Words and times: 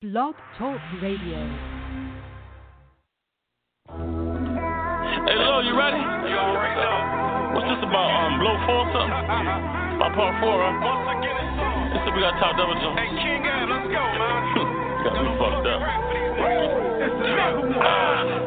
Blog 0.00 0.32
Talk 0.56 0.80
Radio. 1.04 1.36
Hey, 3.84 5.36
Lil, 5.36 5.60
you 5.68 5.76
ready? 5.76 6.00
You 6.00 6.40
already 6.40 6.72
know. 6.80 7.52
What's 7.52 7.68
this 7.68 7.84
about? 7.84 8.08
Um, 8.08 8.40
blow 8.40 8.56
four 8.64 8.80
or 8.80 8.96
something? 8.96 9.12
About 9.12 10.16
part 10.16 10.40
four, 10.40 10.56
huh? 10.56 10.72
Once 10.80 11.04
again, 11.04 11.36
it's 11.36 11.60
on. 11.60 11.92
This 11.92 12.00
is 12.00 12.16
we 12.16 12.24
got 12.24 12.32
top 12.40 12.56
double 12.56 12.80
jump. 12.80 12.96
Hey, 12.96 13.12
King 13.12 13.44
Ab, 13.44 13.68
let's 13.68 13.92
go, 13.92 14.00
man. 14.00 14.40
got 15.04 15.20
me 15.20 15.36
fucked 15.36 15.68
up. 15.68 15.84
Uh, 17.84 18.40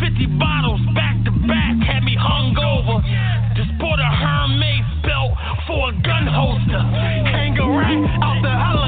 50 0.16 0.40
bottles 0.40 0.80
back 0.96 1.20
to 1.28 1.32
back 1.44 1.76
had 1.84 2.08
me 2.08 2.16
hungover. 2.16 3.04
Just 3.52 3.68
bought 3.76 4.00
a 4.00 4.08
Hermes 4.08 4.88
belt 5.04 5.36
for 5.68 5.92
a 5.92 5.94
gun 6.00 6.24
holster. 6.24 6.80
Hang 7.28 7.52
a 7.60 7.68
rack 7.68 8.00
out 8.24 8.40
the 8.40 8.48
helicopter. 8.48 8.83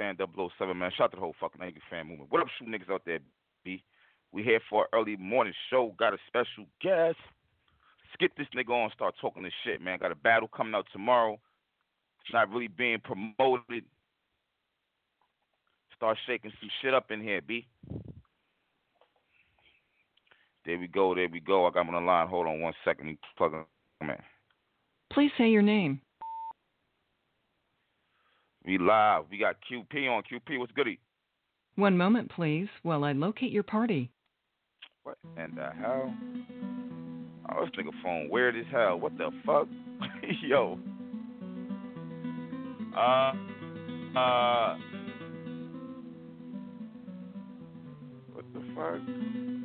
Fan 0.00 0.16
007, 0.16 0.78
man. 0.78 0.90
Shout 0.96 1.04
out 1.04 1.10
to 1.10 1.16
the 1.16 1.20
whole 1.20 1.34
fucking 1.38 1.60
Angry 1.60 1.82
Fan 1.90 2.06
movement. 2.08 2.32
What 2.32 2.40
up, 2.40 2.48
shoot 2.58 2.66
niggas 2.66 2.90
out 2.90 3.02
there, 3.04 3.18
B? 3.64 3.84
We 4.32 4.42
here 4.42 4.60
for 4.70 4.84
an 4.84 4.98
early 4.98 5.16
morning 5.16 5.52
show. 5.68 5.94
Got 5.98 6.14
a 6.14 6.18
special 6.26 6.64
guest. 6.80 7.18
Skip 8.14 8.32
this 8.38 8.46
nigga 8.56 8.70
on, 8.70 8.90
start 8.94 9.14
talking 9.20 9.42
this 9.42 9.52
shit, 9.62 9.82
man. 9.82 9.98
Got 9.98 10.10
a 10.10 10.14
battle 10.14 10.48
coming 10.48 10.74
out 10.74 10.86
tomorrow. 10.90 11.38
It's 12.22 12.32
not 12.32 12.50
really 12.50 12.68
being 12.68 12.98
promoted. 13.00 13.84
Start 15.94 16.16
shaking 16.26 16.52
some 16.58 16.70
shit 16.80 16.94
up 16.94 17.10
in 17.10 17.20
here, 17.22 17.42
B. 17.46 17.66
There 20.64 20.78
we 20.78 20.88
go, 20.88 21.14
there 21.14 21.28
we 21.30 21.40
go. 21.40 21.66
I 21.66 21.70
got 21.70 21.82
him 21.82 21.94
on 21.94 22.02
the 22.02 22.06
line. 22.06 22.26
Hold 22.26 22.46
on 22.46 22.60
one 22.60 22.72
second. 22.86 23.18
Plug. 23.36 23.52
Please 25.12 25.30
say 25.36 25.48
your 25.50 25.62
name. 25.62 26.00
We 28.64 28.78
live. 28.78 29.24
We 29.30 29.38
got 29.38 29.56
QP 29.70 30.08
on. 30.08 30.22
QP, 30.22 30.58
what's 30.58 30.72
goody? 30.72 30.98
One 31.76 31.96
moment, 31.96 32.30
please, 32.30 32.68
while 32.82 33.04
I 33.04 33.12
locate 33.12 33.52
your 33.52 33.62
party. 33.62 34.10
What 35.02 35.16
in 35.36 35.54
the 35.54 35.70
hell? 35.80 36.14
Oh, 37.48 37.64
this 37.64 37.70
nigga 37.78 37.90
phone 38.02 38.28
weird 38.28 38.56
as 38.56 38.66
hell. 38.70 39.00
What 39.00 39.16
the 39.16 39.30
fuck? 39.46 39.66
Yo. 40.46 40.78
Uh, 42.96 43.32
uh. 44.18 44.76
What 48.32 48.44
the 48.52 48.62
fuck? 48.74 49.59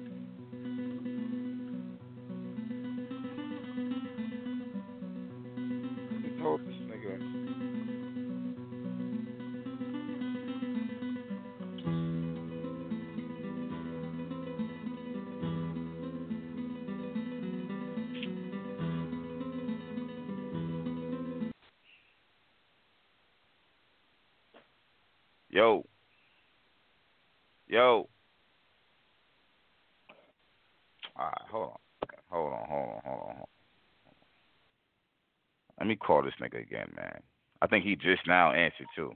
Call 36.05 36.21
this 36.21 36.33
nigga 36.41 36.61
again, 36.61 36.91
man. 36.95 37.19
I 37.61 37.67
think 37.67 37.83
he 37.83 37.95
just 37.95 38.27
now 38.27 38.51
answered 38.51 38.87
too. 38.95 39.11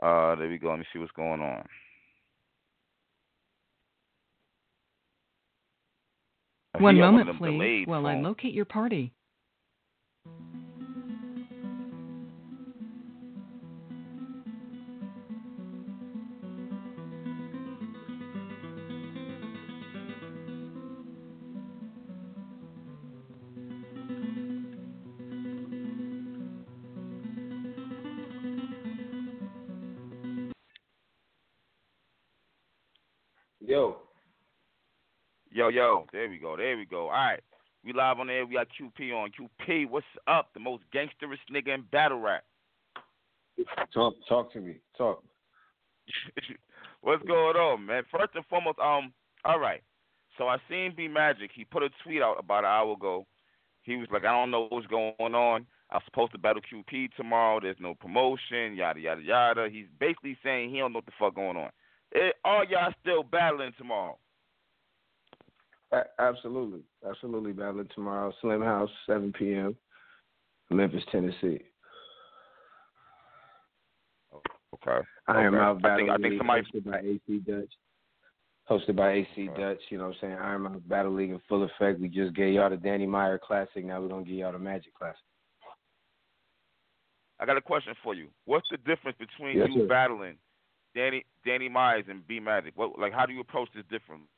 Uh, 0.00 0.36
there 0.36 0.48
we 0.48 0.58
go. 0.58 0.70
Let 0.70 0.78
me 0.78 0.84
see 0.92 1.00
what's 1.00 1.10
going 1.12 1.40
on. 1.40 1.64
One 6.78 6.96
moment, 6.96 7.38
please, 7.38 7.88
while 7.88 8.06
I 8.06 8.20
locate 8.20 8.54
your 8.54 8.64
party. 8.64 9.12
Yo, 35.58 35.66
yo, 35.70 36.06
there 36.12 36.28
we 36.28 36.38
go, 36.38 36.56
there 36.56 36.76
we 36.76 36.84
go. 36.84 37.06
All 37.06 37.10
right, 37.10 37.40
we 37.84 37.92
live 37.92 38.20
on 38.20 38.30
air. 38.30 38.46
We 38.46 38.54
got 38.54 38.68
QP 38.80 39.12
on. 39.12 39.32
QP, 39.32 39.90
what's 39.90 40.06
up? 40.28 40.50
The 40.54 40.60
most 40.60 40.84
gangsterous 40.94 41.40
nigga 41.52 41.74
in 41.74 41.82
battle 41.90 42.20
rap. 42.20 42.44
Talk, 43.92 44.14
talk 44.28 44.52
to 44.52 44.60
me. 44.60 44.76
Talk. 44.96 45.24
What's 47.00 47.24
going 47.24 47.56
on, 47.56 47.84
man? 47.84 48.04
First 48.08 48.36
and 48.36 48.44
foremost, 48.46 48.78
um, 48.78 49.12
all 49.44 49.58
right. 49.58 49.82
So 50.36 50.46
I 50.46 50.58
seen 50.70 50.94
B 50.96 51.08
Magic. 51.08 51.50
He 51.52 51.64
put 51.64 51.82
a 51.82 51.88
tweet 52.04 52.22
out 52.22 52.36
about 52.38 52.60
an 52.60 52.66
hour 52.66 52.92
ago. 52.92 53.26
He 53.82 53.96
was 53.96 54.06
like, 54.12 54.24
I 54.24 54.30
don't 54.30 54.52
know 54.52 54.68
what's 54.68 54.86
going 54.86 55.12
on. 55.18 55.66
I'm 55.90 56.00
supposed 56.04 56.30
to 56.32 56.38
battle 56.38 56.62
QP 56.62 57.14
tomorrow. 57.16 57.58
There's 57.60 57.76
no 57.80 57.96
promotion, 57.96 58.76
yada 58.76 59.00
yada 59.00 59.22
yada. 59.22 59.68
He's 59.72 59.86
basically 59.98 60.38
saying 60.44 60.70
he 60.70 60.78
don't 60.78 60.92
know 60.92 60.98
what 60.98 61.06
the 61.06 61.12
fuck 61.18 61.34
going 61.34 61.56
on. 61.56 61.70
It, 62.12 62.36
are 62.44 62.64
y'all 62.64 62.94
still 63.02 63.24
battling 63.24 63.72
tomorrow? 63.76 64.18
A- 65.92 66.20
absolutely, 66.20 66.80
absolutely 67.08 67.52
battling 67.52 67.88
tomorrow. 67.94 68.32
Slim 68.40 68.62
House, 68.62 68.90
7 69.06 69.32
p.m. 69.32 69.76
Memphis, 70.70 71.02
Tennessee. 71.10 71.60
Oh, 74.32 74.42
okay. 74.74 75.06
Iron 75.28 75.54
okay. 75.54 75.56
Mouth 75.56 75.82
Battle 75.82 75.94
I 75.94 75.96
think, 75.96 76.10
I 76.10 76.16
think 76.16 76.30
League 76.32 76.38
somebody 76.38 76.62
hosted 76.62 76.84
by 76.84 76.98
AC 76.98 77.38
Dutch. 77.46 77.72
Hosted 78.70 78.96
by 78.96 79.12
AC 79.12 79.48
Okay. 79.48 79.60
Dutch, 79.60 79.80
you 79.88 79.96
know 79.96 80.08
what 80.08 80.16
I'm 80.16 80.20
saying? 80.20 80.34
Iron 80.34 80.62
Mouth 80.62 80.82
Battle 80.86 81.14
League 81.14 81.30
in 81.30 81.40
full 81.48 81.62
effect. 81.62 82.00
We 82.00 82.08
just 82.08 82.34
gave 82.34 82.52
y'all 82.54 82.68
the 82.68 82.76
Danny 82.76 83.06
Meyer 83.06 83.38
Classic. 83.38 83.82
Now 83.82 84.02
we're 84.02 84.08
gonna 84.08 84.24
give 84.24 84.34
y'all 84.34 84.52
the 84.52 84.58
Magic 84.58 84.92
Classic. 84.94 85.18
I 87.40 87.46
got 87.46 87.56
a 87.56 87.62
question 87.62 87.94
for 88.02 88.14
you. 88.14 88.28
What's 88.44 88.68
the 88.70 88.76
difference 88.78 89.16
between 89.18 89.56
Yes, 89.56 89.68
you 89.72 89.82
sir. 89.82 89.86
battling 89.86 90.36
Danny 90.94 91.24
Danny 91.46 91.68
Myers 91.68 92.04
and 92.08 92.26
B 92.26 92.40
Magic? 92.40 92.76
What 92.76 92.98
like 92.98 93.12
how 93.14 93.24
do 93.24 93.32
you 93.32 93.40
approach 93.40 93.68
this 93.74 93.84
differently? 93.88 94.28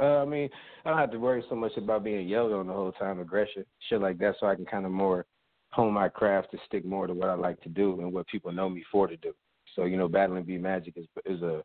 Uh, 0.00 0.22
I 0.22 0.24
mean, 0.24 0.48
I 0.84 0.90
don't 0.90 0.98
have 0.98 1.10
to 1.12 1.18
worry 1.18 1.44
so 1.48 1.54
much 1.54 1.76
about 1.76 2.04
being 2.04 2.26
yelled 2.26 2.52
on 2.52 2.66
the 2.66 2.72
whole 2.72 2.92
time, 2.92 3.20
aggression, 3.20 3.64
shit 3.88 4.00
like 4.00 4.18
that, 4.18 4.34
so 4.40 4.46
I 4.46 4.54
can 4.54 4.64
kind 4.64 4.86
of 4.86 4.92
more 4.92 5.26
hone 5.72 5.92
my 5.92 6.08
craft 6.08 6.50
to 6.52 6.58
stick 6.66 6.84
more 6.84 7.06
to 7.06 7.14
what 7.14 7.28
I 7.28 7.34
like 7.34 7.60
to 7.62 7.68
do 7.68 8.00
and 8.00 8.12
what 8.12 8.26
people 8.28 8.50
know 8.50 8.68
me 8.68 8.82
for 8.90 9.06
to 9.06 9.16
do. 9.16 9.32
So 9.76 9.84
you 9.84 9.96
know, 9.96 10.08
battling 10.08 10.44
B 10.44 10.58
Magic 10.58 10.94
is 10.96 11.06
is 11.26 11.42
a 11.42 11.62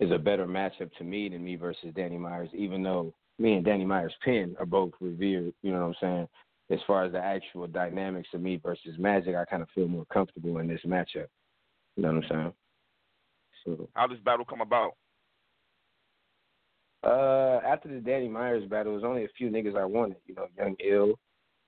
is 0.00 0.10
a 0.10 0.18
better 0.18 0.46
matchup 0.46 0.92
to 0.98 1.04
me 1.04 1.28
than 1.28 1.44
me 1.44 1.56
versus 1.56 1.92
Danny 1.94 2.16
Myers, 2.16 2.48
even 2.54 2.82
though 2.82 3.12
me 3.38 3.54
and 3.54 3.64
Danny 3.64 3.84
Myers 3.84 4.14
Penn 4.24 4.56
are 4.58 4.66
both 4.66 4.92
revered. 5.00 5.52
You 5.62 5.72
know 5.72 5.80
what 5.80 5.86
I'm 5.86 5.94
saying? 6.00 6.28
As 6.70 6.78
far 6.86 7.04
as 7.04 7.12
the 7.12 7.18
actual 7.18 7.66
dynamics 7.66 8.28
of 8.32 8.40
me 8.40 8.56
versus 8.62 8.98
Magic, 8.98 9.36
I 9.36 9.44
kind 9.44 9.62
of 9.62 9.68
feel 9.74 9.86
more 9.86 10.06
comfortable 10.12 10.58
in 10.58 10.68
this 10.68 10.80
matchup. 10.86 11.26
You 11.96 12.02
know 12.02 12.14
what 12.14 12.24
I'm 12.24 12.30
saying? 12.30 12.52
So 13.64 13.88
How 13.94 14.06
does 14.06 14.18
battle 14.20 14.44
come 14.44 14.60
about? 14.60 14.92
Uh, 17.04 17.60
after 17.66 17.88
the 17.88 18.00
Danny 18.00 18.28
Myers 18.28 18.64
battle, 18.68 18.92
it 18.92 18.96
was 18.96 19.04
only 19.04 19.24
a 19.24 19.28
few 19.36 19.50
niggas 19.50 19.76
I 19.76 19.84
wanted. 19.84 20.16
You 20.26 20.34
know, 20.34 20.46
Young 20.56 20.76
Ill. 20.84 21.18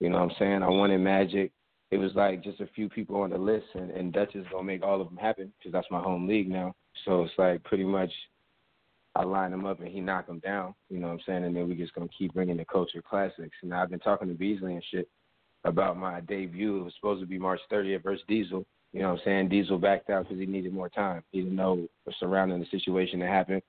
You 0.00 0.10
know 0.10 0.18
what 0.18 0.30
I'm 0.30 0.36
saying? 0.38 0.62
I 0.62 0.68
wanted 0.68 0.98
Magic. 0.98 1.52
It 1.90 1.98
was 1.98 2.12
like 2.14 2.42
just 2.42 2.60
a 2.60 2.66
few 2.74 2.88
people 2.88 3.16
on 3.20 3.30
the 3.30 3.38
list, 3.38 3.66
and, 3.74 3.90
and 3.90 4.12
Dutch 4.12 4.34
is 4.34 4.46
gonna 4.50 4.64
make 4.64 4.82
all 4.82 5.00
of 5.00 5.08
them 5.08 5.16
happen 5.16 5.52
because 5.58 5.72
that's 5.72 5.90
my 5.90 6.00
home 6.00 6.26
league 6.26 6.48
now. 6.48 6.74
So 7.04 7.22
it's 7.22 7.34
like 7.38 7.62
pretty 7.64 7.84
much 7.84 8.10
I 9.14 9.24
line 9.24 9.52
him 9.52 9.64
up 9.64 9.80
and 9.80 9.88
he 9.88 10.00
knock 10.00 10.28
him 10.28 10.40
down. 10.40 10.74
You 10.90 10.98
know 10.98 11.06
what 11.08 11.14
I'm 11.14 11.20
saying? 11.26 11.44
And 11.44 11.56
then 11.56 11.68
we 11.68 11.74
just 11.74 11.94
gonna 11.94 12.08
keep 12.16 12.34
bringing 12.34 12.56
the 12.56 12.64
culture 12.64 13.02
classics. 13.02 13.56
And 13.62 13.72
I've 13.72 13.90
been 13.90 14.00
talking 14.00 14.28
to 14.28 14.34
Beasley 14.34 14.74
and 14.74 14.84
shit 14.90 15.08
about 15.64 15.96
my 15.96 16.20
debut. 16.20 16.80
It 16.80 16.84
was 16.84 16.94
supposed 16.96 17.20
to 17.20 17.26
be 17.26 17.38
March 17.38 17.60
30th 17.70 18.02
versus 18.02 18.24
Diesel. 18.28 18.66
You 18.92 19.02
know 19.02 19.10
what 19.10 19.20
I'm 19.20 19.24
saying? 19.24 19.48
Diesel 19.48 19.78
backed 19.78 20.10
out 20.10 20.24
because 20.24 20.38
he 20.38 20.46
needed 20.46 20.72
more 20.72 20.88
time. 20.88 21.22
He 21.30 21.40
didn't 21.40 21.56
know 21.56 21.86
surrounding 22.18 22.60
the 22.60 22.66
situation 22.70 23.20
that 23.20 23.28
happened. 23.28 23.62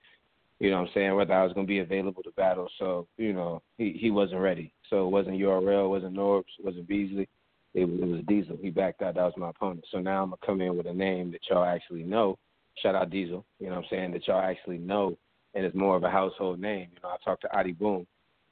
You 0.60 0.72
know 0.72 0.78
what 0.78 0.88
I'm 0.88 0.94
saying? 0.94 1.16
Whether 1.16 1.34
I 1.34 1.44
was 1.44 1.54
going 1.54 1.68
to 1.68 1.72
be 1.72 1.80
available 1.80 2.24
to 2.24 2.32
battle. 2.32 2.68
So, 2.80 3.08
you 3.18 3.34
know, 3.34 3.62
he, 3.78 3.96
he 4.00 4.10
wasn't 4.10 4.42
ready. 4.42 4.74
So 4.90 5.06
it 5.06 5.12
wasn't 5.12 5.40
URL, 5.40 5.86
it 5.86 5.90
wasn't 5.90 6.18
Norbs, 6.18 6.46
it 6.58 6.66
wasn't 6.66 6.88
Beasley. 6.88 7.28
It 7.74 7.86
was, 7.86 8.00
it 8.00 8.08
was 8.08 8.22
Diesel. 8.28 8.58
He 8.60 8.72
backed 8.72 9.04
out. 9.04 9.16
That 9.16 9.24
was 9.24 9.34
my 9.38 9.50
opponent. 9.50 9.86
So 9.92 10.00
now 10.00 10.24
I'm 10.24 10.30
going 10.30 10.40
to 10.40 10.46
come 10.46 10.62
in 10.62 10.76
with 10.76 10.88
a 10.88 10.94
name 10.94 11.32
that 11.32 11.42
y'all 11.48 11.64
actually 11.64 12.04
know. 12.04 12.40
Shout 12.82 12.96
out 12.96 13.12
Diesel. 13.12 13.46
You 13.60 13.68
know 13.68 13.76
what 13.76 13.84
I'm 13.84 13.90
saying? 13.92 14.12
That 14.14 14.28
y'all 14.28 14.42
actually 14.42 14.80
know. 14.80 15.16
And 15.54 15.64
it's 15.64 15.76
more 15.76 15.96
of 15.96 16.04
a 16.04 16.10
household 16.10 16.60
name. 16.60 16.88
You 16.94 17.00
know, 17.04 17.10
I 17.10 17.18
talked 17.24 17.44
to 17.44 17.56
Adi 17.56 17.74
Boom. 17.74 18.08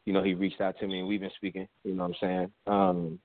You 0.06 0.14
know, 0.14 0.24
he 0.24 0.36
reached 0.36 0.62
out 0.62 0.78
to 0.80 0.88
me 0.88 1.00
and 1.00 1.08
we've 1.08 1.22
been 1.22 1.32
speaking. 1.38 1.68
You 1.84 1.96
know 1.96 2.04
what 2.04 2.10
I'm 2.10 2.16
saying? 2.22 2.52
Um, 2.68 3.20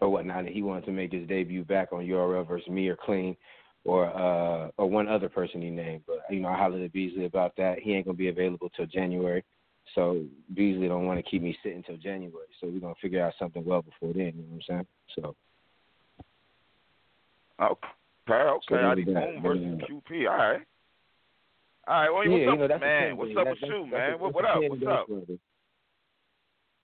or 0.00 0.08
whatnot. 0.08 0.46
And 0.46 0.48
he 0.48 0.62
wanted 0.62 0.86
to 0.86 0.92
make 0.92 1.12
his 1.12 1.28
debut 1.28 1.64
back 1.64 1.92
on 1.92 2.06
URL 2.06 2.48
versus 2.48 2.68
me 2.68 2.88
or 2.88 2.96
Clean 2.96 3.36
or 3.84 4.06
uh 4.06 4.70
or 4.76 4.88
one 4.88 5.08
other 5.08 5.28
person 5.28 5.62
he 5.62 5.70
named. 5.70 6.02
But 6.06 6.22
you 6.30 6.40
know, 6.40 6.48
I 6.48 6.56
hollered 6.56 6.82
at 6.82 6.92
Beasley 6.92 7.24
about 7.24 7.56
that. 7.56 7.80
He 7.80 7.94
ain't 7.94 8.06
gonna 8.06 8.16
be 8.16 8.28
available 8.28 8.70
till 8.76 8.86
January. 8.86 9.44
So 9.94 10.24
Beasley 10.54 10.88
don't 10.88 11.06
want 11.06 11.18
to 11.18 11.28
keep 11.28 11.42
me 11.42 11.56
sitting 11.62 11.82
till 11.82 11.96
January. 11.96 12.46
So 12.60 12.68
we're 12.68 12.80
gonna 12.80 12.94
figure 13.02 13.24
out 13.24 13.34
something 13.38 13.64
well 13.64 13.82
before 13.82 14.12
then, 14.12 14.32
you 14.36 14.42
know 14.42 14.48
what 14.50 14.54
I'm 14.54 14.62
saying? 14.68 14.86
So 15.16 15.34
Okay, 17.60 17.88
okay. 18.28 18.64
So 18.68 18.74
I 18.76 18.94
need 18.94 19.06
Boom 19.06 19.42
versus 19.42 19.80
QP. 19.88 20.28
All 20.28 20.36
right. 20.36 20.60
All 21.88 21.94
right. 21.94 22.10
Well, 22.10 22.24
yeah, 22.24 22.46
what's 22.46 22.58
you 22.58 22.64
up, 22.64 22.70
know, 22.70 22.78
man? 22.78 23.16
What's 23.16 23.30
up 23.30 23.44
That's- 23.44 23.56
with 23.60 23.70
you, 23.70 23.86
man? 23.86 24.20
What, 24.20 24.34
what 24.34 24.44
up? 24.44 24.58
What's 24.60 24.82
up? 24.86 25.08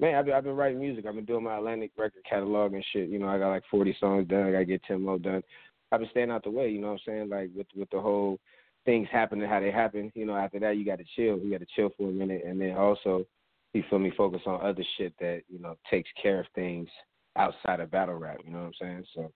Man, 0.01 0.15
I've 0.15 0.27
been, 0.27 0.35
I've 0.35 0.45
been 0.45 0.55
writing 0.55 0.79
music. 0.79 1.07
I've 1.07 1.17
been 1.17 1.25
doing 1.25 1.43
my 1.43 1.57
Atlantic 1.57 1.91
record 1.97 2.23
catalog 2.29 2.73
and 2.73 2.85
shit. 2.93 3.09
You 3.09 3.19
know, 3.19 3.29
I 3.29 3.39
got 3.39 3.49
like 3.49 3.65
40 3.69 3.97
songs 3.99 4.29
done. 4.29 4.47
I 4.47 4.53
got 4.53 4.59
to 4.59 4.65
get 4.65 4.83
10 4.85 5.03
more 5.03 5.19
done. 5.19 5.43
I've 5.91 6.01
been 6.01 6.09
staying 6.11 6.31
out 6.31 6.45
the 6.45 6.51
way. 6.51 6.69
You 6.69 6.81
know 6.81 6.89
what 6.89 7.01
I'm 7.07 7.07
saying? 7.07 7.29
Like 7.29 7.51
with 7.55 7.67
with 7.77 7.91
the 7.91 8.01
whole 8.01 8.39
things 8.85 9.09
happening 9.11 9.49
how 9.49 9.61
they 9.61 9.71
happen. 9.71 10.13
You 10.15 10.27
know, 10.27 10.37
after 10.37 10.59
that 10.61 10.77
you 10.77 10.85
got 10.85 10.99
to 10.99 11.05
chill. 11.17 11.39
You 11.39 11.51
got 11.51 11.61
to 11.61 11.67
chill 11.77 11.91
for 11.97 12.09
a 12.09 12.13
minute, 12.13 12.43
and 12.47 12.61
then 12.61 12.77
also, 12.77 13.25
you 13.73 13.85
feel 13.91 13.99
me, 13.99 14.13
focus 14.17 14.43
on 14.47 14.61
other 14.61 14.85
shit 14.97 15.15
that 15.21 15.43
you 15.49 15.59
know 15.59 15.77
takes 15.91 16.11
care 16.21 16.41
of 16.41 16.47
things 16.55 16.89
outside 17.37 17.81
of 17.81 17.91
battle 17.91 18.17
rap. 18.17 18.39
You 18.45 18.53
know 18.53 18.61
what 18.61 18.67
I'm 18.67 18.73
saying? 18.81 19.05
So. 19.15 19.33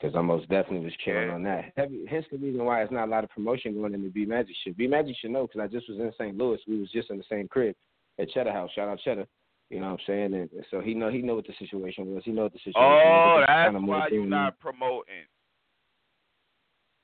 Because 0.00 0.16
I 0.16 0.22
most 0.22 0.48
definitely 0.48 0.86
was 0.86 0.94
chilling 1.04 1.28
on 1.28 1.42
that. 1.42 1.72
Heavy, 1.76 2.06
hence 2.08 2.24
the 2.32 2.38
reason 2.38 2.64
why 2.64 2.82
it's 2.82 2.90
not 2.90 3.06
a 3.06 3.10
lot 3.10 3.22
of 3.22 3.28
promotion 3.28 3.74
going 3.74 3.92
into 3.92 4.08
B 4.08 4.24
Magic 4.24 4.56
shit. 4.64 4.74
B 4.74 4.86
Magic 4.86 5.14
should 5.20 5.30
know 5.30 5.46
because 5.46 5.60
I 5.60 5.66
just 5.66 5.90
was 5.90 5.98
in 5.98 6.10
St. 6.16 6.38
Louis. 6.38 6.58
We 6.66 6.80
was 6.80 6.90
just 6.90 7.10
in 7.10 7.18
the 7.18 7.24
same 7.28 7.48
crib 7.48 7.76
at 8.18 8.30
Cheddar 8.30 8.50
House. 8.50 8.70
Shout 8.74 8.88
out 8.88 8.98
Cheddar. 9.04 9.26
You 9.68 9.80
know 9.80 9.90
what 9.90 10.00
I'm 10.00 10.06
saying? 10.06 10.34
And 10.34 10.48
so 10.70 10.80
he 10.80 10.94
know 10.94 11.10
he 11.10 11.20
know 11.20 11.34
what 11.34 11.46
the 11.46 11.52
situation 11.58 12.14
was. 12.14 12.22
He 12.24 12.32
know 12.32 12.44
what 12.44 12.54
the 12.54 12.60
situation 12.60 12.80
Oh, 12.80 13.40
was. 13.40 13.44
That's 13.46 13.74
why 13.74 14.08
you're 14.10 14.24
not 14.24 14.58
promoting. 14.58 15.28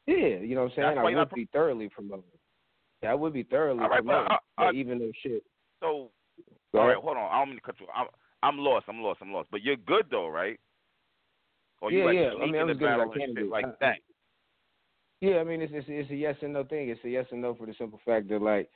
Yeah, 0.06 0.38
you 0.40 0.54
know 0.54 0.62
what 0.62 0.70
I'm 0.70 0.76
saying? 0.76 0.94
That's 0.96 0.98
I 0.98 1.18
would 1.18 1.30
be 1.34 1.48
thoroughly 1.52 1.88
promoted. 1.88 2.24
That 3.02 3.18
would 3.18 3.32
be 3.32 3.42
thoroughly 3.42 3.84
promoted, 3.86 4.28
but, 4.56 4.62
uh, 4.62 4.68
uh, 4.68 4.72
even 4.72 4.98
though 4.98 5.12
shit. 5.22 5.42
So, 5.80 6.10
Go 6.72 6.80
all 6.80 6.88
right, 6.88 6.96
hold 6.96 7.16
on. 7.16 7.30
I 7.32 7.38
don't 7.38 7.48
mean 7.48 7.56
to 7.58 7.62
cut 7.62 7.76
you. 7.80 7.86
I'm, 7.94 8.06
I'm 8.42 8.58
lost. 8.58 8.86
I'm 8.88 9.00
lost. 9.00 9.20
I'm 9.22 9.32
lost. 9.32 9.48
But 9.50 9.62
you're 9.62 9.76
good 9.76 10.06
though, 10.10 10.28
right? 10.28 10.58
Or 11.80 11.90
you 11.90 11.98
Yeah, 12.00 12.04
like 12.04 12.14
yeah. 12.14 12.30
I 12.40 12.46
mean, 12.46 12.60
I'm 12.60 12.70
as 12.70 12.78
good 12.78 12.88
as 12.88 13.08
I 13.14 13.18
can 13.18 13.34
be. 13.34 13.42
like 13.42 13.64
I- 13.64 13.72
that? 13.80 13.96
Yeah, 15.22 15.36
I 15.36 15.44
mean 15.44 15.62
it's, 15.62 15.72
it's 15.74 15.86
it's 15.88 16.10
a 16.10 16.14
yes 16.14 16.36
and 16.42 16.52
no 16.52 16.64
thing. 16.64 16.90
It's 16.90 17.02
a 17.04 17.08
yes 17.08 17.26
and 17.30 17.40
no 17.40 17.54
for 17.54 17.66
the 17.66 17.74
simple 17.78 17.98
fact 18.04 18.28
that 18.28 18.42
like 18.42 18.68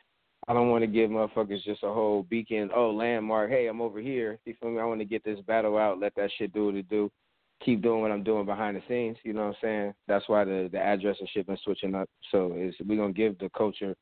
I 0.49 0.55
don't 0.55 0.71
want 0.71 0.83
to 0.83 0.87
give 0.87 1.11
motherfuckers 1.11 1.63
just 1.65 1.83
a 1.83 1.93
whole 1.93 2.23
beacon, 2.23 2.71
oh 2.75 2.91
landmark, 2.91 3.51
hey 3.51 3.67
I'm 3.67 3.83
over 3.83 4.01
here. 4.01 4.39
You 4.47 4.55
feel 4.59 4.71
me? 4.71 4.81
I 4.81 4.85
want 4.87 5.01
to 5.01 5.05
get 5.05 5.23
this 5.23 5.39
battle 5.41 5.77
out, 5.77 6.01
let 6.01 6.15
that 6.15 6.31
shit 6.39 6.55
do 6.55 6.67
what 6.67 6.77
it 6.77 6.89
do, 6.89 7.11
keep 7.65 7.83
doing 7.83 8.01
what 8.01 8.11
I'm 8.11 8.25
doing 8.25 8.47
behind 8.47 8.77
the 8.77 8.83
scenes. 8.89 9.17
You 9.23 9.33
know 9.33 9.47
what 9.47 9.49
I'm 9.49 9.63
saying? 9.63 9.95
That's 10.09 10.29
why 10.29 10.45
the 10.45 10.69
the 10.73 10.79
address 10.79 11.17
and 11.21 11.29
shit 11.29 11.47
been 11.47 11.59
switching 11.63 11.95
up. 11.95 12.09
So 12.31 12.53
it's 12.55 12.77
we 12.87 12.97
gonna 12.97 13.13
give 13.13 13.39
the 13.39 13.51
culture 13.57 13.95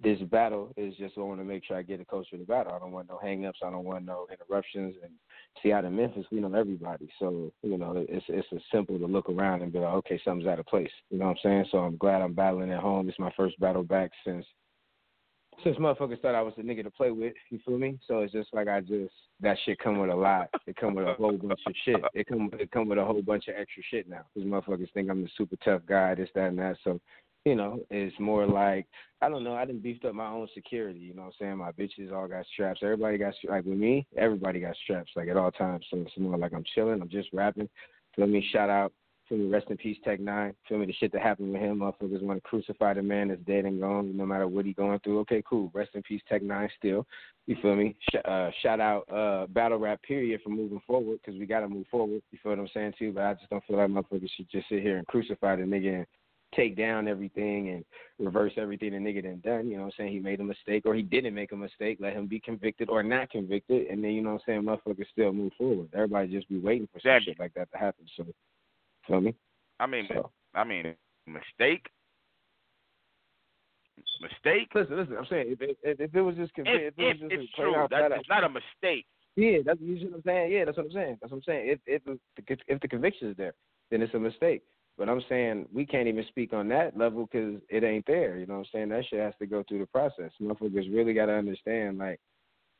this 0.00 0.20
battle 0.30 0.72
is 0.76 0.94
just 0.96 1.18
I 1.18 1.20
want 1.22 1.40
to 1.40 1.44
make 1.44 1.64
sure 1.64 1.76
I 1.76 1.82
get 1.82 1.98
the 1.98 2.04
culture 2.04 2.36
of 2.36 2.40
the 2.40 2.46
battle. 2.46 2.72
I 2.72 2.78
don't 2.78 2.92
want 2.92 3.08
no 3.08 3.18
hang 3.20 3.46
ups. 3.46 3.60
I 3.64 3.70
don't 3.70 3.84
want 3.84 4.04
no 4.04 4.26
interruptions. 4.30 4.94
And 5.02 5.12
see 5.62 5.72
out 5.72 5.84
in 5.84 5.96
Memphis, 5.96 6.26
we 6.30 6.40
know 6.40 6.54
everybody. 6.54 7.08
So, 7.18 7.52
you 7.62 7.78
know, 7.78 7.94
it's 8.08 8.24
it's 8.28 8.46
as 8.54 8.60
simple 8.72 8.98
to 8.98 9.06
look 9.06 9.28
around 9.28 9.62
and 9.62 9.72
be 9.72 9.80
like, 9.80 9.94
okay, 9.94 10.20
something's 10.24 10.48
out 10.48 10.60
of 10.60 10.66
place. 10.66 10.90
You 11.10 11.18
know 11.18 11.26
what 11.26 11.32
I'm 11.32 11.38
saying? 11.42 11.64
So 11.72 11.78
I'm 11.78 11.96
glad 11.96 12.22
I'm 12.22 12.34
battling 12.34 12.70
at 12.70 12.80
home. 12.80 13.08
It's 13.08 13.18
my 13.18 13.32
first 13.36 13.58
battle 13.58 13.82
back 13.82 14.12
since 14.24 14.46
since 15.64 15.76
motherfuckers 15.76 16.20
thought 16.20 16.34
I 16.34 16.42
was 16.42 16.54
a 16.58 16.62
nigga 16.62 16.84
to 16.84 16.90
play 16.90 17.10
with. 17.10 17.34
You 17.50 17.58
feel 17.64 17.78
me? 17.78 17.98
So 18.06 18.20
it's 18.20 18.32
just 18.32 18.52
like 18.52 18.68
I 18.68 18.80
just 18.80 19.12
that 19.40 19.56
shit 19.64 19.78
come 19.78 19.98
with 19.98 20.10
a 20.10 20.14
lot. 20.14 20.48
It 20.66 20.76
come 20.76 20.94
with 20.94 21.06
a 21.06 21.14
whole 21.14 21.36
bunch 21.36 21.60
of 21.66 21.74
shit. 21.84 21.96
It 22.14 22.26
come 22.26 22.50
it 22.54 22.70
come 22.70 22.88
with 22.88 22.98
a 22.98 23.04
whole 23.04 23.22
bunch 23.22 23.48
of 23.48 23.54
extra 23.58 23.82
shit 23.90 24.08
now. 24.08 24.22
Because 24.34 24.48
motherfuckers 24.48 24.92
think 24.92 25.10
I'm 25.10 25.22
the 25.22 25.28
super 25.36 25.56
tough 25.64 25.82
guy, 25.88 26.14
this, 26.14 26.28
that, 26.34 26.48
and 26.48 26.58
that. 26.58 26.76
So 26.84 27.00
you 27.44 27.54
know, 27.54 27.80
it's 27.90 28.18
more 28.18 28.46
like 28.46 28.86
I 29.20 29.28
don't 29.28 29.44
know. 29.44 29.54
I 29.54 29.64
didn't 29.64 29.82
beefed 29.82 30.04
up 30.04 30.14
my 30.14 30.28
own 30.28 30.48
security. 30.54 31.00
You 31.00 31.14
know 31.14 31.22
what 31.22 31.28
I'm 31.28 31.34
saying? 31.40 31.56
My 31.56 31.72
bitches 31.72 32.12
all 32.12 32.28
got 32.28 32.46
straps. 32.52 32.80
Everybody 32.82 33.18
got 33.18 33.34
like 33.48 33.64
with 33.64 33.78
me. 33.78 34.06
Everybody 34.16 34.60
got 34.60 34.76
straps 34.84 35.10
like 35.16 35.28
at 35.28 35.36
all 35.36 35.50
times. 35.50 35.84
So 35.90 35.98
it's 35.98 36.18
more 36.18 36.38
like 36.38 36.52
I'm 36.52 36.64
chilling. 36.74 37.00
I'm 37.00 37.08
just 37.08 37.28
rapping. 37.32 37.68
Feel 38.16 38.26
me? 38.26 38.46
Shout 38.52 38.70
out. 38.70 38.92
Feel 39.28 39.38
me? 39.38 39.46
Rest 39.46 39.66
in 39.70 39.76
peace, 39.76 39.98
Tech 40.04 40.20
Nine. 40.20 40.54
Feel 40.68 40.78
me? 40.78 40.86
The 40.86 40.92
shit 40.94 41.12
that 41.12 41.22
happened 41.22 41.52
with 41.52 41.60
him. 41.60 41.78
Motherfuckers 41.78 42.22
want 42.22 42.42
to 42.42 42.48
crucify 42.48 42.94
the 42.94 43.02
man 43.02 43.28
that's 43.28 43.40
dead 43.42 43.64
and 43.64 43.80
gone, 43.80 44.16
no 44.16 44.24
matter 44.24 44.48
what 44.48 44.64
he 44.64 44.72
going 44.72 44.98
through. 45.00 45.20
Okay, 45.20 45.42
cool. 45.48 45.70
Rest 45.74 45.90
in 45.94 46.02
peace, 46.02 46.22
Tech 46.28 46.42
Nine. 46.42 46.68
Still, 46.78 47.06
you 47.46 47.56
feel 47.60 47.76
me? 47.76 47.96
Sh- 48.10 48.24
uh, 48.24 48.50
shout 48.62 48.80
out 48.80 49.04
uh, 49.12 49.46
battle 49.48 49.78
rap 49.78 50.02
period 50.02 50.40
for 50.42 50.50
moving 50.50 50.80
forward 50.86 51.18
because 51.24 51.38
we 51.38 51.46
got 51.46 51.60
to 51.60 51.68
move 51.68 51.86
forward. 51.90 52.22
You 52.30 52.38
feel 52.42 52.52
what 52.52 52.58
I'm 52.58 52.68
saying 52.72 52.94
too? 52.98 53.12
But 53.12 53.24
I 53.24 53.34
just 53.34 53.50
don't 53.50 53.64
feel 53.64 53.76
like 53.76 53.88
motherfuckers 53.88 54.30
should 54.36 54.50
just 54.50 54.68
sit 54.68 54.82
here 54.82 54.98
and 54.98 55.06
crucify 55.06 55.56
the 55.56 55.62
nigga 55.62 55.96
and 55.96 56.06
take 56.54 56.76
down 56.76 57.08
everything 57.08 57.70
and 57.70 57.84
reverse 58.18 58.52
everything 58.56 58.92
the 58.92 58.98
nigga 58.98 59.22
done 59.22 59.42
done. 59.44 59.68
You 59.68 59.76
know 59.76 59.84
what 59.84 59.94
I'm 59.98 60.04
saying? 60.04 60.12
He 60.12 60.18
made 60.18 60.40
a 60.40 60.44
mistake 60.44 60.84
or 60.86 60.94
he 60.94 61.02
didn't 61.02 61.34
make 61.34 61.52
a 61.52 61.56
mistake. 61.56 61.98
Let 62.00 62.14
him 62.14 62.26
be 62.26 62.40
convicted 62.40 62.88
or 62.88 63.02
not 63.02 63.30
convicted. 63.30 63.88
And 63.88 64.02
then, 64.02 64.12
you 64.12 64.22
know 64.22 64.32
what 64.32 64.42
I'm 64.48 64.64
saying, 64.64 64.96
motherfuckers 64.96 65.10
still 65.12 65.32
move 65.32 65.52
forward. 65.58 65.88
Everybody 65.94 66.28
just 66.28 66.48
be 66.48 66.58
waiting 66.58 66.88
for 66.92 67.00
some 67.00 67.20
shit 67.22 67.38
like 67.38 67.54
that 67.54 67.70
to 67.72 67.78
happen. 67.78 68.06
So, 68.16 68.24
feel 69.08 69.20
me? 69.20 69.34
I 69.80 69.86
mean, 69.86 70.06
So. 70.12 70.30
I 70.54 70.64
mean, 70.64 70.94
mistake. 71.26 71.86
Mistake. 74.20 74.68
Listen, 74.74 74.96
listen. 74.96 75.16
I'm 75.16 75.26
saying 75.28 75.46
if 75.48 75.60
it, 75.60 75.78
if, 75.82 76.14
it 76.14 76.20
was 76.20 76.36
just 76.36 76.54
conv- 76.56 76.66
If, 76.66 76.92
if 76.92 76.98
it 76.98 77.04
was 77.04 77.16
just 77.20 77.32
it's 77.32 77.52
a 77.58 77.62
true, 77.62 77.76
out 77.76 77.90
that 77.90 78.12
it's 78.12 78.28
not 78.28 78.44
a 78.44 78.48
mistake. 78.48 79.06
Yeah, 79.36 79.58
that's 79.64 79.80
you 79.80 79.98
see 79.98 80.06
what 80.06 80.16
I'm 80.16 80.22
saying. 80.22 80.52
Yeah, 80.52 80.64
that's 80.64 80.76
what 80.76 80.86
I'm 80.86 80.92
saying. 80.92 81.18
That's 81.20 81.30
what 81.30 81.38
I'm 81.38 81.42
saying. 81.44 81.68
If 81.68 81.78
if 81.86 82.04
the 82.04 82.18
if 82.66 82.80
the 82.80 82.88
conviction 82.88 83.28
is 83.28 83.36
there, 83.36 83.54
then 83.90 84.02
it's 84.02 84.14
a 84.14 84.18
mistake. 84.18 84.62
But 84.96 85.08
I'm 85.08 85.22
saying 85.28 85.66
we 85.72 85.86
can't 85.86 86.08
even 86.08 86.24
speak 86.28 86.52
on 86.52 86.68
that 86.68 86.96
level 86.96 87.28
because 87.30 87.60
it 87.68 87.84
ain't 87.84 88.06
there. 88.06 88.36
You 88.36 88.46
know 88.46 88.54
what 88.54 88.60
I'm 88.60 88.66
saying? 88.72 88.88
That 88.88 89.04
shit 89.08 89.20
has 89.20 89.34
to 89.38 89.46
go 89.46 89.62
through 89.68 89.78
the 89.78 89.86
process. 89.86 90.32
Motherfuckers 90.42 90.92
really 90.92 91.14
got 91.14 91.26
to 91.26 91.34
understand. 91.34 91.98
Like 91.98 92.18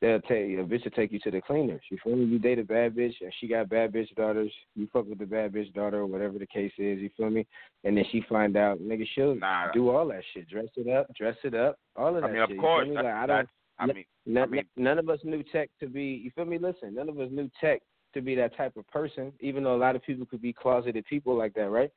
they'll 0.01 0.21
take 0.23 0.31
a 0.59 0.63
bitch 0.63 0.85
will 0.85 0.91
take 0.93 1.13
you 1.13 1.19
to 1.21 1.31
the 1.31 1.41
cleaners. 1.41 1.81
You 1.91 1.99
feel 2.05 2.17
me? 2.17 2.25
You 2.25 2.39
date 2.39 2.59
a 2.59 2.65
bad 2.65 2.95
bitch 2.95 3.15
and 3.21 3.33
she 3.41 3.49
got 3.49 3.69
bad 3.69 3.93
bitch 3.93 4.15
daughters. 4.15 4.53
You 4.77 4.89
fuck 4.93 5.07
with 5.09 5.19
the 5.19 5.27
bad 5.27 5.53
bitch 5.53 5.73
daughter 5.75 5.99
or 5.99 6.07
whatever 6.07 6.39
the 6.39 6.47
case 6.47 6.73
is. 6.79 7.01
You 7.01 7.11
feel 7.17 7.31
me? 7.31 7.47
And 7.85 7.97
then 7.97 8.05
she 8.13 8.23
find 8.29 8.57
out, 8.57 8.79
nigga, 8.81 9.07
she'll 9.15 9.35
Nah. 9.35 9.73
do 9.73 9.91
all 9.91 10.07
that 10.09 10.23
shit. 10.33 10.49
Dress 10.49 10.67
it 10.77 10.89
up, 10.89 11.07
dress 11.17 11.37
it 11.45 11.55
up, 11.55 11.77
all 11.97 12.15
of 12.17 12.23
that. 12.23 12.29
I 12.29 12.33
mean, 12.33 12.43
of 12.43 12.49
shit. 12.49 12.57
You 12.57 12.61
course. 12.63 12.89
me? 12.89 12.95
Like, 12.95 13.07
I 13.07 13.27
don't. 13.27 13.49
I 13.81 13.87
mean, 13.87 14.05
None, 14.27 14.43
I 14.43 14.47
mean- 14.47 14.69
none 14.77 14.99
of 14.99 15.09
us 15.09 15.21
knew 15.25 15.43
tech 15.43 15.71
to 15.81 15.87
be. 15.89 16.05
You 16.05 16.31
feel 16.33 16.45
me? 16.45 16.59
Listen, 16.59 16.95
none 16.95 17.09
of 17.09 17.19
us 17.21 17.31
knew 17.31 17.51
tech 17.61 17.81
to 18.15 18.21
be 18.21 18.35
that 18.35 18.57
type 18.57 18.77
of 18.77 18.87
person. 18.89 19.33
Even 19.41 19.63
though 19.65 19.75
a 19.75 19.79
lot 19.79 19.97
of 19.97 20.03
people 20.03 20.27
could 20.27 20.43
be 20.43 20.53
closeted 20.53 21.05
people 21.07 21.37
like 21.37 21.55
that, 21.55 21.71
right? 21.71 21.91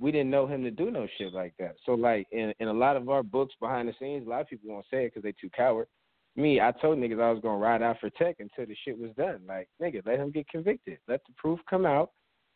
We 0.00 0.10
didn't 0.12 0.30
know 0.30 0.46
him 0.46 0.62
to 0.64 0.70
do 0.70 0.90
no 0.90 1.06
shit 1.18 1.32
like 1.32 1.54
that. 1.58 1.74
So, 1.84 1.92
like 1.94 2.26
in 2.32 2.52
in 2.60 2.68
a 2.68 2.72
lot 2.72 2.96
of 2.96 3.08
our 3.08 3.22
books 3.22 3.54
behind 3.60 3.88
the 3.88 3.94
scenes, 3.98 4.26
a 4.26 4.30
lot 4.30 4.40
of 4.42 4.48
people 4.48 4.70
won't 4.70 4.86
say 4.90 5.04
it 5.04 5.08
because 5.14 5.22
they 5.22 5.32
too 5.32 5.50
coward. 5.56 5.86
Me, 6.36 6.60
I 6.60 6.72
told 6.72 6.98
niggas 6.98 7.20
I 7.20 7.30
was 7.30 7.42
gonna 7.42 7.58
ride 7.58 7.82
out 7.82 8.00
for 8.00 8.10
tech 8.10 8.36
until 8.38 8.66
the 8.66 8.76
shit 8.84 8.98
was 8.98 9.10
done. 9.16 9.40
Like, 9.46 9.68
nigga, 9.80 10.04
let 10.06 10.18
him 10.18 10.30
get 10.30 10.48
convicted. 10.48 10.98
Let 11.08 11.20
the 11.26 11.34
proof 11.36 11.60
come 11.68 11.84
out 11.84 12.10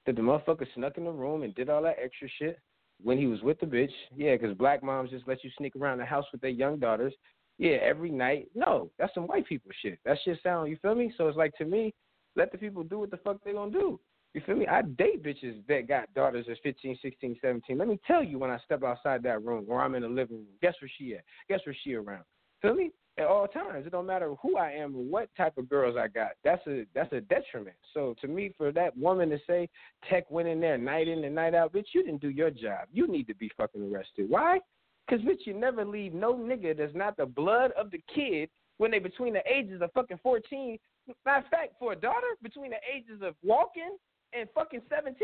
that 0.06 0.16
the 0.16 0.22
motherfucker 0.22 0.66
snuck 0.74 0.96
in 0.96 1.04
the 1.04 1.10
room 1.10 1.42
and 1.42 1.54
did 1.54 1.68
all 1.68 1.82
that 1.82 1.98
extra 2.02 2.28
shit 2.38 2.58
when 3.02 3.18
he 3.18 3.26
was 3.26 3.42
with 3.42 3.60
the 3.60 3.66
bitch. 3.66 3.92
Yeah, 4.14 4.36
'cause 4.36 4.54
black 4.54 4.82
moms 4.82 5.10
just 5.10 5.28
let 5.28 5.44
you 5.44 5.50
sneak 5.50 5.76
around 5.76 5.98
the 5.98 6.06
house 6.06 6.24
with 6.32 6.40
their 6.40 6.50
young 6.50 6.78
daughters 6.78 7.14
yeah, 7.58 7.76
every 7.76 8.10
night. 8.10 8.50
No, 8.54 8.90
that's 8.98 9.14
some 9.14 9.26
white 9.26 9.46
people 9.46 9.70
shit. 9.80 9.98
That 10.04 10.18
shit 10.20 10.40
sound, 10.42 10.68
you 10.70 10.76
feel 10.76 10.94
me? 10.94 11.12
So 11.16 11.28
it's 11.28 11.38
like 11.38 11.54
to 11.56 11.64
me, 11.64 11.94
let 12.34 12.52
the 12.52 12.58
people 12.58 12.82
do 12.82 12.98
what 12.98 13.10
the 13.10 13.16
fuck 13.18 13.42
they 13.42 13.52
gonna 13.52 13.70
do. 13.70 13.98
You 14.34 14.42
feel 14.42 14.56
me? 14.56 14.66
I 14.66 14.82
date 14.82 15.22
bitches 15.22 15.66
that 15.66 15.88
got 15.88 16.12
daughters 16.12 16.44
that's 16.46 16.60
15, 16.60 16.98
16, 17.00 17.38
17. 17.40 17.78
Let 17.78 17.88
me 17.88 17.98
tell 18.06 18.22
you 18.22 18.38
when 18.38 18.50
I 18.50 18.58
step 18.58 18.82
outside 18.82 19.22
that 19.22 19.42
room 19.42 19.64
or 19.68 19.80
I'm 19.80 19.94
in 19.94 20.02
the 20.02 20.08
living 20.08 20.36
room, 20.36 20.46
guess 20.60 20.74
where 20.80 20.90
she 20.98 21.14
at? 21.14 21.24
Guess 21.48 21.60
where 21.64 21.74
she 21.82 21.94
around? 21.94 22.24
Feel 22.60 22.74
me? 22.74 22.90
At 23.18 23.26
all 23.26 23.46
times. 23.46 23.86
It 23.86 23.92
don't 23.92 24.04
matter 24.04 24.34
who 24.42 24.58
I 24.58 24.72
am 24.72 24.94
or 24.94 25.02
what 25.02 25.30
type 25.36 25.56
of 25.56 25.70
girls 25.70 25.96
I 25.98 26.06
got. 26.06 26.32
That's 26.44 26.60
a 26.66 26.84
that's 26.94 27.10
a 27.14 27.22
detriment. 27.22 27.76
So 27.94 28.14
to 28.20 28.28
me, 28.28 28.52
for 28.58 28.72
that 28.72 28.94
woman 28.94 29.30
to 29.30 29.38
say 29.46 29.70
Tech 30.10 30.30
went 30.30 30.48
in 30.48 30.60
there 30.60 30.76
night 30.76 31.08
in 31.08 31.24
and 31.24 31.34
night 31.34 31.54
out, 31.54 31.72
bitch, 31.72 31.86
you 31.94 32.02
didn't 32.02 32.20
do 32.20 32.28
your 32.28 32.50
job. 32.50 32.88
You 32.92 33.08
need 33.08 33.26
to 33.28 33.34
be 33.34 33.50
fucking 33.56 33.90
arrested. 33.90 34.28
Why? 34.28 34.60
Because, 35.06 35.24
bitch, 35.24 35.46
you 35.46 35.54
never 35.54 35.84
leave 35.84 36.12
no 36.12 36.34
nigga 36.34 36.76
that's 36.76 36.94
not 36.94 37.16
the 37.16 37.26
blood 37.26 37.72
of 37.72 37.90
the 37.90 38.02
kid 38.12 38.48
when 38.78 38.90
they 38.90 38.98
between 38.98 39.32
the 39.32 39.42
ages 39.50 39.80
of 39.80 39.92
fucking 39.92 40.18
14. 40.22 40.78
Matter 41.24 41.44
of 41.44 41.50
fact, 41.50 41.74
for 41.78 41.92
a 41.92 41.96
daughter, 41.96 42.26
between 42.42 42.70
the 42.70 42.80
ages 42.92 43.22
of 43.22 43.34
walking 43.44 43.96
and 44.32 44.48
fucking 44.54 44.82
17, 44.90 45.16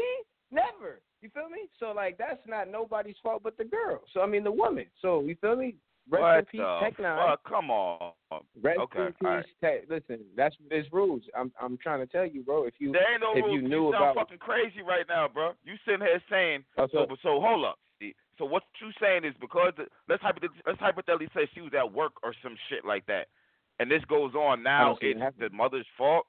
never. 0.50 1.00
You 1.20 1.30
feel 1.34 1.48
me? 1.48 1.68
So, 1.80 1.92
like, 1.92 2.16
that's 2.16 2.40
not 2.46 2.70
nobody's 2.70 3.16
fault 3.22 3.42
but 3.42 3.58
the 3.58 3.64
girl. 3.64 4.02
So, 4.14 4.20
I 4.20 4.26
mean, 4.26 4.44
the 4.44 4.52
woman. 4.52 4.86
So, 5.00 5.22
you 5.22 5.36
feel 5.40 5.56
me? 5.56 5.74
Rest 6.10 6.22
what 6.22 6.38
in 6.38 6.44
peace, 6.46 6.60
Tech 6.82 6.98
Nine. 6.98 7.36
Come 7.48 7.70
on. 7.70 8.12
Rest 8.60 8.78
okay, 8.80 9.00
in 9.06 9.12
peace, 9.12 9.16
right. 9.22 9.44
Tech. 9.60 9.82
Listen, 9.88 10.24
that's 10.36 10.56
there's 10.68 10.86
rules. 10.92 11.22
I'm 11.36 11.52
I'm 11.60 11.78
trying 11.78 12.00
to 12.00 12.06
tell 12.06 12.26
you, 12.26 12.42
bro. 12.42 12.64
If 12.64 12.74
you 12.78 12.92
There 12.92 13.12
ain't 13.12 13.22
no 13.22 13.32
if 13.36 13.44
rules. 13.44 13.62
you 13.62 13.68
knew 13.68 13.92
sound 13.92 13.94
about 14.02 14.14
fucking 14.16 14.38
crazy 14.38 14.82
right 14.86 15.06
now, 15.08 15.28
bro. 15.28 15.52
You 15.64 15.74
sitting 15.84 16.00
here 16.00 16.20
saying 16.28 16.64
Oh, 16.76 16.88
so. 16.92 17.06
so- 17.08 17.16
So 17.22 17.40
hold 17.40 17.64
up. 17.64 17.78
So 18.38 18.46
what 18.46 18.64
you 18.80 18.88
saying 19.00 19.24
is 19.24 19.34
because 19.40 19.74
the, 19.76 19.84
let's 20.08 20.22
hypothetically, 20.22 20.62
let's 20.66 20.80
hypothetically 20.80 21.28
say 21.34 21.48
she 21.54 21.60
was 21.60 21.72
at 21.78 21.92
work 21.92 22.12
or 22.24 22.34
some 22.42 22.56
shit 22.68 22.84
like 22.84 23.06
that, 23.06 23.28
and 23.78 23.90
this 23.90 24.02
goes 24.08 24.34
on 24.34 24.62
now. 24.62 24.96
It's 25.00 25.36
the 25.38 25.50
mother's 25.50 25.86
fault. 25.98 26.26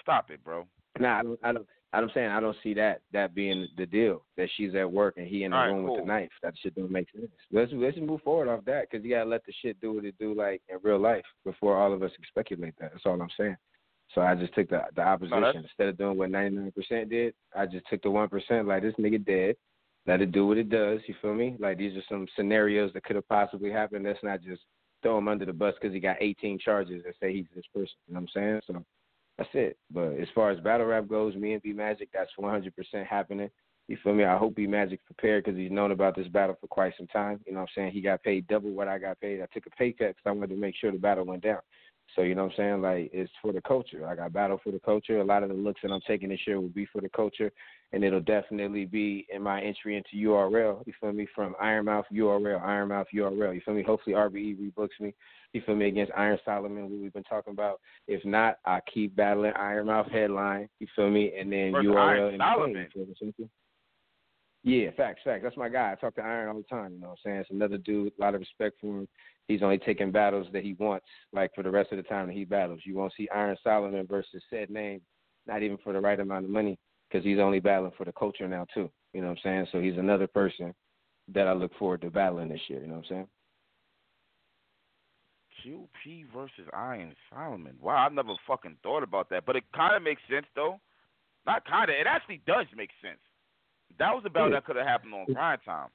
Stop 0.00 0.30
it, 0.30 0.42
bro. 0.42 0.66
Nah, 0.98 1.18
I 1.18 1.22
don't. 1.22 1.38
I 1.44 1.52
don't. 1.52 1.66
I'm 1.92 2.10
saying 2.12 2.28
I 2.28 2.40
don't 2.40 2.56
see 2.62 2.74
that 2.74 3.00
that 3.12 3.34
being 3.34 3.68
the 3.76 3.86
deal 3.86 4.24
that 4.36 4.48
she's 4.56 4.74
at 4.74 4.90
work 4.90 5.14
and 5.16 5.26
he 5.26 5.44
in 5.44 5.52
the 5.52 5.56
All 5.56 5.62
right, 5.62 5.68
room 5.72 5.84
with 5.84 5.90
cool. 5.90 6.00
the 6.00 6.04
knife. 6.06 6.30
That 6.42 6.54
shit 6.62 6.74
don't 6.74 6.90
make 6.90 7.08
sense. 7.14 7.30
Let's 7.52 7.72
let's 7.74 7.96
move 7.98 8.20
forward 8.22 8.48
off 8.48 8.64
that 8.66 8.90
because 8.90 9.04
you 9.04 9.10
gotta 9.14 9.28
let 9.30 9.44
the 9.46 9.52
shit 9.62 9.80
do 9.80 9.92
what 9.94 10.04
it 10.04 10.14
do 10.18 10.34
like 10.34 10.60
in 10.68 10.78
real 10.82 10.98
life 10.98 11.24
before 11.44 11.76
all 11.78 11.92
of 11.92 12.02
us 12.02 12.10
can 12.16 12.24
speculate 12.28 12.74
that. 12.80 12.92
That's 12.92 13.06
all 13.06 13.20
I'm 13.20 13.28
saying. 13.38 13.56
So 14.14 14.20
I 14.20 14.34
just 14.34 14.54
took 14.54 14.68
the 14.68 14.82
the 14.94 15.02
opposition 15.02 15.40
that's- 15.42 15.64
instead 15.64 15.88
of 15.88 15.96
doing 15.98 16.18
what 16.18 16.30
99% 16.30 17.08
did. 17.08 17.34
I 17.54 17.66
just 17.66 17.86
took 17.88 18.02
the 18.02 18.10
one 18.10 18.28
percent 18.28 18.66
like 18.68 18.82
this 18.82 18.94
nigga 18.96 19.24
dead. 19.24 19.56
Let 20.06 20.20
it 20.22 20.30
do 20.32 20.46
what 20.46 20.58
it 20.58 20.68
does. 20.68 21.00
You 21.06 21.14
feel 21.22 21.34
me? 21.34 21.56
Like 21.58 21.78
these 21.78 21.96
are 21.96 22.02
some 22.08 22.26
scenarios 22.36 22.92
that 22.92 23.04
could 23.04 23.16
have 23.16 23.28
possibly 23.28 23.70
happened. 23.70 24.04
Let's 24.04 24.22
not 24.22 24.42
just 24.42 24.62
throw 25.02 25.18
him 25.18 25.28
under 25.28 25.44
the 25.44 25.52
bus 25.52 25.74
because 25.80 25.92
he 25.94 26.00
got 26.00 26.16
18 26.20 26.58
charges 26.58 27.04
and 27.04 27.14
say 27.20 27.32
he's 27.32 27.46
this 27.54 27.64
person. 27.74 27.94
You 28.06 28.14
know 28.14 28.20
what 28.20 28.30
I'm 28.36 28.42
saying? 28.42 28.60
So 28.66 28.84
that's 29.38 29.50
it. 29.54 29.78
But 29.90 30.14
as 30.14 30.28
far 30.34 30.50
as 30.50 30.60
battle 30.60 30.86
rap 30.86 31.08
goes, 31.08 31.34
me 31.34 31.52
and 31.52 31.62
B 31.62 31.72
Magic, 31.72 32.08
that's 32.12 32.30
100% 32.38 32.72
happening. 33.06 33.50
You 33.88 33.96
feel 34.02 34.14
me? 34.14 34.24
I 34.24 34.36
hope 34.36 34.56
B 34.56 34.66
Magic 34.66 35.04
prepared 35.04 35.44
because 35.44 35.58
he's 35.58 35.70
known 35.70 35.92
about 35.92 36.16
this 36.16 36.26
battle 36.28 36.56
for 36.60 36.66
quite 36.66 36.94
some 36.96 37.06
time. 37.06 37.40
You 37.46 37.52
know 37.52 37.60
what 37.60 37.70
I'm 37.76 37.82
saying? 37.82 37.92
He 37.92 38.00
got 38.00 38.22
paid 38.22 38.48
double 38.48 38.70
what 38.70 38.88
I 38.88 38.98
got 38.98 39.20
paid. 39.20 39.40
I 39.40 39.46
took 39.52 39.66
a 39.66 39.70
pay 39.70 39.92
cut 39.92 40.08
because 40.08 40.22
I 40.26 40.32
wanted 40.32 40.50
to 40.50 40.60
make 40.60 40.74
sure 40.76 40.90
the 40.90 40.98
battle 40.98 41.24
went 41.24 41.42
down. 41.42 41.60
So 42.16 42.22
you 42.22 42.34
know 42.34 42.44
what 42.44 42.52
I'm 42.52 42.56
saying? 42.56 42.82
Like 42.82 43.10
it's 43.12 43.30
for 43.42 43.52
the 43.52 43.60
culture. 43.60 44.06
I 44.08 44.16
got 44.16 44.32
battle 44.32 44.58
for 44.64 44.72
the 44.72 44.80
culture. 44.80 45.20
A 45.20 45.24
lot 45.24 45.42
of 45.42 45.50
the 45.50 45.54
looks 45.54 45.82
that 45.82 45.92
I'm 45.92 46.00
taking 46.08 46.30
this 46.30 46.40
year 46.46 46.58
will 46.58 46.68
be 46.68 46.86
for 46.86 47.02
the 47.02 47.10
culture, 47.10 47.52
and 47.92 48.02
it'll 48.02 48.20
definitely 48.20 48.86
be 48.86 49.26
in 49.30 49.42
my 49.42 49.60
entry 49.60 49.96
into 49.96 50.28
URL. 50.28 50.82
You 50.86 50.94
feel 50.98 51.12
me? 51.12 51.28
From 51.34 51.54
Ironmouth 51.60 52.06
URL, 52.10 52.60
Ironmouth 52.62 53.08
URL. 53.14 53.54
You 53.54 53.60
feel 53.64 53.74
me? 53.74 53.82
Hopefully 53.82 54.16
RBE 54.16 54.56
rebooks 54.58 54.98
me. 54.98 55.14
You 55.52 55.60
feel 55.66 55.76
me 55.76 55.88
against 55.88 56.12
Iron 56.16 56.38
Solomon, 56.44 56.84
what 56.90 57.00
we've 57.02 57.12
been 57.12 57.22
talking 57.24 57.52
about. 57.52 57.80
If 58.08 58.24
not, 58.24 58.56
I 58.64 58.80
keep 58.92 59.14
battling 59.14 59.52
Ironmouth 59.54 60.10
headline. 60.10 60.70
You 60.80 60.86
feel 60.96 61.10
me? 61.10 61.32
And 61.38 61.52
then 61.52 61.72
URL 61.72 61.96
Iron 61.98 62.38
Solomon. 62.38 62.84
between. 62.84 62.84
You 62.84 62.90
feel 62.94 63.06
me? 63.06 63.14
Simple. 63.18 63.50
Yeah, 64.66 64.90
facts, 64.96 65.20
facts. 65.22 65.44
That's 65.44 65.56
my 65.56 65.68
guy. 65.68 65.92
I 65.92 65.94
talk 65.94 66.16
to 66.16 66.22
Iron 66.22 66.48
all 66.48 66.56
the 66.56 66.64
time. 66.64 66.94
You 66.94 67.00
know 67.00 67.10
what 67.10 67.18
I'm 67.24 67.30
saying? 67.30 67.36
It's 67.36 67.50
another 67.50 67.78
dude. 67.78 68.12
A 68.18 68.20
lot 68.20 68.34
of 68.34 68.40
respect 68.40 68.80
for 68.80 68.98
him. 68.98 69.08
He's 69.46 69.62
only 69.62 69.78
taking 69.78 70.10
battles 70.10 70.48
that 70.52 70.64
he 70.64 70.72
wants, 70.72 71.06
like 71.32 71.54
for 71.54 71.62
the 71.62 71.70
rest 71.70 71.92
of 71.92 71.98
the 71.98 72.02
time 72.02 72.26
that 72.26 72.32
he 72.32 72.44
battles. 72.44 72.80
You 72.84 72.96
won't 72.96 73.12
see 73.16 73.28
Iron 73.32 73.56
Solomon 73.62 74.08
versus 74.08 74.42
said 74.50 74.68
name, 74.68 75.02
not 75.46 75.62
even 75.62 75.78
for 75.84 75.92
the 75.92 76.00
right 76.00 76.18
amount 76.18 76.46
of 76.46 76.50
money, 76.50 76.80
because 77.08 77.24
he's 77.24 77.38
only 77.38 77.60
battling 77.60 77.92
for 77.96 78.04
the 78.04 78.12
culture 78.12 78.48
now 78.48 78.66
too. 78.74 78.90
You 79.14 79.20
know 79.20 79.28
what 79.28 79.38
I'm 79.38 79.42
saying? 79.44 79.66
So 79.70 79.80
he's 79.80 79.98
another 79.98 80.26
person 80.26 80.74
that 81.32 81.46
I 81.46 81.52
look 81.52 81.70
forward 81.78 82.00
to 82.00 82.10
battling 82.10 82.48
this 82.48 82.60
year. 82.66 82.80
You 82.80 82.88
know 82.88 82.94
what 82.94 83.04
I'm 83.10 83.26
saying? 85.64 85.86
QP 86.04 86.24
versus 86.34 86.68
Iron 86.74 87.14
Solomon. 87.30 87.76
Wow, 87.80 88.04
I 88.04 88.12
never 88.12 88.34
fucking 88.48 88.78
thought 88.82 89.04
about 89.04 89.30
that, 89.30 89.46
but 89.46 89.54
it 89.54 89.62
kind 89.72 89.94
of 89.94 90.02
makes 90.02 90.22
sense 90.28 90.46
though. 90.56 90.80
Not 91.46 91.64
kind 91.66 91.88
of. 91.88 91.94
It 91.94 92.08
actually 92.08 92.40
does 92.48 92.66
make 92.76 92.90
sense. 93.00 93.20
That 93.98 94.14
was 94.14 94.22
a 94.26 94.30
battle 94.30 94.50
Yeah. 94.50 94.56
that 94.56 94.64
could 94.64 94.76
have 94.76 94.86
happened 94.86 95.14
on 95.14 95.26
prime 95.32 95.58
time. 95.64 95.88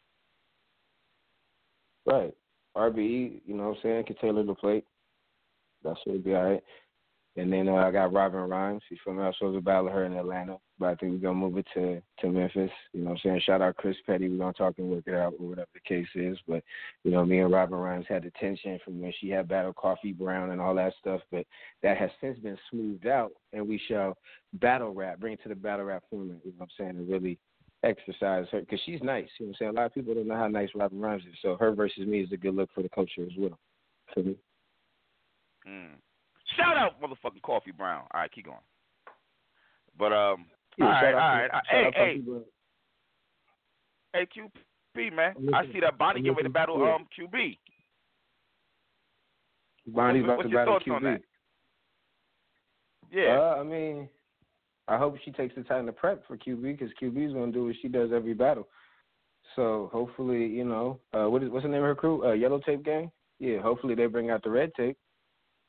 Right. 2.06 2.34
RBE, 2.76 3.42
you 3.46 3.56
know 3.56 3.70
what 3.70 3.78
I'm 3.78 3.84
saying, 3.84 4.06
can 4.06 4.16
tailor 4.16 4.44
the 4.44 4.56
plate. 4.56 4.86
That 5.84 5.98
should 6.04 6.24
be 6.24 6.34
all 6.34 6.52
right. 6.52 6.64
And 7.38 7.52
then 7.52 7.70
uh, 7.70 7.76
I 7.76 7.92
got 7.92 8.12
Robin 8.12 8.42
Rhymes. 8.42 8.82
She's 8.90 8.98
from 9.04 9.18
I 9.20 9.28
was 9.28 9.36
to 9.40 9.62
battle 9.62 9.88
her 9.90 10.04
in 10.04 10.14
Atlanta, 10.14 10.58
but 10.78 10.88
I 10.88 10.96
think 10.96 11.14
we're 11.14 11.30
gonna 11.30 11.40
move 11.40 11.58
it 11.58 11.66
to 11.76 12.02
to 12.20 12.30
Memphis. 12.30 12.70
You 12.92 13.02
know 13.02 13.12
what 13.12 13.14
I'm 13.14 13.20
saying? 13.24 13.42
Shout 13.46 13.62
out 13.62 13.78
Chris 13.78 13.96
Petty. 14.06 14.28
We're 14.28 14.38
gonna 14.38 14.52
talk 14.52 14.76
and 14.80 14.90
work 14.90 15.06
it 15.08 15.14
out 15.14 15.36
or 15.40 15.48
whatever 15.48 15.70
the 15.74 15.80
case 15.80 16.08
is. 16.14 16.38
But 16.46 16.62
you 17.06 17.12
know, 17.12 17.24
me 17.24 17.40
and 17.40 17.50
Robin 17.52 17.78
Rhymes 17.80 18.06
had 18.10 18.24
the 18.24 18.32
tension 18.32 18.78
from 18.84 19.02
when 19.02 19.14
she 19.22 19.30
had 19.30 19.48
battle 19.48 19.72
Coffee 19.72 20.12
Brown 20.12 20.52
and 20.52 20.60
all 20.60 20.76
that 20.76 20.94
stuff, 21.00 21.22
but 21.32 21.46
that 21.84 21.96
has 21.98 22.10
since 22.20 22.38
been 22.40 22.58
smoothed 22.70 23.08
out 23.08 23.32
and 23.54 23.66
we 23.66 23.80
shall 23.88 24.18
battle 24.56 24.94
rap, 24.94 25.22
bring 25.22 25.34
it 25.34 25.44
to 25.44 25.50
the 25.50 25.56
battle 25.56 25.86
rap 25.86 26.04
format, 26.10 26.40
you 26.44 26.52
know 26.52 26.56
what 26.58 26.66
I'm 26.66 26.70
saying, 26.78 26.98
and 26.98 27.10
really 27.10 27.40
exercise 27.84 28.46
her 28.52 28.62
because 28.62 28.80
she's 28.86 29.02
nice. 29.02 29.28
You 29.40 29.46
know 29.46 29.50
what 29.50 29.50
I'm 29.50 29.56
saying? 29.60 29.70
A 29.70 29.74
lot 29.74 29.86
of 29.88 29.94
people 29.94 30.14
don't 30.14 30.28
know 30.28 30.36
how 30.36 30.48
nice 30.48 30.70
Robin 30.76 31.00
Rhymes 31.00 31.24
is. 31.24 31.36
So 31.42 31.58
her 31.60 31.74
versus 31.74 32.06
me 32.06 32.22
is 32.22 32.32
a 32.32 32.38
good 32.38 32.56
look 32.56 32.70
for 32.74 32.84
the 32.84 32.90
culture 32.90 33.24
as 33.24 33.32
well. 33.38 33.58
For 34.14 34.22
me. 34.24 34.36
Mm. 35.68 35.96
Shout 36.58 36.78
out, 36.78 37.02
motherfucking 37.02 37.42
Coffee 37.44 37.72
Brown. 37.72 38.04
All 38.14 38.22
right, 38.22 38.32
keep 38.32 38.46
going. 38.46 38.58
But 39.98 40.12
um, 40.14 40.46
Yeah, 40.78 40.86
all 40.86 40.92
right, 40.92 41.14
all 41.14 41.20
right. 41.20 41.48
to- 41.48 41.62
Hey, 41.70 41.92
hey, 41.96 42.22
hey, 44.14 44.28
QP 44.36 45.14
man. 45.16 45.34
I 45.54 45.66
see 45.72 45.80
that 45.80 45.98
Bonnie 45.98 46.22
getting 46.22 46.34
ready 46.36 46.44
to 46.48 46.54
battle 46.54 46.84
um 46.84 47.08
QB. 47.18 47.58
Bonnie's 49.88 50.24
about 50.24 50.38
what's 50.38 50.50
to 50.50 50.56
battle 50.56 50.80
QB. 50.80 51.22
Yeah. 53.12 53.38
Uh, 53.40 53.56
I 53.60 53.64
mean, 53.64 54.10
I 54.88 54.98
hope 54.98 55.16
she 55.24 55.32
takes 55.32 55.56
the 55.56 55.64
time 55.64 55.86
to 55.86 55.92
prep 55.92 56.26
for 56.28 56.38
QB 56.38 56.62
because 56.62 56.90
QB's 57.02 57.34
gonna 57.34 57.52
do 57.52 57.66
what 57.66 57.76
she 57.82 57.88
does 57.88 58.12
every 58.14 58.34
battle. 58.34 58.68
So 59.56 59.90
hopefully, 59.92 60.46
you 60.46 60.66
know, 60.66 61.00
uh, 61.14 61.30
what 61.30 61.44
is 61.44 61.50
what's 61.50 61.66
the 61.66 61.70
name 61.70 61.82
of 61.82 61.88
her 61.88 61.96
crew? 61.96 62.26
Uh, 62.26 62.34
Yellow 62.34 62.60
Tape 62.60 62.84
Gang. 62.84 63.12
Yeah, 63.40 63.62
hopefully 63.62 63.96
they 63.96 64.06
bring 64.06 64.30
out 64.30 64.44
the 64.44 64.50
red 64.50 64.72
tape. 64.76 64.98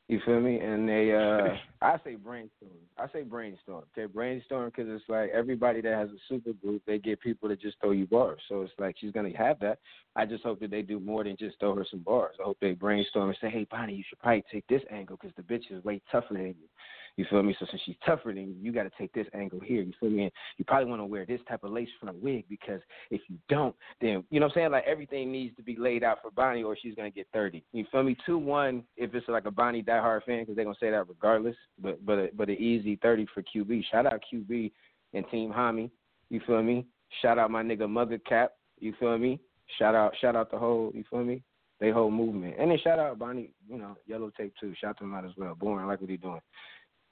You 0.09 0.19
feel 0.25 0.41
me? 0.41 0.59
And 0.59 0.87
they, 0.87 1.13
uh 1.13 1.55
I 1.81 1.97
say 2.03 2.15
brainstorm. 2.15 2.71
I 2.97 3.07
say 3.13 3.23
brainstorm. 3.23 3.83
Okay, 3.97 4.11
brainstorm 4.11 4.69
because 4.69 4.85
it's 4.89 5.03
like 5.07 5.29
everybody 5.31 5.81
that 5.81 5.93
has 5.93 6.09
a 6.09 6.19
super 6.27 6.53
group, 6.53 6.81
they 6.85 6.99
get 6.99 7.21
people 7.21 7.49
to 7.49 7.55
just 7.55 7.77
throw 7.81 7.91
you 7.91 8.05
bars. 8.05 8.41
So 8.49 8.61
it's 8.61 8.73
like 8.77 8.95
she's 8.99 9.11
gonna 9.11 9.35
have 9.37 9.59
that. 9.61 9.79
I 10.15 10.25
just 10.25 10.43
hope 10.43 10.59
that 10.59 10.71
they 10.71 10.81
do 10.81 10.99
more 10.99 11.23
than 11.23 11.37
just 11.37 11.59
throw 11.59 11.75
her 11.75 11.85
some 11.89 12.01
bars. 12.01 12.35
I 12.39 12.43
hope 12.43 12.57
they 12.61 12.73
brainstorm 12.73 13.29
and 13.29 13.37
say, 13.41 13.49
hey, 13.49 13.65
Bonnie, 13.71 13.95
you 13.95 14.03
should 14.07 14.19
probably 14.19 14.43
take 14.51 14.67
this 14.67 14.83
angle 14.91 15.17
because 15.19 15.35
the 15.35 15.41
bitch 15.41 15.71
is 15.71 15.83
way 15.83 16.01
tougher 16.11 16.33
than 16.33 16.47
you. 16.47 16.67
You 17.15 17.25
feel 17.29 17.43
me? 17.43 17.55
So 17.59 17.67
since 17.69 17.81
she's 17.85 17.95
tougher 18.05 18.33
than 18.33 18.47
you, 18.47 18.55
you 18.59 18.71
got 18.71 18.83
to 18.83 18.91
take 18.97 19.13
this 19.13 19.27
angle 19.33 19.59
here. 19.59 19.81
You 19.83 19.93
feel 19.99 20.09
me? 20.09 20.23
And 20.23 20.31
you 20.57 20.65
probably 20.65 20.89
want 20.89 20.99
to 21.01 21.05
wear 21.05 21.25
this 21.25 21.41
type 21.47 21.63
of 21.63 21.71
lace 21.71 21.89
front 21.99 22.21
wig 22.21 22.45
because 22.49 22.81
if 23.11 23.21
you 23.27 23.37
don't, 23.49 23.75
then 24.01 24.23
you 24.31 24.39
know 24.39 24.47
what 24.47 24.53
I'm 24.53 24.61
saying. 24.61 24.71
Like 24.71 24.85
everything 24.87 25.31
needs 25.31 25.55
to 25.57 25.63
be 25.63 25.75
laid 25.77 26.03
out 26.03 26.19
for 26.21 26.31
Bonnie, 26.31 26.63
or 26.63 26.75
she's 26.75 26.95
gonna 26.95 27.11
get 27.11 27.27
thirty. 27.31 27.63
You 27.71 27.85
feel 27.91 28.03
me? 28.03 28.17
Two 28.25 28.37
one 28.37 28.83
if 28.97 29.13
it's 29.13 29.27
like 29.27 29.45
a 29.45 29.51
Bonnie 29.51 29.83
diehard 29.83 30.23
fan 30.23 30.41
because 30.41 30.55
they're 30.55 30.65
gonna 30.65 30.77
say 30.79 30.89
that 30.89 31.07
regardless. 31.07 31.55
But 31.79 32.03
but 32.05 32.17
a, 32.17 32.29
but 32.35 32.49
an 32.49 32.57
easy 32.57 32.95
thirty 33.01 33.27
for 33.33 33.43
QB. 33.43 33.83
Shout 33.91 34.07
out 34.07 34.23
QB 34.33 34.71
and 35.13 35.25
Team 35.29 35.51
Hami. 35.51 35.91
You 36.29 36.41
feel 36.47 36.63
me? 36.63 36.87
Shout 37.21 37.37
out 37.37 37.51
my 37.51 37.61
nigga 37.61 37.87
Mother 37.87 38.17
Cap. 38.17 38.53
You 38.79 38.93
feel 38.99 39.17
me? 39.19 39.39
Shout 39.77 39.93
out 39.93 40.13
shout 40.19 40.35
out 40.35 40.49
the 40.49 40.57
whole. 40.57 40.91
You 40.95 41.03
feel 41.09 41.23
me? 41.23 41.43
They 41.79 41.91
whole 41.91 42.11
movement. 42.11 42.55
And 42.57 42.71
then 42.71 42.77
shout 42.81 42.97
out 42.97 43.19
Bonnie, 43.19 43.49
you 43.69 43.77
know, 43.77 43.97
Yellow 44.07 44.31
Tape 44.37 44.53
too. 44.59 44.73
Shout 44.79 44.97
them 44.99 45.13
out 45.13 45.25
as 45.25 45.31
well. 45.35 45.53
Born, 45.53 45.83
I 45.83 45.85
like 45.85 45.99
what 45.99 46.09
he 46.09 46.17
doing. 46.17 46.39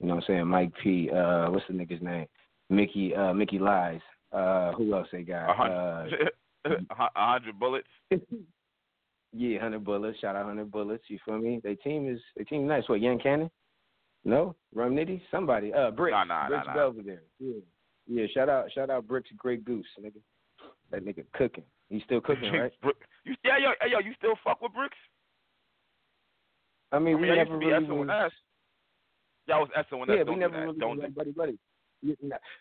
You 0.02 0.08
know 0.08 0.16
what 0.16 0.24
I'm 0.24 0.34
saying? 0.34 0.46
Mike 0.48 0.72
P. 0.82 1.10
Uh, 1.10 1.46
what's 1.50 1.64
the 1.68 1.74
nigga's 1.74 2.02
name? 2.02 2.26
Mickey. 2.68 3.14
Uh, 3.14 3.32
Mickey 3.32 3.58
Lies. 3.58 4.00
Uh, 4.32 4.72
who 4.72 4.92
else 4.94 5.06
they 5.12 5.22
got? 5.22 5.50
A 5.50 5.54
hundred, 5.54 6.30
Uh, 6.64 6.70
a 7.16 7.26
hundred 7.32 7.58
bullets. 7.58 7.88
yeah, 9.32 9.60
hundred 9.60 9.84
bullets. 9.84 10.18
Shout 10.20 10.34
out 10.36 10.46
hundred 10.46 10.70
bullets. 10.72 11.04
You 11.08 11.18
feel 11.24 11.38
me? 11.38 11.60
They 11.62 11.76
team 11.76 12.08
is 12.12 12.20
they 12.36 12.44
team 12.44 12.66
nice. 12.66 12.88
What? 12.88 13.00
Young 13.00 13.18
Cannon? 13.18 13.50
No, 14.24 14.54
Rum 14.74 14.94
Nitty. 14.94 15.20
Somebody. 15.30 15.72
Uh, 15.72 15.90
Bricks. 15.90 16.12
Nah, 16.12 16.24
nah, 16.24 16.48
Bricks 16.48 16.66
nah, 16.66 16.72
nah. 16.72 16.78
Belvedere. 16.78 17.22
Yeah, 17.38 17.54
yeah. 18.06 18.26
Shout 18.34 18.48
out, 18.48 18.70
shout 18.72 18.90
out 18.90 19.06
Bricks 19.06 19.30
Great 19.36 19.64
Goose, 19.64 19.86
nigga. 20.00 20.20
That 20.90 21.04
nigga 21.04 21.24
cooking. 21.34 21.64
He's 21.88 22.02
still 22.04 22.20
cooking, 22.22 22.52
right? 22.52 22.72
Brick- 22.82 22.96
you, 23.24 23.34
yeah, 23.44 23.58
yo, 23.58 23.70
yo, 23.88 23.98
you 24.00 24.12
still 24.18 24.34
fuck 24.42 24.60
with 24.62 24.72
bricks? 24.72 24.96
I 26.90 26.98
mean, 26.98 27.16
I 27.16 27.20
we 27.20 27.22
mean, 27.28 27.38
used 27.38 27.48
never 27.50 27.58
really 27.58 27.86
with 29.46 29.56
was, 29.60 29.68
S. 29.76 29.84
Y'all 29.90 30.00
was 30.00 30.08
S 30.08 30.08
with 30.08 30.10
S. 30.10 30.16
yeah, 30.18 30.24
don't 30.24 30.34
we 30.34 30.40
never 30.40 30.52
do 30.54 30.58
that. 30.60 30.66
really 30.66 30.78
don't 30.78 30.90
was 30.90 30.98
do 30.98 31.02
like 31.04 31.14
buddy 31.14 31.32
buddy. 31.32 31.58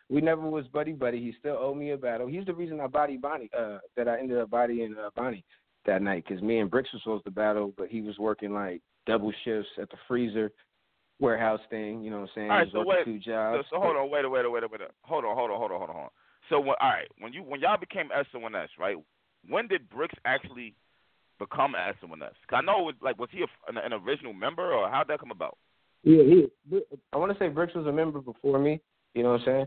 We- 0.10 0.22
never 0.22 0.48
was 0.50 0.68
buddy 0.68 0.94
buddy. 0.94 1.20
He 1.20 1.34
still 1.40 1.58
owed 1.60 1.78
me 1.78 1.92
a 1.92 1.98
battle. 1.98 2.28
He's 2.28 2.46
the 2.46 2.54
reason 2.54 2.80
I 2.80 2.88
body 2.88 3.18
Bonnie. 3.18 3.50
Uh, 3.58 3.80
that 3.98 4.08
I 4.08 4.20
ended 4.20 4.38
up 4.38 4.50
bodying 4.50 4.96
uh, 4.98 5.10
Bonnie 5.16 5.44
that 5.86 6.02
night 6.02 6.26
because 6.28 6.44
me 6.44 6.60
and 6.60 6.70
Bricks 6.70 6.94
was 6.94 7.02
supposed 7.02 7.26
to 7.26 7.32
battle, 7.32 7.74
but 7.78 7.88
he 7.88 8.02
was 8.02 8.18
working 8.20 8.54
like 8.54 8.82
double 9.08 9.32
shifts 9.44 9.70
at 9.82 9.90
the 9.90 9.98
freezer 10.08 10.52
warehouse 11.20 11.60
thing. 11.70 12.04
You 12.04 12.12
know 12.12 12.22
what 12.22 12.30
I'm 12.30 12.30
saying? 12.36 12.52
All 12.52 12.58
right, 12.58 12.68
so 12.72 12.84
wait, 12.86 13.06
two 13.06 13.20
jobs. 13.20 13.66
so 13.72 13.80
hold 13.80 13.96
on, 13.96 14.10
wait 14.12 14.26
a 14.26 14.30
wait 14.30 14.46
a 14.46 14.50
wait 14.50 14.64
a 14.64 14.68
wait 14.68 14.82
a 14.82 14.88
hold 15.02 15.26
on, 15.26 15.36
hold 15.36 15.52
on, 15.52 15.58
hold 15.58 15.72
on, 15.72 15.78
hold 15.78 15.90
on. 15.90 16.10
So 16.50 16.60
when, 16.60 16.76
all 16.82 16.90
right, 16.90 17.08
when 17.20 17.34
you 17.34 17.42
when 17.42 17.62
y'all 17.62 17.78
became 17.80 18.10
S 18.14 18.26
and 18.34 18.56
S, 18.56 18.70
right? 18.80 18.98
When 19.48 19.68
did 19.68 19.90
Bricks 19.90 20.16
actually 20.26 20.76
become 21.40 21.74
S 21.74 21.96
and 22.04 22.12
S? 22.22 22.34
Cause 22.48 22.60
I 22.62 22.66
know 22.66 22.82
it 22.82 22.86
was 22.86 22.96
like 23.02 23.18
was 23.18 23.30
he 23.32 23.42
a, 23.42 23.70
an, 23.70 23.78
an 23.78 23.94
original 23.94 24.34
member 24.34 24.72
or 24.74 24.90
how'd 24.90 25.08
that 25.08 25.20
come 25.20 25.32
about? 25.32 25.58
Yeah, 26.04 26.24
he. 26.24 26.48
I 27.14 27.18
want 27.18 27.32
to 27.32 27.40
say 27.40 27.50
Bricks 27.50 27.76
was 27.76 27.86
a 27.86 27.92
member 27.92 28.22
before 28.22 28.60
me. 28.60 28.82
You 29.14 29.24
know 29.24 29.32
what 29.32 29.42
I'm 29.42 29.46
saying? 29.46 29.66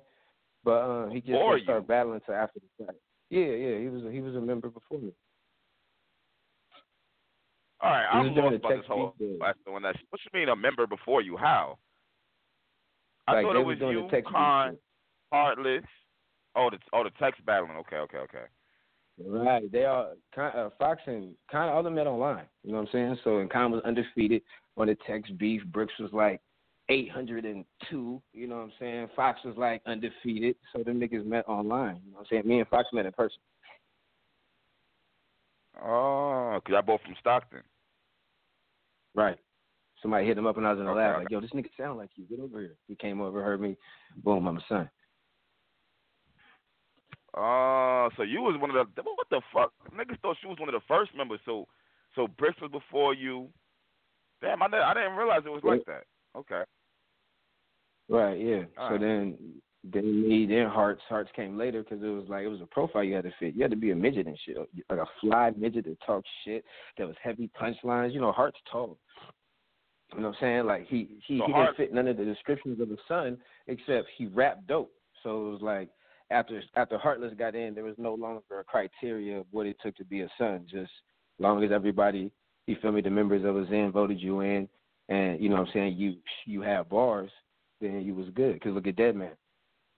But 0.64 0.70
uh, 0.70 1.08
he 1.08 1.20
just 1.20 1.32
Before 1.32 1.54
didn't 1.54 1.66
start 1.66 1.86
battling 1.86 2.20
until 2.20 2.34
after 2.34 2.60
the 2.60 2.84
fact. 2.84 2.98
Yeah, 3.30 3.44
yeah, 3.44 3.78
he 3.78 3.88
was 3.88 4.04
a, 4.04 4.10
he 4.10 4.20
was 4.20 4.34
a 4.34 4.40
member 4.40 4.68
before 4.68 4.98
me. 4.98 5.12
All 7.80 7.90
right, 7.90 8.06
I'm 8.10 8.26
was 8.26 8.34
doing 8.34 8.44
lost 8.44 8.52
the 8.52 8.56
about 8.56 8.68
this 8.70 8.78
Tech 8.80 8.86
whole 8.86 9.14
Beat 9.18 9.38
S 9.46 9.54
and 9.66 9.86
S. 9.86 9.96
What 10.08 10.20
you 10.24 10.40
mean 10.40 10.48
a 10.48 10.56
member 10.56 10.86
before 10.86 11.20
you? 11.20 11.36
How? 11.36 11.78
I 13.26 13.34
Like, 13.34 13.44
thought 13.44 13.52
they 13.54 13.60
it 13.60 13.66
was 13.66 13.74
was 13.74 13.78
doing 13.78 13.96
the 13.96 14.02
you, 14.02 14.10
Tech 14.10 14.24
Beat 14.24 14.32
Khan. 14.32 14.76
Heartless. 15.32 15.84
Oh, 16.56 16.70
the 16.70 16.78
oh 16.92 17.04
the 17.04 17.10
text 17.18 17.44
battling. 17.44 17.76
Okay, 17.78 17.96
okay, 17.96 18.18
okay. 18.18 18.44
Right. 19.24 19.70
They 19.70 19.84
are 19.84 20.08
kind 20.34 20.56
uh, 20.56 20.70
Fox 20.78 21.02
and 21.06 21.34
kind 21.50 21.68
of 21.70 21.76
all 21.76 21.82
them 21.82 21.94
met 21.94 22.06
online. 22.06 22.46
You 22.62 22.72
know 22.72 22.78
what 22.78 22.88
I'm 22.88 22.92
saying? 22.92 23.18
So 23.22 23.38
and 23.38 23.50
Khan 23.50 23.70
was 23.70 23.82
undefeated 23.84 24.42
on 24.76 24.86
the 24.86 24.96
text 25.06 25.36
beef. 25.38 25.62
Brooks 25.66 25.94
was 25.98 26.12
like 26.12 26.40
802. 26.88 28.22
You 28.32 28.46
know 28.46 28.56
what 28.56 28.62
I'm 28.62 28.72
saying? 28.78 29.08
Fox 29.16 29.40
was 29.44 29.56
like 29.56 29.82
undefeated. 29.86 30.56
So 30.74 30.82
them 30.82 31.00
niggas 31.00 31.24
met 31.24 31.48
online. 31.48 32.00
You 32.04 32.12
know 32.12 32.18
what 32.18 32.20
I'm 32.20 32.26
saying? 32.30 32.46
Me 32.46 32.60
and 32.60 32.68
Fox 32.68 32.88
met 32.92 33.06
in 33.06 33.12
person. 33.12 33.38
Oh, 35.82 36.60
cause 36.64 36.74
I 36.76 36.80
both 36.80 37.00
from 37.02 37.16
Stockton. 37.20 37.62
Right. 39.14 39.38
Somebody 40.02 40.26
hit 40.26 40.38
him 40.38 40.46
up 40.46 40.56
and 40.56 40.66
I 40.66 40.72
was 40.72 40.80
in 40.80 40.84
the 40.84 40.90
Okay, 40.90 41.00
lab 41.00 41.18
like, 41.18 41.30
"Yo, 41.30 41.40
this 41.40 41.50
nigga 41.50 41.70
sound 41.78 41.98
like 41.98 42.10
you. 42.14 42.24
Get 42.24 42.38
over 42.38 42.60
here." 42.60 42.76
He 42.86 42.94
came 42.94 43.20
over, 43.20 43.42
heard 43.42 43.60
me. 43.60 43.76
Boom, 44.22 44.46
I'm 44.46 44.58
a 44.58 44.64
son. 44.68 44.90
Oh, 47.36 48.10
so 48.16 48.22
you 48.22 48.42
was 48.42 48.60
one 48.60 48.70
of 48.70 48.76
the 48.94 49.02
what 49.02 49.28
the 49.30 49.40
fuck? 49.52 49.72
Niggas 49.96 50.20
thought 50.20 50.36
she 50.40 50.46
was 50.46 50.58
one 50.58 50.68
of 50.68 50.74
the 50.74 50.86
first 50.86 51.10
members. 51.16 51.40
So, 51.44 51.66
so 52.14 52.28
Bricks 52.28 52.60
was 52.60 52.70
before 52.70 53.14
you. 53.14 53.48
Damn, 54.44 54.62
I 54.62 54.66
didn't, 54.66 54.82
I 54.82 54.94
didn't 54.94 55.16
realize 55.16 55.42
it 55.44 55.50
was 55.50 55.62
like 55.64 55.84
that. 55.86 56.04
Okay. 56.36 56.62
Right. 58.08 58.38
Yeah. 58.38 58.62
All 58.78 58.88
so 58.88 58.92
right. 58.92 59.00
then, 59.00 59.38
then 59.92 60.28
me, 60.28 60.46
then 60.46 60.66
Hearts. 60.66 61.02
Hearts 61.08 61.30
came 61.34 61.56
later 61.56 61.82
because 61.82 62.02
it 62.02 62.08
was 62.08 62.26
like 62.28 62.44
it 62.44 62.48
was 62.48 62.60
a 62.60 62.66
profile 62.66 63.04
you 63.04 63.14
had 63.14 63.24
to 63.24 63.32
fit. 63.40 63.54
You 63.54 63.62
had 63.62 63.70
to 63.70 63.76
be 63.76 63.90
a 63.90 63.96
midget 63.96 64.26
and 64.26 64.38
shit, 64.44 64.56
like 64.90 64.98
a 64.98 65.06
fly 65.20 65.52
midget 65.56 65.84
that 65.86 65.96
talked 66.06 66.28
shit. 66.44 66.64
That 66.98 67.06
was 67.06 67.16
heavy 67.22 67.50
punchlines. 67.60 68.12
You 68.12 68.20
know, 68.20 68.32
Hearts 68.32 68.58
tall. 68.70 68.98
You 70.12 70.20
know 70.20 70.28
what 70.28 70.36
I'm 70.36 70.40
saying? 70.40 70.66
Like 70.66 70.86
he 70.86 71.16
he, 71.26 71.38
So 71.38 71.46
he 71.46 71.52
didn't 71.52 71.76
fit 71.76 71.94
none 71.94 72.08
of 72.08 72.16
the 72.16 72.24
descriptions 72.24 72.80
of 72.80 72.88
the 72.88 72.98
son 73.08 73.38
except 73.66 74.08
he 74.16 74.26
rapped 74.26 74.66
dope. 74.66 74.92
So 75.22 75.48
it 75.48 75.50
was 75.52 75.62
like 75.62 75.88
after 76.30 76.62
after 76.76 76.98
Heartless 76.98 77.32
got 77.38 77.54
in, 77.54 77.74
there 77.74 77.84
was 77.84 77.96
no 77.98 78.14
longer 78.14 78.42
a 78.60 78.64
criteria 78.64 79.38
of 79.38 79.46
what 79.50 79.66
it 79.66 79.76
took 79.82 79.96
to 79.96 80.04
be 80.04 80.20
a 80.20 80.28
son. 80.38 80.66
Just 80.70 80.92
long 81.38 81.64
as 81.64 81.72
everybody, 81.72 82.30
you 82.66 82.76
feel 82.80 82.92
me, 82.92 83.00
the 83.00 83.10
members 83.10 83.44
of 83.44 83.56
a 83.56 83.66
Zen 83.66 83.92
voted 83.92 84.20
you 84.20 84.40
in, 84.40 84.68
and 85.08 85.40
you 85.40 85.48
know 85.48 85.56
what 85.56 85.68
I'm 85.68 85.72
saying, 85.72 85.96
you 85.96 86.16
you 86.46 86.62
have 86.62 86.88
bars, 86.88 87.30
then 87.80 88.02
you 88.02 88.14
was 88.14 88.26
good. 88.34 88.60
Cause 88.62 88.72
look 88.72 88.86
at 88.86 88.96
Deadman, 88.96 89.32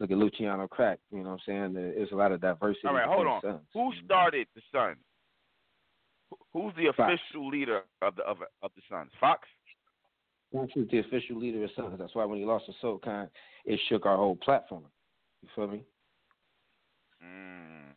look 0.00 0.11
at 0.11 0.16
Luciano 0.16 0.66
Crack. 0.66 0.98
You 1.11 1.18
know 1.18 1.31
what 1.31 1.40
I'm 1.48 1.72
saying? 1.72 1.74
There's 1.74 2.12
a 2.12 2.16
lot 2.16 2.33
of 2.33 2.40
diversity. 2.40 2.88
All 2.88 2.94
right, 2.94 3.07
hold 3.07 3.26
on. 3.26 3.40
Sons. 3.40 3.61
Who 3.72 3.92
started 4.05 4.46
the 4.55 4.62
Suns? 4.72 4.96
Who's 6.52 6.72
the 6.76 6.92
Fox. 6.96 7.12
official 7.14 7.48
leader 7.48 7.83
of 8.02 8.16
the 8.16 8.22
of, 8.22 8.38
of 8.62 8.70
the 8.74 8.83
Suns? 8.90 9.11
Fox. 9.20 9.46
Fox 10.52 10.72
was 10.74 10.87
the 10.90 10.98
official 10.98 11.38
leader 11.38 11.62
of 11.64 11.70
Sons. 11.76 11.96
That's 11.98 12.14
why 12.14 12.24
when 12.24 12.38
he 12.38 12.44
lost 12.44 12.66
to 12.66 12.72
SoulKhan, 12.85 13.29
it 13.64 13.79
shook 13.88 14.07
our 14.07 14.16
whole 14.16 14.37
platform. 14.37 14.85
You 15.42 15.48
feel 15.55 15.68
me? 15.68 15.83
Mm. 17.22 17.94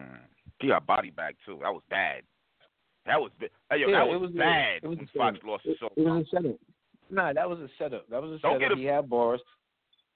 Mm. 0.00 0.18
He 0.60 0.68
got 0.68 0.86
body 0.86 1.10
bag 1.10 1.36
too. 1.44 1.58
That 1.62 1.72
was 1.72 1.82
bad. 1.90 2.22
That 3.06 3.20
was 3.20 3.30
ba- 3.40 3.48
hey, 3.70 3.78
yo, 3.80 3.88
Yeah, 3.88 3.98
that 3.98 4.08
was, 4.08 4.20
was 4.22 4.30
bad 4.32 4.80
it 4.82 4.86
was 4.88 4.98
when 4.98 5.08
Fox 5.16 5.36
setup. 5.38 5.48
lost 5.48 5.66
It, 5.66 5.78
was 5.96 6.24
a 6.26 6.36
setup. 6.36 6.56
Nah, 7.10 7.32
that 7.32 7.48
was 7.48 7.58
a 7.58 7.68
setup. 7.78 8.06
That 8.08 8.22
was 8.22 8.32
a 8.32 8.38
Don't 8.38 8.60
setup. 8.60 8.60
get 8.60 8.72
a- 8.72 8.76
he 8.80 8.84
had 8.84 9.10
bars. 9.10 9.40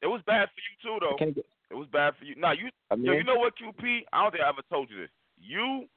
It 0.02 0.06
was 0.06 0.20
bad 0.26 0.48
for 0.54 0.60
you 0.60 0.74
too, 0.82 0.98
though. 1.00 1.16
get. 1.18 1.44
It 1.70 1.74
was 1.74 1.88
bad 1.88 2.14
for 2.16 2.24
you. 2.24 2.36
Nah, 2.36 2.52
you 2.52 2.70
I 2.90 2.94
mean, 2.94 3.06
Yo, 3.06 3.12
you 3.14 3.24
know 3.24 3.36
what, 3.36 3.54
QP? 3.58 4.06
I 4.12 4.22
don't 4.22 4.30
think 4.30 4.44
I 4.44 4.48
ever 4.48 4.62
told 4.70 4.88
you 4.90 4.98
this. 5.00 5.10
You, 5.36 5.88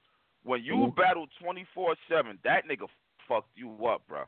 when 0.44 0.64
you 0.64 0.74
Mhm. 0.76 0.96
battled 0.96 1.30
24 1.40 1.96
7, 2.08 2.40
that 2.44 2.66
nigga 2.66 2.90
fucked 3.28 3.56
you 3.56 3.86
up, 3.86 4.06
bro. 4.08 4.24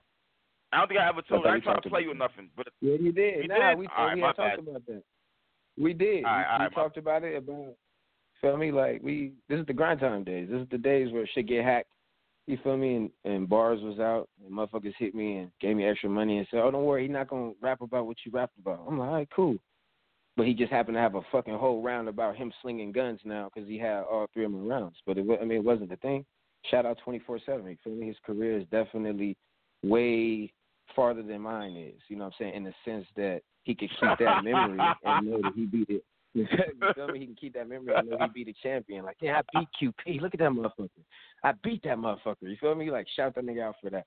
I 0.71 0.77
don't 0.77 0.87
think 0.87 0.99
I 0.99 1.07
ever 1.09 1.21
told 1.23 1.41
thought 1.43 1.47
you. 1.47 1.51
I 1.51 1.55
ain't 1.55 1.63
trying 1.63 1.81
to 1.81 1.89
play 1.89 2.01
you 2.03 2.11
or 2.11 2.15
nothing, 2.15 2.51
but 2.55 2.67
Yeah, 2.79 2.93
you 2.95 3.11
did. 3.11 3.41
You 3.43 3.47
nah, 3.47 3.69
did? 3.71 3.79
we 3.79 3.87
All 3.87 4.05
right, 4.05 4.15
we 4.15 4.21
had 4.21 4.35
talked 4.35 4.37
bad. 4.37 4.59
about 4.59 4.85
that. 4.85 5.03
We 5.77 5.93
did. 5.93 6.23
All 6.25 6.31
right, 6.31 6.39
we 6.39 6.45
all 6.45 6.59
we 6.59 6.63
right, 6.65 6.71
my- 6.75 6.81
talked 6.83 6.97
about 6.97 7.23
it 7.23 7.35
about 7.37 7.75
feel 8.39 8.57
me 8.57 8.71
like 8.71 9.01
we 9.01 9.33
this 9.47 9.59
is 9.59 9.65
the 9.65 9.73
grind 9.73 9.99
time 9.99 10.23
days. 10.23 10.47
This 10.49 10.61
is 10.61 10.69
the 10.69 10.77
days 10.77 11.11
where 11.11 11.25
shit 11.27 11.47
get 11.47 11.63
hacked. 11.65 11.90
You 12.51 12.57
feel 12.65 12.75
me? 12.75 12.95
And, 12.95 13.09
and 13.23 13.47
bars 13.47 13.79
was 13.81 13.97
out 13.99 14.27
and 14.43 14.53
motherfuckers 14.53 14.93
hit 14.99 15.15
me 15.15 15.37
and 15.37 15.51
gave 15.61 15.77
me 15.77 15.85
extra 15.85 16.09
money 16.09 16.37
and 16.37 16.45
said, 16.51 16.59
"Oh, 16.59 16.69
don't 16.69 16.83
worry, 16.83 17.03
he's 17.03 17.11
not 17.11 17.29
gonna 17.29 17.53
rap 17.61 17.79
about 17.79 18.07
what 18.07 18.17
you 18.25 18.31
rapped 18.33 18.59
about." 18.59 18.83
I'm 18.85 18.99
like, 18.99 19.07
"All 19.07 19.15
right, 19.15 19.29
cool." 19.33 19.55
But 20.35 20.47
he 20.47 20.53
just 20.53 20.69
happened 20.69 20.95
to 20.95 20.99
have 20.99 21.15
a 21.15 21.21
fucking 21.31 21.53
whole 21.53 21.81
round 21.81 22.09
about 22.09 22.35
him 22.35 22.51
slinging 22.61 22.91
guns 22.91 23.21
now 23.23 23.49
because 23.53 23.69
he 23.69 23.77
had 23.77 24.03
all 24.03 24.27
three 24.33 24.43
of 24.43 24.51
them 24.51 24.67
rounds. 24.67 24.97
But 25.05 25.17
it, 25.17 25.25
I 25.41 25.45
mean, 25.45 25.59
it 25.59 25.63
wasn't 25.63 25.91
the 25.91 25.95
thing. 25.95 26.25
Shout 26.69 26.85
out 26.85 26.99
24/7. 27.05 27.69
You 27.69 27.77
feel 27.85 27.93
me? 27.93 28.07
His 28.07 28.19
career 28.25 28.57
is 28.57 28.67
definitely 28.69 29.37
way 29.81 30.51
farther 30.93 31.23
than 31.23 31.39
mine 31.39 31.77
is. 31.77 32.01
You 32.09 32.17
know 32.17 32.25
what 32.25 32.33
I'm 32.41 32.47
saying? 32.47 32.55
In 32.55 32.63
the 32.65 32.73
sense 32.83 33.07
that 33.15 33.43
he 33.63 33.75
could 33.75 33.91
keep 33.91 34.19
that 34.19 34.43
memory 34.43 34.77
and 35.05 35.25
know 35.25 35.41
that 35.41 35.53
he 35.55 35.67
beat 35.67 35.89
it. 35.89 36.03
you 36.33 36.47
feel 36.95 37.07
me? 37.09 37.19
He 37.19 37.25
can 37.25 37.35
keep 37.35 37.53
that 37.55 37.67
memory 37.67 37.93
and 37.95 38.09
know 38.09 38.17
he 38.19 38.43
beat 38.43 38.55
a 38.55 38.63
champion. 38.63 39.03
Like, 39.03 39.17
yeah, 39.21 39.41
I 39.53 39.59
beat 39.59 39.93
QP. 40.07 40.21
Look 40.21 40.33
at 40.33 40.39
that 40.39 40.51
motherfucker. 40.51 40.89
I 41.43 41.51
beat 41.63 41.83
that 41.83 41.97
motherfucker. 41.97 42.35
You 42.41 42.55
feel 42.59 42.75
me? 42.75 42.89
Like, 42.89 43.07
shout 43.15 43.35
that 43.35 43.45
nigga 43.45 43.63
out 43.63 43.75
for 43.81 43.89
that. 43.89 44.05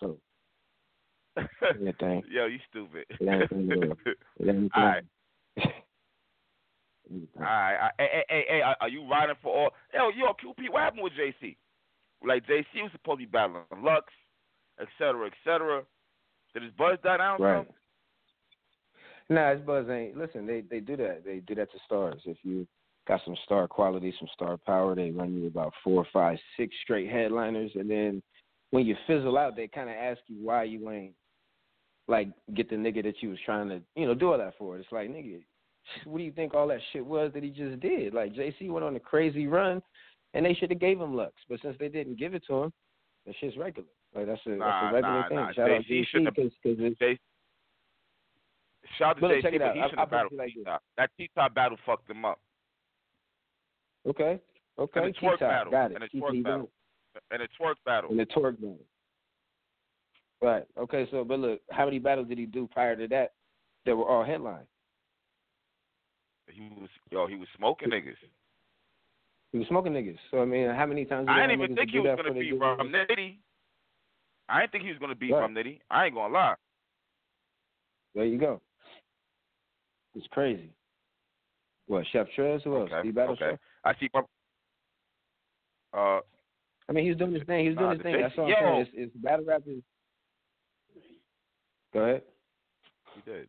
So, 0.00 0.18
yeah, 1.36 1.92
thing. 1.98 2.22
Yo, 2.30 2.46
you 2.46 2.58
stupid. 2.68 3.06
It 3.08 3.22
ain't 3.22 3.52
anything 3.52 3.68
to 3.68 3.76
do. 3.76 3.94
It 4.40 4.48
ain't 4.48 4.72
All 4.76 4.84
right. 4.84 5.04
All 7.38 7.42
right. 7.42 7.92
Hey, 7.98 8.08
hey, 8.12 8.24
hey, 8.28 8.44
hey, 8.48 8.62
are- 8.80 8.88
you 8.88 9.08
riding 9.08 9.36
for 9.42 9.54
all? 9.56 9.70
Yo, 9.94 10.08
yo, 10.10 10.32
QP, 10.32 10.70
what 10.70 10.82
happened 10.82 11.04
with 11.04 11.12
JC? 11.12 11.56
Like, 12.24 12.46
JC 12.46 12.82
was 12.82 12.90
supposed 12.92 13.20
to 13.20 13.26
be 13.26 13.30
battling 13.30 13.62
Lux, 13.82 14.06
et 14.80 14.88
cetera, 14.98 15.26
et 15.26 15.32
cetera. 15.44 15.82
Did 16.52 16.64
his 16.64 16.72
buzz 16.72 16.98
die 17.04 17.18
down? 17.18 17.40
Right. 17.40 17.66
Nah, 19.28 19.52
his 19.52 19.60
buzz 19.62 19.88
ain't. 19.88 20.16
Listen, 20.16 20.46
they 20.46 20.62
they 20.62 20.80
do 20.80 20.96
that. 20.98 21.22
They 21.24 21.38
do 21.38 21.54
that 21.56 21.70
to 21.72 21.78
stars. 21.84 22.20
If 22.24 22.36
you 22.42 22.66
got 23.08 23.20
some 23.24 23.36
star 23.44 23.66
quality, 23.68 24.14
some 24.18 24.28
star 24.34 24.56
power, 24.56 24.94
they 24.94 25.10
run 25.10 25.34
you 25.34 25.46
about 25.46 25.72
four, 25.82 26.06
five, 26.12 26.38
six 26.56 26.74
straight 26.82 27.10
headliners, 27.10 27.72
and 27.74 27.90
then 27.90 28.22
when 28.70 28.86
you 28.86 28.96
fizzle 29.06 29.38
out, 29.38 29.56
they 29.56 29.68
kind 29.68 29.88
of 29.88 29.96
ask 29.96 30.20
you 30.26 30.36
why 30.44 30.64
you 30.64 30.90
ain't 30.90 31.14
like 32.08 32.28
get 32.54 32.70
the 32.70 32.76
nigga 32.76 33.02
that 33.02 33.20
you 33.20 33.30
was 33.30 33.38
trying 33.44 33.68
to, 33.68 33.80
you 33.96 34.06
know, 34.06 34.14
do 34.14 34.30
all 34.30 34.38
that 34.38 34.54
for. 34.58 34.78
It's 34.78 34.90
like 34.92 35.08
nigga, 35.10 35.40
what 36.04 36.18
do 36.18 36.24
you 36.24 36.32
think 36.32 36.54
all 36.54 36.68
that 36.68 36.80
shit 36.92 37.04
was 37.04 37.32
that 37.34 37.42
he 37.42 37.50
just 37.50 37.80
did? 37.80 38.14
Like 38.14 38.32
JC 38.34 38.70
went 38.70 38.84
on 38.84 38.94
a 38.96 39.00
crazy 39.00 39.46
run, 39.46 39.82
and 40.34 40.46
they 40.46 40.54
should 40.54 40.70
have 40.70 40.80
gave 40.80 41.00
him 41.00 41.16
Lux, 41.16 41.32
but 41.48 41.60
since 41.62 41.76
they 41.80 41.88
didn't 41.88 42.18
give 42.18 42.34
it 42.34 42.44
to 42.46 42.64
him, 42.64 42.72
that 43.26 43.34
shit's 43.40 43.56
regular. 43.56 43.88
Like 44.14 44.26
that's 44.26 44.40
a 44.46 44.50
Nah, 44.50 44.66
that's 44.66 44.92
a 44.92 44.94
regular 44.94 45.20
nah, 45.20 45.28
thing. 45.28 45.36
nah. 45.36 45.52
Shout 45.52 45.70
out 45.70 45.82
JC 45.82 45.88
JC 45.88 46.06
shouldn't 46.06 46.26
have- 46.26 46.34
because 46.34 46.78
it's 46.78 47.20
Shout 48.98 49.16
out 49.16 49.20
to 49.20 49.26
look, 49.28 49.36
JC, 49.36 49.58
but 49.58 49.74
he 49.74 49.82
should 49.90 49.98
have 49.98 50.10
battled 50.10 50.32
like. 50.32 50.52
T-Top. 50.54 50.82
That 50.96 51.10
T-Top 51.16 51.54
battle 51.54 51.78
fucked 51.86 52.10
him 52.10 52.24
up. 52.24 52.40
okay. 54.08 54.40
Okay, 54.78 55.00
And 55.04 55.14
the 55.14 55.18
twerk 55.18 55.40
battle. 55.40 55.70
got 55.72 55.90
it. 55.90 56.02
And 56.02 56.10
Keep 56.10 56.22
twerk 56.22 56.44
battle. 56.44 56.70
And 57.30 57.40
a 57.42 57.46
twerk 57.58 57.76
battle. 57.86 58.10
And 58.10 58.18
the 58.20 58.26
twerk 58.26 58.56
battle. 58.60 58.78
Right. 60.42 60.64
Okay. 60.78 61.08
So, 61.10 61.24
but 61.24 61.38
look, 61.38 61.60
how 61.70 61.86
many 61.86 61.98
battles 61.98 62.28
did 62.28 62.36
he 62.36 62.44
do 62.44 62.68
prior 62.70 62.94
to 62.94 63.08
that? 63.08 63.32
That 63.86 63.96
were 63.96 64.04
all 64.06 64.22
headline. 64.24 64.66
He 66.50 66.68
was 66.78 66.90
yo, 67.10 67.26
he 67.26 67.36
was 67.36 67.48
smoking 67.56 67.88
niggas. 67.88 68.16
He 69.52 69.58
was 69.58 69.66
smoking 69.68 69.92
niggas. 69.94 70.18
So 70.30 70.42
I 70.42 70.44
mean, 70.44 70.68
how 70.70 70.84
many 70.86 71.04
times? 71.06 71.26
did 71.26 71.32
I 71.36 71.46
didn't 71.46 71.62
even 71.62 71.76
think 71.76 71.90
he 71.90 72.00
was 72.00 72.06
gonna 72.08 72.16
before 72.16 72.34
they 72.34 72.40
beat 72.40 72.50
do 72.50 72.58
Rum 72.58 72.94
it? 72.94 73.08
Nitty. 73.10 73.36
I 74.48 74.60
didn't 74.60 74.72
think 74.72 74.84
he 74.84 74.90
was 74.90 74.98
gonna 74.98 75.14
beat 75.14 75.32
Right. 75.32 75.40
Rum 75.40 75.54
Nitty. 75.54 75.80
I 75.90 76.06
ain't 76.06 76.14
gonna 76.14 76.34
lie. 76.34 76.54
There 78.14 78.24
you 78.26 78.38
go. 78.38 78.60
It's 80.16 80.26
crazy. 80.30 80.70
What 81.86 82.04
Chef 82.12 82.26
Trez? 82.36 82.62
Who 82.62 82.76
else? 82.76 82.90
Okay, 82.92 83.10
battle 83.10 83.34
okay. 83.34 83.50
Chef? 83.50 83.58
I 83.84 83.94
see. 84.00 84.08
my- 84.12 84.22
Uh, 85.92 86.20
I 86.88 86.92
mean, 86.92 87.06
he's 87.06 87.16
doing 87.16 87.32
his 87.32 87.42
thing. 87.44 87.66
He's 87.66 87.76
doing 87.76 87.86
Nah, 87.86 87.92
his 87.94 88.02
thing. 88.02 88.20
That's 88.20 88.34
all 88.38 88.46
I'm 88.46 88.54
saying. 88.60 88.80
It's, 88.80 88.90
it's 88.94 89.16
battle 89.16 89.44
rap 89.46 89.62
is. 89.66 89.82
Go 91.92 92.00
ahead. 92.00 92.22
he 93.14 93.30
did. 93.30 93.48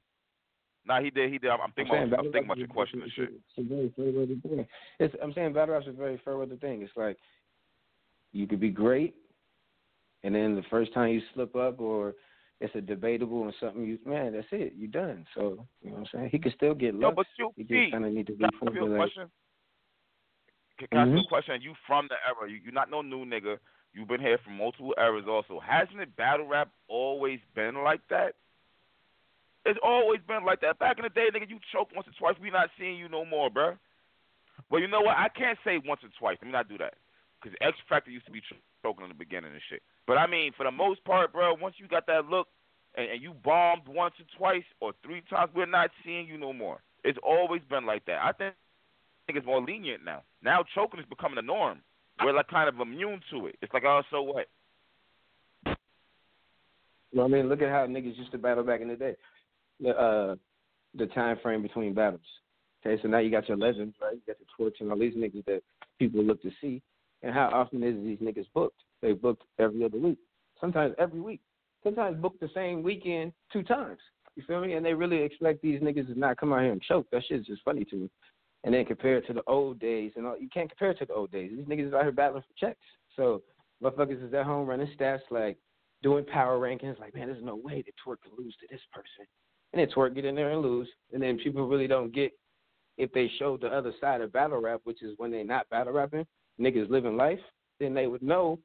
Nah, 0.86 1.02
he 1.02 1.10
did. 1.10 1.32
He 1.32 1.38
did. 1.38 1.50
I'm, 1.52 1.60
I'm 1.62 1.72
thinking. 1.74 1.94
I'm 1.96 2.00
saying 2.02 2.08
about, 2.14 2.20
I'm 2.26 2.32
thinking 2.32 2.46
about 2.48 2.58
your 2.58 2.68
question 2.68 3.00
is- 3.00 3.04
and 3.06 3.12
shit. 3.14 3.30
It's 3.34 3.58
a 3.58 3.64
very 3.64 3.94
fair 3.96 4.12
weather 4.20 4.36
thing. 4.42 4.68
It's, 5.00 5.16
I'm 5.22 5.34
saying 5.34 5.54
battle 5.54 5.74
rap's 5.76 5.88
a 5.88 5.92
very 5.92 6.20
fair 6.24 6.38
weather 6.38 6.56
thing. 6.58 6.82
It's 6.82 6.92
like 6.96 7.18
you 8.34 8.48
could 8.48 8.60
be 8.60 8.70
great, 8.70 9.16
and 10.24 10.34
then 10.36 10.56
the 10.56 10.64
first 10.70 10.94
time 10.94 11.10
you 11.12 11.22
slip 11.34 11.56
up 11.56 11.80
or 11.80 12.14
it's 12.60 12.74
a 12.76 12.82
debatable 12.82 13.44
and 13.44 13.54
something 13.60 13.84
you 13.84 14.00
man, 14.06 14.34
that's 14.34 14.48
it. 14.52 14.74
You 14.76 14.88
done. 14.88 15.26
So 15.36 15.68
you 15.82 15.92
know 15.92 15.98
what 15.98 16.00
I'm 16.00 16.06
saying. 16.14 16.30
He 16.32 16.40
could 16.40 16.54
still 16.54 16.74
get 16.74 16.94
Yo, 16.96 17.08
love. 17.08 17.16
but 17.16 17.28
you, 17.38 17.52
He 17.56 17.64
just 17.64 17.92
kind 17.92 18.06
of 18.06 18.12
need 18.12 18.28
to 18.28 18.34
be 18.34 18.40
Can 18.40 18.46
I 18.46 18.48
ask 18.48 18.62
you 18.62 18.68
a 18.68 18.72
formulated. 18.72 18.98
question? 18.98 19.32
Can, 20.80 20.88
can 20.88 20.98
I 20.98 21.02
ask 21.02 21.08
you 21.08 21.14
a 21.14 21.20
mm-hmm. 21.20 21.28
question? 21.30 21.62
You 21.62 21.74
from 21.86 22.08
the 22.10 22.16
era? 22.26 22.50
You, 22.50 22.60
you're 22.64 22.74
not 22.74 22.90
no 22.90 23.02
new 23.02 23.26
nigga. 23.26 23.58
You've 23.94 24.08
been 24.08 24.22
here 24.22 24.40
from 24.44 24.58
multiple 24.58 24.94
eras. 24.98 25.26
Also, 25.28 25.60
hasn't 25.60 26.00
it 26.00 26.16
battle 26.16 26.48
rap 26.48 26.70
always 26.88 27.40
been 27.56 27.84
like 27.84 28.02
that? 28.10 28.34
It's 29.66 29.80
always 29.84 30.22
been 30.28 30.46
like 30.46 30.62
that. 30.62 30.80
Back 30.80 30.98
in 30.98 31.04
the 31.04 31.10
day, 31.10 31.28
nigga, 31.34 31.50
you 31.50 31.60
choked 31.74 31.94
once 31.96 32.08
or 32.08 32.14
twice. 32.18 32.40
We 32.42 32.50
not 32.50 32.70
seeing 32.80 32.98
you 32.98 33.10
no 33.10 33.26
more, 33.26 33.50
bro. 33.50 33.76
Well, 34.70 34.82
you 34.82 34.88
know 34.88 35.02
what? 35.02 35.18
I 35.18 35.30
can't 35.30 35.58
say 35.64 35.80
once 35.84 36.02
or 36.04 36.10
twice. 36.18 36.38
Let 36.42 36.48
me 36.48 36.52
not 36.54 36.70
do 36.70 36.78
that. 36.78 36.96
Because 37.42 37.56
X 37.62 37.78
Factor 37.88 38.10
used 38.10 38.26
to 38.26 38.32
be 38.32 38.40
ch- 38.40 38.58
choking 38.82 39.04
in 39.04 39.10
the 39.10 39.16
beginning 39.16 39.52
and 39.52 39.62
shit. 39.70 39.82
But 40.08 40.18
I 40.18 40.26
mean, 40.26 40.54
for 40.56 40.64
the 40.64 40.72
most 40.72 41.04
part, 41.04 41.34
bro, 41.34 41.54
once 41.54 41.76
you 41.78 41.88
got 41.88 42.08
that 42.08 42.26
look 42.26 42.48
and, 42.96 43.12
and 43.12 43.22
you 43.22 43.34
bombed 43.44 43.88
once 43.88 44.16
or 44.20 44.38
twice 44.38 44.64
or 44.80 44.94
three 45.04 45.22
times, 45.30 45.52
we're 45.54 45.66
not 45.66 45.92
seeing 46.04 46.28
you 46.28 46.38
no 46.38 46.54
more. 46.54 46.82
It's 47.04 47.20
always 47.22 47.62
been 47.70 47.86
like 47.86 48.06
that. 48.06 48.20
I 48.24 48.32
think, 48.32 48.56
I 48.56 49.22
think 49.28 49.38
it's 49.38 49.46
more 49.46 49.62
lenient 49.62 50.04
now. 50.06 50.24
Now 50.42 50.64
choking 50.74 51.00
is 51.00 51.06
becoming 51.08 51.36
the 51.36 51.42
norm. 51.42 51.82
We're 52.24 52.34
like 52.34 52.48
kind 52.48 52.68
of 52.68 52.80
immune 52.80 53.22
to 53.32 53.48
it. 53.48 53.58
It's 53.62 53.72
like, 53.74 53.84
oh, 53.86 54.02
so 54.10 54.24
what? 54.24 54.48
You 55.66 55.74
Well, 57.14 57.26
I 57.26 57.30
mean, 57.30 57.48
look 57.48 57.62
at 57.62 57.70
how 57.70 57.86
niggas 57.86 58.18
used 58.18 58.32
to 58.32 58.38
battle 58.38 58.64
back 58.64 58.82
in 58.82 58.88
the 58.88 58.96
day. 58.96 59.16
The 59.80 59.90
uh, 59.90 60.36
the 60.98 61.06
time 61.08 61.38
frame 61.44 61.62
between 61.62 61.94
battles. 61.94 62.22
Okay, 62.86 63.00
so 63.02 63.08
now 63.08 63.20
you 63.20 63.30
got 63.30 63.48
your 63.48 63.58
legends, 63.58 63.96
right? 64.02 64.14
You 64.14 64.22
got 64.26 64.38
your 64.40 64.48
Torch 64.58 64.78
and 64.80 64.92
all 64.92 64.98
these 64.98 65.14
niggas 65.14 65.46
that 65.46 65.62
people 66.00 66.24
look 66.24 66.42
to 66.42 66.50
see. 66.60 66.82
And 67.24 67.34
how 67.34 67.50
often 67.54 67.84
is 67.84 67.96
these 68.04 68.20
niggas 68.20 68.48
booked? 68.54 68.80
They 69.02 69.14
booked 69.14 69.44
every 69.60 69.84
other 69.84 69.98
week, 69.98 70.20
sometimes 70.60 70.96
every 70.98 71.22
week. 71.22 71.42
Sometimes 71.84 72.20
booked 72.20 72.40
the 72.40 72.50
same 72.54 72.84
weekend 72.84 73.32
two 73.54 73.64
times. 73.64 74.00
You 74.36 74.44
feel 74.46 74.62
me? 74.62 74.74
And 74.74 74.86
they 74.86 74.94
really 74.94 75.22
expect 75.22 75.62
these 75.62 75.80
niggas 75.80 76.08
to 76.08 76.20
not 76.20 76.38
come 76.38 76.52
out 76.52 76.62
here 76.62 76.72
and 76.72 76.82
choke. 76.82 77.08
That 77.12 77.24
shit's 77.28 77.48
just 77.48 77.64
funny 77.64 77.86
to 77.86 77.96
me. 77.96 78.10
And 78.64 78.74
then 78.74 78.84
compare 78.86 79.18
it 79.18 79.28
to 79.28 79.34
the 79.34 79.44
old 79.48 79.80
days, 79.80 80.12
and 80.16 80.26
all, 80.26 80.38
you 80.38 80.50
can't 80.54 80.70
compare 80.70 80.92
it 80.92 81.00
to 81.00 81.06
the 81.06 81.14
old 81.14 81.32
days. 81.32 81.52
These 81.56 81.66
niggas 81.66 81.88
is 81.90 81.94
out 81.94 82.02
here 82.04 82.12
battling 82.12 82.42
for 82.42 82.68
checks. 82.68 82.80
So 83.16 83.42
motherfuckers 83.82 84.28
is 84.28 84.34
at 84.34 84.46
home 84.46 84.68
running 84.68 84.90
stats 85.00 85.22
like 85.32 85.58
doing 86.04 86.26
power 86.26 86.60
rankings. 86.60 87.00
Like, 87.00 87.16
man, 87.16 87.28
there's 87.28 87.44
no 87.44 87.56
way 87.56 87.84
that 87.86 87.94
Twork 88.04 88.22
can 88.24 88.32
lose 88.38 88.56
to 88.60 88.68
this 88.70 88.82
person. 88.92 89.26
And 89.74 89.80
then 89.80 89.88
Twork 89.90 90.16
get 90.16 90.26
in 90.26 90.36
there 90.36 90.52
and 90.52 90.62
lose. 90.62 90.88
And 91.14 91.22
then 91.22 91.38
people 91.38 91.68
really 91.68 91.88
don't 91.88 92.14
get 92.14 92.32
if 92.98 93.12
they 93.14 93.30
show 93.38 93.58
the 93.58 93.68
other 93.68 93.94
side 94.02 94.22
of 94.22 94.34
battle 94.34 94.60
rap, 94.60 94.82
which 94.84 95.04
is 95.04 95.14
when 95.18 95.32
they're 95.32 95.44
not 95.44 95.70
battle 95.70 95.94
rapping, 95.94 96.26
niggas 96.60 96.90
living 96.90 97.18
life, 97.18 97.40
then 97.80 97.94
they 97.94 98.08
would 98.08 98.24
know 98.24 98.60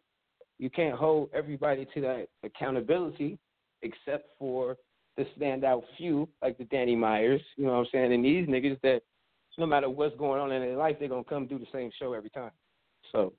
you 0.59 0.71
can't 0.71 0.97
hold 0.97 1.29
everybody 1.35 1.87
to 1.95 2.01
that 2.01 2.27
accountability 2.45 3.39
except 3.83 4.29
for 4.39 4.77
the 5.17 5.27
standout 5.39 5.83
few, 5.97 6.29
like 6.41 6.57
the 6.57 6.65
Danny 6.65 6.97
Myers, 6.97 7.43
you 7.57 7.67
know 7.67 7.73
what 7.73 7.79
I'm 7.81 7.87
saying? 7.93 8.13
And 8.13 8.25
these 8.25 8.47
niggas 8.47 8.81
that 8.83 9.03
no 9.59 9.67
matter 9.67 9.91
what's 9.91 10.17
going 10.17 10.41
on 10.41 10.53
in 10.53 10.63
their 10.63 10.77
life, 10.77 10.97
they're 10.99 11.09
gonna 11.09 11.25
come 11.25 11.47
do 11.47 11.59
the 11.59 11.67
same 11.73 11.91
show 11.99 12.15
every 12.15 12.31
time. 12.31 12.53
So 13.11 13.35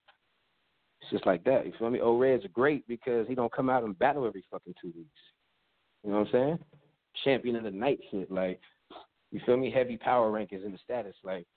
it's 1.01 1.11
just 1.11 1.25
like 1.25 1.43
that. 1.45 1.65
You 1.65 1.73
feel 1.79 1.89
me? 1.89 2.01
O 2.01 2.17
Red's 2.17 2.45
great 2.53 2.87
because 2.87 3.27
he 3.27 3.35
don't 3.35 3.51
come 3.51 3.69
out 3.69 3.83
and 3.83 3.97
battle 3.97 4.27
every 4.27 4.43
fucking 4.51 4.75
two 4.81 4.93
weeks. 4.95 5.09
You 6.03 6.11
know 6.11 6.19
what 6.19 6.27
I'm 6.27 6.31
saying? 6.31 6.59
Champion 7.23 7.55
of 7.55 7.63
the 7.63 7.71
night 7.71 7.99
shit, 8.11 8.31
like 8.31 8.59
you 9.31 9.39
feel 9.45 9.57
me? 9.57 9.71
Heavy 9.71 9.97
power 9.97 10.31
rankings 10.31 10.65
in 10.65 10.71
the 10.71 10.77
status, 10.83 11.15
like 11.23 11.47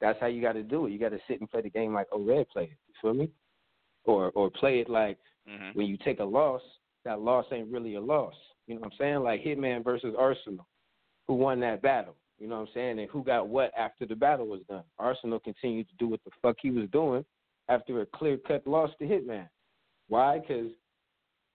that's 0.00 0.18
how 0.20 0.26
you 0.26 0.42
got 0.42 0.52
to 0.52 0.62
do 0.62 0.86
it. 0.86 0.92
You 0.92 0.98
got 0.98 1.10
to 1.10 1.18
sit 1.28 1.40
and 1.40 1.50
play 1.50 1.62
the 1.62 1.70
game 1.70 1.94
like 1.94 2.06
O 2.12 2.20
Red 2.22 2.48
played 2.48 2.70
it. 2.70 2.78
You 2.88 2.94
feel 3.00 3.14
me? 3.14 3.30
Or 4.04 4.30
or 4.32 4.50
play 4.50 4.80
it 4.80 4.88
like 4.88 5.18
hmm 5.46 5.70
when 5.74 5.86
you 5.86 5.96
take 5.98 6.20
a 6.20 6.24
loss, 6.24 6.62
that 7.04 7.20
loss 7.20 7.46
ain't 7.52 7.70
really 7.70 7.94
a 7.94 8.00
loss. 8.00 8.34
You 8.66 8.74
know 8.74 8.80
what 8.80 8.92
I'm 8.92 8.98
saying? 8.98 9.18
Like 9.20 9.44
Hitman 9.44 9.84
versus 9.84 10.14
Arsonal. 10.18 10.64
Who 11.28 11.34
won 11.34 11.60
that 11.60 11.82
battle? 11.82 12.16
You 12.38 12.48
know 12.48 12.56
what 12.56 12.68
I'm 12.68 12.74
saying? 12.74 12.98
And 12.98 13.10
who 13.10 13.24
got 13.24 13.48
what 13.48 13.72
after 13.76 14.06
the 14.06 14.14
battle 14.14 14.46
was 14.46 14.60
done? 14.68 14.84
Arsonal 15.00 15.42
continued 15.42 15.88
to 15.88 15.94
do 15.98 16.08
what 16.08 16.20
the 16.24 16.30
fuck 16.42 16.56
he 16.60 16.70
was 16.70 16.88
doing 16.90 17.24
after 17.68 18.00
a 18.00 18.06
clear 18.06 18.36
cut 18.36 18.66
loss 18.66 18.90
to 18.98 19.06
Hitman. 19.06 19.48
Why? 20.08 20.38
Because 20.38 20.70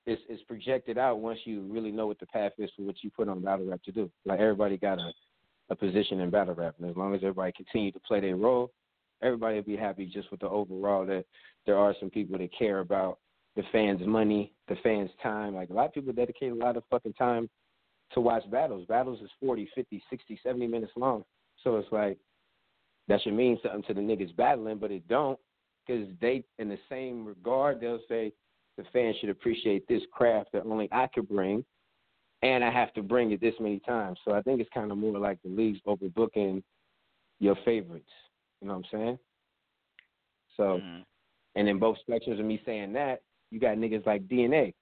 it's 0.06 0.22
it's 0.30 0.44
projected 0.44 0.98
out 0.98 1.20
once 1.20 1.40
you 1.46 1.62
really 1.70 1.92
know 1.92 2.08
what 2.08 2.20
the 2.20 2.26
path 2.28 2.54
is 2.58 2.70
for 2.76 2.84
what 2.84 2.96
you 3.04 3.12
put 3.12 3.30
on 3.30 3.42
battle 3.42 3.68
rap 3.68 3.84
to 3.84 3.92
do. 3.92 4.10
Like 4.26 4.40
everybody 4.40 4.78
got 4.78 5.00
a 5.00 5.12
a 5.72 5.76
position 5.76 6.20
in 6.20 6.30
battle 6.30 6.54
rap, 6.54 6.76
and 6.80 6.90
as 6.90 6.98
long 6.98 7.16
as 7.16 7.22
everybody 7.22 7.54
continue 7.54 7.92
to 7.94 8.00
play 8.02 8.20
their 8.20 8.36
role, 8.36 8.72
everybody 9.24 9.56
will 9.56 9.64
be 9.64 9.78
happy 9.78 10.06
just 10.06 10.30
with 10.30 10.42
the 10.42 10.50
overall 10.50 11.06
that 11.06 11.26
there 11.66 11.78
are 11.78 11.96
some 12.00 12.10
people 12.10 12.38
that 12.38 12.50
care 12.58 12.80
about 12.80 13.20
the 13.56 13.64
fans' 13.72 14.06
money, 14.06 14.54
the 14.68 14.76
fans' 14.84 15.10
time. 15.24 15.56
Like 15.56 15.70
a 15.70 15.74
lot 15.74 15.86
of 15.86 15.94
people 15.94 16.12
dedicate 16.12 16.52
a 16.52 16.56
lot 16.56 16.76
of 16.76 16.84
fucking 16.92 17.14
time 17.14 17.50
to 18.14 18.20
watch 18.20 18.44
battles. 18.52 18.86
Battles 18.88 19.22
is 19.22 19.30
40, 19.40 19.70
50, 19.74 20.04
60, 20.10 20.40
70 20.44 20.68
minutes 20.68 20.92
long. 20.98 21.24
So 21.64 21.78
it's 21.78 21.92
like 21.92 22.18
that 23.08 23.22
should 23.22 23.34
mean 23.34 23.58
something 23.64 23.84
to 23.84 23.94
the 23.94 24.02
niggas 24.02 24.36
battling, 24.36 24.78
but 24.78 24.92
it 24.92 25.08
don't 25.08 25.40
because 25.86 26.08
they, 26.20 26.44
in 26.60 26.68
the 26.68 26.78
same 26.90 27.26
regard, 27.26 27.80
they'll 27.80 28.00
say 28.10 28.34
the 28.78 28.84
fans 28.92 29.16
should 29.20 29.30
appreciate 29.30 29.88
this 29.88 30.02
craft 30.12 30.50
that 30.54 30.66
only 30.66 30.90
I 30.92 31.08
could 31.08 31.30
bring, 31.30 31.64
and 32.42 32.64
I 32.64 32.72
have 32.72 32.94
to 32.94 33.02
bring 33.04 33.32
it 33.32 33.42
this 33.42 33.56
many 33.60 33.80
times. 33.80 34.20
So 34.26 34.34
I 34.34 34.42
think 34.42 34.60
it's 34.62 34.70
kind 34.74 34.92
of 34.92 34.98
more 34.98 35.18
like 35.18 35.40
the 35.44 35.50
league's 35.50 35.80
overbooking 35.88 36.64
your 37.40 37.56
favorites. 37.66 38.10
You 38.62 38.68
know 38.68 38.76
what 38.76 38.86
I'm 38.94 39.00
saying? 39.00 39.20
So. 40.58 40.82
hmm 40.84 41.02
And 41.56 41.68
in 41.68 41.80
both 41.80 41.98
spectrums 42.08 42.40
of 42.40 42.46
me 42.46 42.62
saying 42.66 42.94
that, 42.94 43.22
you 43.52 43.60
got 43.60 43.76
niggas 43.76 44.06
like 44.06 44.26
DNA 44.28 44.74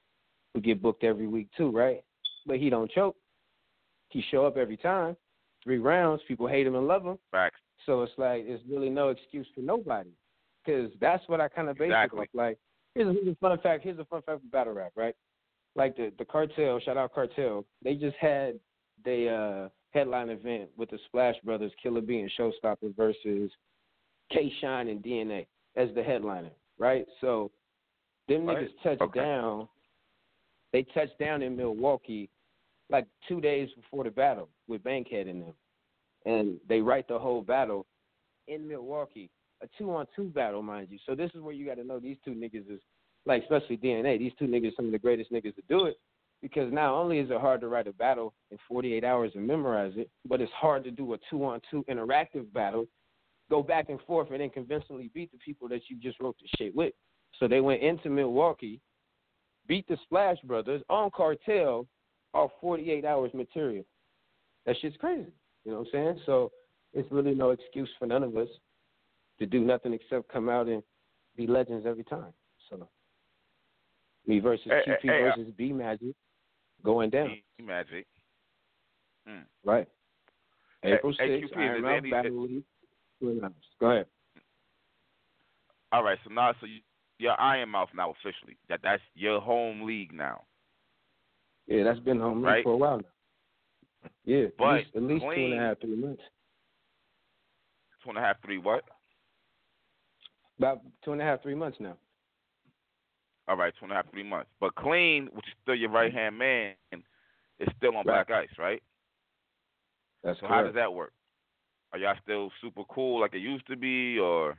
who 0.54 0.62
get 0.62 0.82
booked 0.82 1.04
every 1.04 1.28
week 1.28 1.48
too, 1.58 1.72
right? 1.72 2.04
But 2.45 2.58
he 2.58 2.69
don't 2.69 2.91
choke. 2.91 3.15
He 4.10 4.24
show 4.30 4.45
up 4.45 4.56
every 4.56 4.78
time. 4.78 5.17
Three 5.63 5.80
rounds, 5.80 6.22
people 6.28 6.48
hate 6.48 6.67
him 6.67 6.76
and 6.76 6.88
love 6.88 7.04
him. 7.04 7.17
Facts. 7.32 7.60
So 7.86 8.04
it's 8.04 8.13
like 8.17 8.43
it's 8.45 8.63
really 8.69 8.89
no 8.89 9.10
excuse 9.10 9.48
for 9.56 9.62
nobody, 9.62 10.12
because 10.63 10.91
that's 11.02 11.24
what 11.28 11.41
I 11.41 11.48
kind 11.48 11.69
of 11.69 11.78
base 11.78 11.88
Exactly. 11.88 12.19
it 12.19 12.22
off. 12.22 12.28
Like 12.34 12.58
here's 12.93 13.08
a, 13.08 13.13
here's 13.13 13.36
a 13.36 13.36
fun 13.39 13.58
fact. 13.60 13.84
Here's 13.84 14.00
a 14.00 14.06
fun 14.06 14.22
fact 14.22 14.41
for 14.41 14.48
battle 14.48 14.74
rap, 14.74 14.91
right? 14.95 15.15
Like 15.75 15.95
the 15.95 16.12
the 16.17 16.25
cartel, 16.25 16.79
shout 16.79 16.97
out 16.97 17.13
cartel. 17.13 17.65
They 17.84 17.95
just 17.95 18.17
had 18.17 18.60
they 19.05 19.29
uh 19.29 19.69
headline 19.91 20.29
event 20.29 20.69
with 20.77 20.89
the 20.89 20.99
Splash 21.08 21.36
Brothers, 21.43 21.71
Killer 21.82 22.01
B 22.01 22.19
and 22.19 22.32
Showstopper 22.38 22.95
versus 22.95 23.51
K 24.32 24.51
Shine 24.62 24.88
and 24.88 25.01
DNA 25.01 25.47
as 25.75 25.89
the 25.95 26.03
headliner, 26.03 26.51
right? 26.77 27.05
So 27.21 27.51
them 28.27 28.45
Right. 28.45 28.67
niggas 28.67 28.84
touched 28.84 29.01
Okay. 29.01 29.19
down. 29.19 29.67
They 30.71 30.84
touched 30.84 31.17
down 31.17 31.41
in 31.41 31.55
Milwaukee 31.55 32.29
like 32.89 33.08
two 33.27 33.41
days 33.41 33.69
before 33.75 34.03
the 34.03 34.12
battle 34.12 34.49
with 34.67 34.84
Bankhead 34.84 35.27
in 35.27 35.39
them, 35.39 35.53
and 36.25 36.60
they 36.67 36.82
write 36.82 37.08
the 37.08 37.17
whole 37.17 37.41
battle 37.41 37.86
in 38.47 38.67
Milwaukee, 38.67 39.29
a 39.62 39.67
two-on-two 39.77 40.29
battle, 40.29 40.62
mind 40.62 40.88
you. 40.91 40.97
So 41.05 41.15
this 41.15 41.32
is 41.36 41.41
where 41.41 41.53
you 41.53 41.65
got 41.65 41.75
to 41.75 41.84
know 41.84 41.99
these 41.99 42.17
two 42.25 42.32
niggas 42.32 42.69
is 42.71 42.82
like, 43.30 43.44
especially 43.44 43.78
DNA. 43.78 44.20
These 44.20 44.34
two 44.38 44.46
niggas, 44.46 44.76
some 44.76 44.88
of 44.88 44.92
the 44.92 45.00
greatest 45.00 45.32
niggas 45.32 45.56
to 45.56 45.62
do 45.70 45.86
it, 45.86 45.98
because 46.42 46.72
not 46.74 46.94
only 46.94 47.20
is 47.20 47.30
it 47.30 47.39
hard 47.39 47.62
to 47.62 47.68
write 47.68 47.88
a 47.88 47.94
battle 47.94 48.34
in 48.52 48.58
48 48.68 49.04
hours 49.04 49.32
and 49.36 49.46
memorize 49.46 49.94
it, 49.96 50.10
but 50.28 50.42
it's 50.42 50.52
hard 50.52 50.84
to 50.84 50.92
do 50.92 51.13
a 51.13 51.18
two-on-two 51.30 51.86
interactive 51.89 52.52
battle, 52.54 52.86
go 53.50 53.62
back 53.63 53.89
and 53.89 54.00
forth, 54.02 54.30
and 54.32 54.42
then 54.42 54.50
convincingly 54.50 55.10
beat 55.13 55.32
the 55.32 55.38
people 55.38 55.70
that 55.70 55.82
you 55.88 55.98
just 55.98 56.20
wrote 56.20 56.36
the 56.42 56.48
shit 56.58 56.76
with. 56.76 56.94
So 57.39 57.48
they 57.48 57.62
went 57.62 57.82
into 57.82 58.10
Milwaukee, 58.10 58.82
beat 59.68 59.88
the 59.88 59.98
Splash 60.04 60.38
Brothers 60.44 60.82
on 60.89 61.12
cartel 61.15 61.86
off 62.34 62.52
48 62.62 63.06
hours 63.06 63.32
material. 63.34 63.86
That 64.65 64.76
shit's 64.82 64.98
crazy. 64.98 65.32
You 65.65 65.72
know 65.72 65.80
what 65.80 65.88
I'm 65.88 65.92
saying? 65.92 66.22
So 66.26 66.52
it's 66.94 67.12
really 67.12 67.36
no 67.36 67.52
excuse 67.52 67.89
for 68.00 68.06
none 68.06 68.24
of 68.24 68.36
us 68.38 68.50
to 69.39 69.46
do 69.46 69.62
nothing 69.62 69.94
except 69.94 70.32
come 70.32 70.50
out 70.50 70.68
and 70.68 70.82
be 71.36 71.48
legends 71.48 71.86
every 71.86 72.04
time. 72.04 72.34
So 72.70 72.88
me 74.30 74.39
versus 74.39 74.65
Hey, 74.68 74.82
QP 74.88 74.98
hey, 75.02 75.08
hey, 75.08 75.28
uh, 75.28 75.36
versus 75.36 75.54
B 75.58 75.74
Magic 75.74 76.15
going 76.86 77.10
down. 77.10 77.32
E 77.32 77.44
Magic. 77.62 78.06
Mm. 79.28 79.44
Right. 79.65 79.88
Hey, 80.82 80.94
April 80.94 81.13
hey, 81.20 81.42
6th, 81.42 81.44
QP, 81.44 81.46
is 81.46 81.52
Iron 81.58 81.86
any- 81.86 82.12
Battle 82.12 82.44
League. 82.44 82.63
Two 83.20 83.30
and. 83.30 83.54
Go 83.82 83.92
ahead. 83.92 84.06
All 85.92 86.04
right, 86.04 86.18
so 86.24 86.32
now 86.32 86.54
so 86.62 86.68
you, 86.68 86.80
you're 87.18 87.39
Iron 87.42 87.70
Mouth 87.70 87.89
now 87.96 88.12
officially. 88.12 88.58
That 88.70 88.80
that's 88.84 89.02
your 89.15 89.42
home 89.42 89.82
league 89.82 90.13
now. 90.13 90.44
Yeah, 91.68 91.84
that's 91.84 92.00
been 92.00 92.20
home 92.20 92.42
Right. 92.44 92.63
for 92.63 92.74
a 92.74 92.78
while 92.78 92.98
now. 92.98 94.10
Yeah, 94.24 94.46
But 94.58 94.65
at 94.65 94.76
least, 94.78 94.96
at 94.96 95.04
least 95.04 95.26
clean- 95.26 95.54
a 95.54 95.60
half, 95.60 95.80
three 95.82 95.96
months. 95.96 96.22
Two 98.04 98.10
and 98.10 98.18
a 98.18 98.22
half, 98.22 98.42
three 98.44 98.60
what? 98.60 98.84
About 100.60 100.82
two 101.04 101.12
and 101.13 101.22
a 101.22 101.26
half, 101.26 101.42
three 101.42 101.56
months 101.56 101.78
now. 101.82 101.98
All 103.49 103.57
right, 103.57 103.73
two 103.79 103.85
and 103.85 103.91
a 103.91 103.95
half, 103.95 104.09
three 104.12 104.21
months. 104.21 104.51
But 104.59 104.75
clean, 104.75 105.27
which 105.33 105.47
is 105.47 105.53
still 105.63 105.73
your 105.73 105.89
right 105.89 106.13
hand 106.13 106.38
man, 106.38 106.75
is 106.93 107.67
still 107.77 107.97
on 107.97 108.05
Right. 108.05 108.27
black 108.27 108.29
ice, 108.29 108.57
right? 108.59 108.81
That's 110.23 110.39
So 110.39 110.47
how 110.47 110.62
does 110.62 110.75
that 110.75 110.93
work? 110.93 111.13
Are 111.91 111.97
y'all 111.97 112.15
still 112.21 112.51
super 112.62 112.83
cool 112.85 113.19
like 113.19 113.33
it 113.33 113.39
used 113.39 113.65
to 113.65 113.75
be, 113.75 114.19
or 114.19 114.55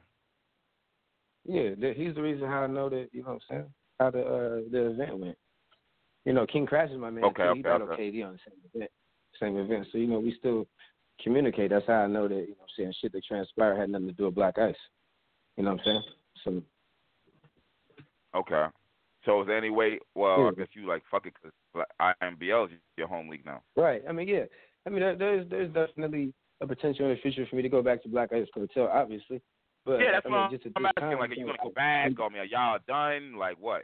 Yeah, 1.45 1.71
he's 1.93 2.17
the 2.17 2.23
reason 2.23 2.49
how 2.49 2.65
I 2.65 2.67
know 2.67 2.89
that. 2.89 3.09
You 3.13 3.23
know 3.23 3.35
what 3.35 3.35
I'm 3.35 3.41
saying? 3.49 3.75
How 4.01 4.11
the 4.11 4.27
uh, 4.27 4.61
the 4.71 4.91
event 4.91 5.19
went. 5.19 5.39
You 6.25 6.33
know, 6.33 6.47
King 6.47 6.67
Crash 6.67 6.91
is 6.91 6.99
my 6.99 7.11
man. 7.11 7.25
Okay, 7.25 7.45
too. 7.45 7.55
He 7.55 7.61
okay, 7.61 7.63
battled 7.63 7.91
okay. 7.91 8.11
KD 8.11 8.27
on 8.27 8.33
the 8.33 8.39
same 8.45 8.59
event, 8.75 8.91
same 9.39 9.57
event. 9.57 9.87
So 9.93 9.99
you 9.99 10.09
know, 10.09 10.19
we 10.19 10.35
still 10.35 10.67
communicate. 11.23 11.71
That's 11.71 11.87
how 11.87 12.03
I 12.03 12.07
know 12.09 12.27
that. 12.27 12.35
You 12.35 12.41
know, 12.41 12.55
what 12.59 12.71
I'm 12.77 12.85
saying 12.85 12.95
shit 13.01 13.13
that 13.13 13.25
transpired 13.25 13.79
had 13.79 13.91
nothing 13.91 14.09
to 14.09 14.13
do 14.15 14.25
with 14.25 14.35
Black 14.35 14.59
Ice. 14.59 14.75
You 15.57 15.63
know 15.63 15.71
what 15.75 15.81
I'm 15.81 15.85
saying? 15.85 16.03
So 16.45 16.63
okay? 18.35 18.67
So 19.25 19.43
is 19.43 19.47
there 19.47 19.59
any 19.59 19.71
way? 19.71 19.99
Well, 20.15 20.47
I 20.47 20.51
hmm. 20.51 20.61
guess 20.61 20.69
you 20.73 20.89
like 20.89 21.03
fuck 21.11 21.27
it 21.27 21.35
because 21.43 21.87
IMBL 22.23 22.67
is 22.67 22.79
your 22.97 23.09
home 23.09 23.29
league 23.29 23.45
now. 23.45 23.63
Right. 23.77 24.03
I 24.09 24.13
mean, 24.13 24.29
yeah. 24.29 24.45
I 24.87 24.91
mean, 24.91 25.01
there's 25.19 25.49
there's 25.51 25.73
definitely 25.73 26.33
a 26.61 26.67
potential 26.67 27.07
in 27.07 27.15
the 27.15 27.21
future 27.21 27.47
for 27.49 27.57
me 27.57 27.63
to 27.63 27.69
go 27.69 27.83
back 27.83 28.03
to 28.03 28.09
Black 28.09 28.33
Ice 28.33 28.47
Cartel, 28.53 28.89
obviously. 28.93 29.43
But 29.85 30.01
yeah, 30.01 30.13
that's 30.13 30.27
I 30.27 30.29
mean, 30.29 30.41
what 30.41 30.51
just 30.51 30.67
I'm 30.77 30.87
asking. 30.87 31.03
time, 31.03 31.19
Like, 31.19 31.31
are 31.31 31.35
you 31.35 31.47
gonna 31.47 31.59
go 31.63 31.71
back? 31.71 32.07
I 32.07 32.29
mean, 32.29 32.39
are 32.39 32.45
y'all 32.45 32.79
done? 32.87 33.37
Like 33.37 33.57
what? 33.59 33.83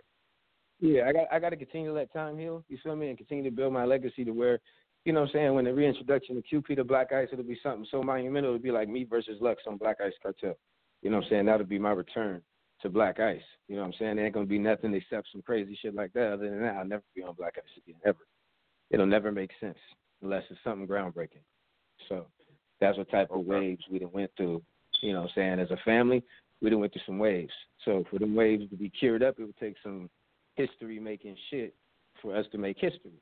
Yeah, 0.81 1.09
I 1.09 1.13
got 1.13 1.25
I 1.33 1.39
got 1.39 1.51
to 1.51 1.57
continue 1.57 1.89
to 1.89 1.95
let 1.95 2.13
time 2.13 2.39
heal. 2.39 2.65
You 2.69 2.79
feel 2.83 2.97
me? 2.97 3.09
And 3.09 3.19
continue 3.19 3.45
to 3.45 3.51
build 3.51 3.73
my 3.73 3.85
legacy 3.85 4.25
to 4.25 4.31
where, 4.31 4.59
you 5.05 5.13
know, 5.13 5.21
what 5.21 5.31
I'm 5.31 5.33
saying 5.33 5.55
when 5.55 5.65
the 5.65 5.73
reintroduction 5.73 6.37
of 6.37 6.45
QP 6.53 6.77
to 6.77 6.85
Black 6.85 7.13
Ice, 7.13 7.29
it'll 7.33 7.45
be 7.45 7.59
something 7.63 7.87
so 7.91 8.03
monumental. 8.03 8.51
It'll 8.51 8.63
be 8.63 8.71
like 8.71 8.89
me 8.89 9.05
versus 9.05 9.39
Lux 9.41 9.63
on 9.67 9.79
Black 9.79 9.97
Ice 10.05 10.13
Cartel. 10.23 10.57
You 11.03 11.11
know, 11.11 11.19
what 11.19 11.25
I'm 11.25 11.31
saying 11.31 11.47
that'll 11.47 11.67
be 11.67 11.79
my 11.79 11.93
return 11.93 12.43
to 12.83 12.89
Black 12.89 13.21
Ice. 13.21 13.41
You 13.69 13.77
know, 13.77 13.83
what 13.83 13.89
I'm 13.89 13.95
saying 13.99 14.17
there 14.17 14.27
ain't 14.27 14.35
gonna 14.35 14.47
be 14.47 14.59
nothing 14.59 14.95
except 14.95 15.29
some 15.33 15.43
crazy 15.43 15.79
shit 15.81 15.95
like 15.95 16.13
that. 16.13 16.33
Other 16.33 16.51
than 16.51 16.61
that, 16.63 16.77
I'll 16.77 16.87
never 16.87 17.03
be 17.15 17.23
on 17.23 17.35
Black 17.35 17.55
Ice 17.57 17.83
again 17.83 18.01
ever. 18.05 18.27
It'll 18.91 19.07
never 19.07 19.33
make 19.33 19.51
sense 19.61 19.79
unless 20.23 20.45
it's 20.51 20.61
something 20.63 20.87
groundbreaking. 20.87 21.43
So 22.09 22.27
that's 22.81 22.99
what 22.99 23.11
type 23.11 23.31
of 23.31 23.45
waves 23.45 23.83
we 23.91 23.99
done 23.99 24.13
went 24.13 24.31
through. 24.37 24.63
You 25.03 25.13
know, 25.13 25.23
what 25.23 25.31
I'm 25.31 25.35
saying 25.35 25.61
as 25.61 25.71
a 25.71 25.79
family, 25.85 26.23
we 26.61 26.71
done 26.71 26.81
went 26.81 26.93
through 26.93 27.03
some 27.07 27.19
waves. 27.19 27.53
So 27.85 28.05
for 28.11 28.19
them 28.19 28.35
waves 28.35 28.69
to 28.71 28.77
be 28.77 28.91
cured 28.91 29.23
up, 29.23 29.39
it 29.39 29.45
would 29.45 29.57
take 29.57 29.77
some 29.83 30.09
history 30.55 30.99
making 30.99 31.37
shit 31.51 31.75
for 32.23 32.35
us 32.37 32.47
to 32.53 32.59
make 32.59 32.79
history. 32.79 33.21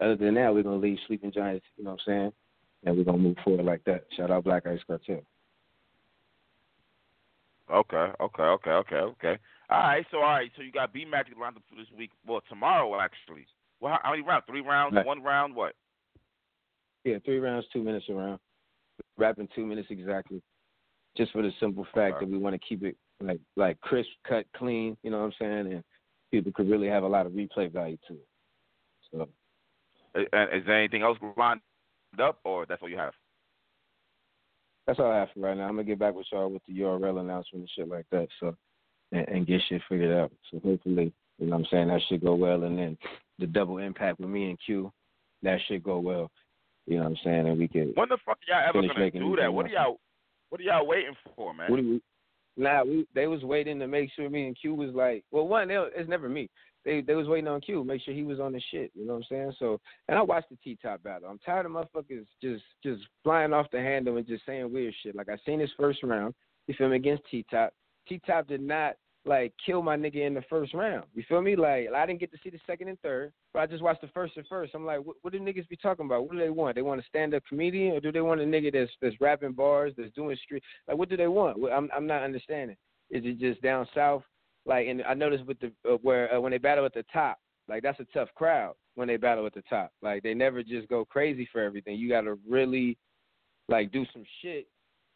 Other 0.00 0.16
than 0.16 0.34
that, 0.34 0.52
we're 0.52 0.62
gonna 0.62 0.76
leave 0.76 0.98
Sleeping 1.06 1.32
Giants, 1.32 1.64
you 1.76 1.84
know 1.84 1.92
what 1.92 2.00
I'm 2.06 2.12
saying? 2.12 2.32
And 2.84 2.96
we're 2.96 3.04
gonna 3.04 3.18
move 3.18 3.36
forward 3.44 3.64
like 3.64 3.84
that. 3.84 4.04
Shout 4.16 4.30
out 4.30 4.44
Black 4.44 4.66
Ice 4.66 4.80
Cartel. 4.86 5.22
Okay, 7.72 8.12
okay, 8.20 8.42
okay, 8.42 8.70
okay, 8.70 8.96
okay. 8.96 9.38
All 9.70 9.78
right, 9.78 10.06
so 10.10 10.18
all 10.18 10.24
right, 10.24 10.50
so 10.56 10.62
you 10.62 10.70
got 10.70 10.92
B 10.92 11.04
Magic 11.04 11.34
lined 11.40 11.56
up 11.56 11.62
for 11.68 11.76
this 11.76 11.86
week. 11.96 12.10
Well, 12.26 12.42
tomorrow 12.48 13.00
actually. 13.00 13.46
Well, 13.80 13.92
how, 13.92 14.00
how 14.02 14.10
many 14.10 14.22
rounds? 14.22 14.44
Three 14.46 14.60
rounds? 14.60 14.94
Right. 14.94 15.06
One 15.06 15.22
round? 15.22 15.54
What? 15.54 15.74
Yeah, 17.04 17.18
three 17.24 17.38
rounds, 17.38 17.66
two 17.72 17.82
minutes 17.82 18.06
around. 18.10 18.38
Wrapping 19.16 19.48
two 19.54 19.66
minutes 19.66 19.88
exactly. 19.90 20.42
Just 21.16 21.32
for 21.32 21.42
the 21.42 21.50
simple 21.58 21.86
fact 21.94 22.16
Okay. 22.16 22.26
that 22.26 22.30
we 22.30 22.38
want 22.38 22.54
to 22.54 22.66
keep 22.66 22.82
it 22.82 22.96
like 23.20 23.40
like 23.56 23.80
crisp, 23.80 24.10
cut, 24.28 24.44
clean, 24.56 24.96
you 25.02 25.10
know 25.10 25.20
what 25.20 25.26
I'm 25.26 25.32
saying? 25.38 25.72
And 25.72 25.84
people 26.30 26.52
could 26.52 26.68
really 26.68 26.88
have 26.88 27.02
a 27.04 27.08
lot 27.08 27.26
of 27.26 27.32
replay 27.32 27.72
value 27.72 27.96
to 28.08 28.14
it. 28.14 28.28
So 29.10 29.28
Is, 30.14 30.26
is 30.26 30.66
there 30.66 30.78
anything 30.78 31.02
else 31.02 31.18
lined 31.36 31.60
up, 32.20 32.40
or 32.44 32.66
that's 32.66 32.82
all 32.82 32.88
you 32.88 32.98
have? 32.98 33.14
That's 34.86 34.98
all 34.98 35.10
I 35.10 35.20
have 35.20 35.28
for 35.32 35.40
right 35.40 35.56
now. 35.56 35.64
I'm 35.64 35.76
gonna 35.76 35.84
get 35.84 35.98
back 35.98 36.14
with 36.14 36.26
y'all 36.32 36.50
with 36.50 36.62
the 36.66 36.80
URL 36.80 37.20
announcement 37.20 37.62
and 37.62 37.70
shit 37.76 37.88
like 37.88 38.06
that. 38.10 38.28
So 38.40 38.54
and, 39.12 39.28
and 39.28 39.46
get 39.46 39.60
shit 39.68 39.82
figured 39.88 40.16
out. 40.16 40.32
So 40.50 40.60
hopefully, 40.64 41.12
you 41.38 41.46
know 41.46 41.56
what 41.56 41.58
I'm 41.60 41.66
saying, 41.70 41.88
that 41.88 42.00
should 42.08 42.22
go 42.22 42.34
well 42.34 42.64
and 42.64 42.78
then 42.78 42.98
the 43.38 43.46
double 43.46 43.78
impact 43.78 44.20
with 44.20 44.28
me 44.28 44.50
and 44.50 44.58
Q, 44.64 44.92
that 45.42 45.58
should 45.66 45.82
go 45.82 45.98
well. 45.98 46.30
You 46.86 46.96
know 46.96 47.04
what 47.04 47.10
I'm 47.10 47.18
saying? 47.24 47.48
And 47.48 47.58
we 47.58 47.68
could 47.68 47.92
When 47.94 48.08
the 48.08 48.18
fuck 48.24 48.38
y'all 48.46 48.62
ever 48.68 48.86
gonna 48.86 49.10
do 49.10 49.36
that? 49.40 49.52
What 49.52 49.66
are 49.66 49.70
y'all? 49.70 49.98
What 50.50 50.60
are 50.60 50.64
y'all 50.64 50.86
waiting 50.86 51.16
for, 51.34 51.54
man? 51.54 51.70
What 51.70 51.78
do 51.78 51.88
we? 51.88 52.02
Nah, 52.56 52.84
we 52.84 53.06
they 53.14 53.26
was 53.26 53.42
waiting 53.42 53.78
to 53.80 53.86
make 53.86 54.10
sure 54.14 54.28
me 54.28 54.46
and 54.46 54.56
Q 54.60 54.74
was 54.74 54.90
like, 54.94 55.24
well, 55.30 55.48
one, 55.48 55.68
they, 55.68 55.74
it's 55.96 56.08
never 56.08 56.28
me. 56.28 56.48
They 56.84 57.00
they 57.00 57.14
was 57.14 57.28
waiting 57.28 57.48
on 57.48 57.60
Q, 57.60 57.82
make 57.84 58.02
sure 58.02 58.14
he 58.14 58.22
was 58.22 58.40
on 58.40 58.52
the 58.52 58.60
shit. 58.70 58.90
You 58.94 59.06
know 59.06 59.14
what 59.14 59.20
I'm 59.20 59.26
saying? 59.30 59.52
So, 59.58 59.80
and 60.08 60.18
I 60.18 60.22
watched 60.22 60.50
the 60.50 60.56
T 60.62 60.78
Top 60.82 61.02
battle. 61.02 61.28
I'm 61.28 61.38
tired 61.38 61.66
of 61.66 61.72
motherfuckers 61.72 62.26
just 62.42 62.62
just 62.82 63.02
flying 63.22 63.52
off 63.52 63.70
the 63.72 63.78
handle 63.78 64.16
and 64.16 64.26
just 64.26 64.44
saying 64.46 64.72
weird 64.72 64.94
shit. 65.02 65.16
Like 65.16 65.28
I 65.28 65.36
seen 65.46 65.60
his 65.60 65.70
first 65.78 66.02
round. 66.02 66.34
You 66.66 66.74
feel 66.76 66.88
me? 66.88 66.96
Against 66.96 67.24
T 67.30 67.44
Top. 67.50 67.72
T 68.08 68.20
Top 68.26 68.46
did 68.48 68.60
not 68.60 68.96
like 69.26 69.54
kill 69.64 69.82
my 69.82 69.96
nigga 69.96 70.26
in 70.26 70.34
the 70.34 70.42
first 70.50 70.74
round. 70.74 71.04
You 71.14 71.24
feel 71.28 71.40
me? 71.40 71.56
Like 71.56 71.88
I 71.94 72.04
didn't 72.06 72.20
get 72.20 72.30
to 72.32 72.38
see 72.42 72.50
the 72.50 72.60
second 72.66 72.88
and 72.88 73.00
third, 73.00 73.32
but 73.52 73.60
I 73.60 73.66
just 73.66 73.82
watched 73.82 74.02
the 74.02 74.08
first 74.08 74.36
and 74.36 74.46
first. 74.46 74.74
I'm 74.74 74.84
like, 74.84 75.00
what, 75.00 75.16
what 75.22 75.32
do 75.32 75.40
niggas 75.40 75.68
be 75.68 75.76
talking 75.76 76.04
about? 76.04 76.24
What 76.24 76.32
do 76.32 76.38
they 76.38 76.50
want? 76.50 76.74
They 76.74 76.82
want 76.82 77.00
a 77.00 77.04
stand 77.04 77.34
up 77.34 77.42
comedian, 77.48 77.96
or 77.96 78.00
do 78.00 78.12
they 78.12 78.20
want 78.20 78.40
a 78.40 78.44
nigga 78.44 78.72
that's 78.72 78.92
that's 79.00 79.20
rapping 79.20 79.52
bars, 79.52 79.92
that's 79.96 80.12
doing 80.12 80.36
street? 80.44 80.62
Like, 80.86 80.98
what 80.98 81.08
do 81.08 81.16
they 81.16 81.28
want? 81.28 81.58
I'm 81.72 81.88
I'm 81.96 82.06
not 82.06 82.22
understanding. 82.22 82.76
Is 83.10 83.22
it 83.24 83.38
just 83.38 83.62
down 83.62 83.86
south? 83.94 84.22
Like, 84.66 84.86
and 84.86 85.02
I 85.02 85.14
noticed 85.14 85.44
with 85.44 85.58
the 85.60 85.72
uh, 85.88 85.96
where 86.02 86.34
uh, 86.34 86.40
when 86.40 86.52
they 86.52 86.58
battle 86.58 86.86
at 86.86 86.94
the 86.94 87.04
top, 87.12 87.38
like 87.68 87.82
that's 87.82 88.00
a 88.00 88.06
tough 88.12 88.28
crowd 88.34 88.74
when 88.94 89.08
they 89.08 89.16
battle 89.16 89.46
at 89.46 89.54
the 89.54 89.62
top. 89.62 89.92
Like 90.02 90.22
they 90.22 90.34
never 90.34 90.62
just 90.62 90.88
go 90.88 91.04
crazy 91.04 91.48
for 91.52 91.60
everything. 91.60 91.96
You 91.96 92.08
got 92.08 92.22
to 92.22 92.38
really 92.48 92.96
like 93.68 93.92
do 93.92 94.04
some 94.12 94.24
shit 94.42 94.68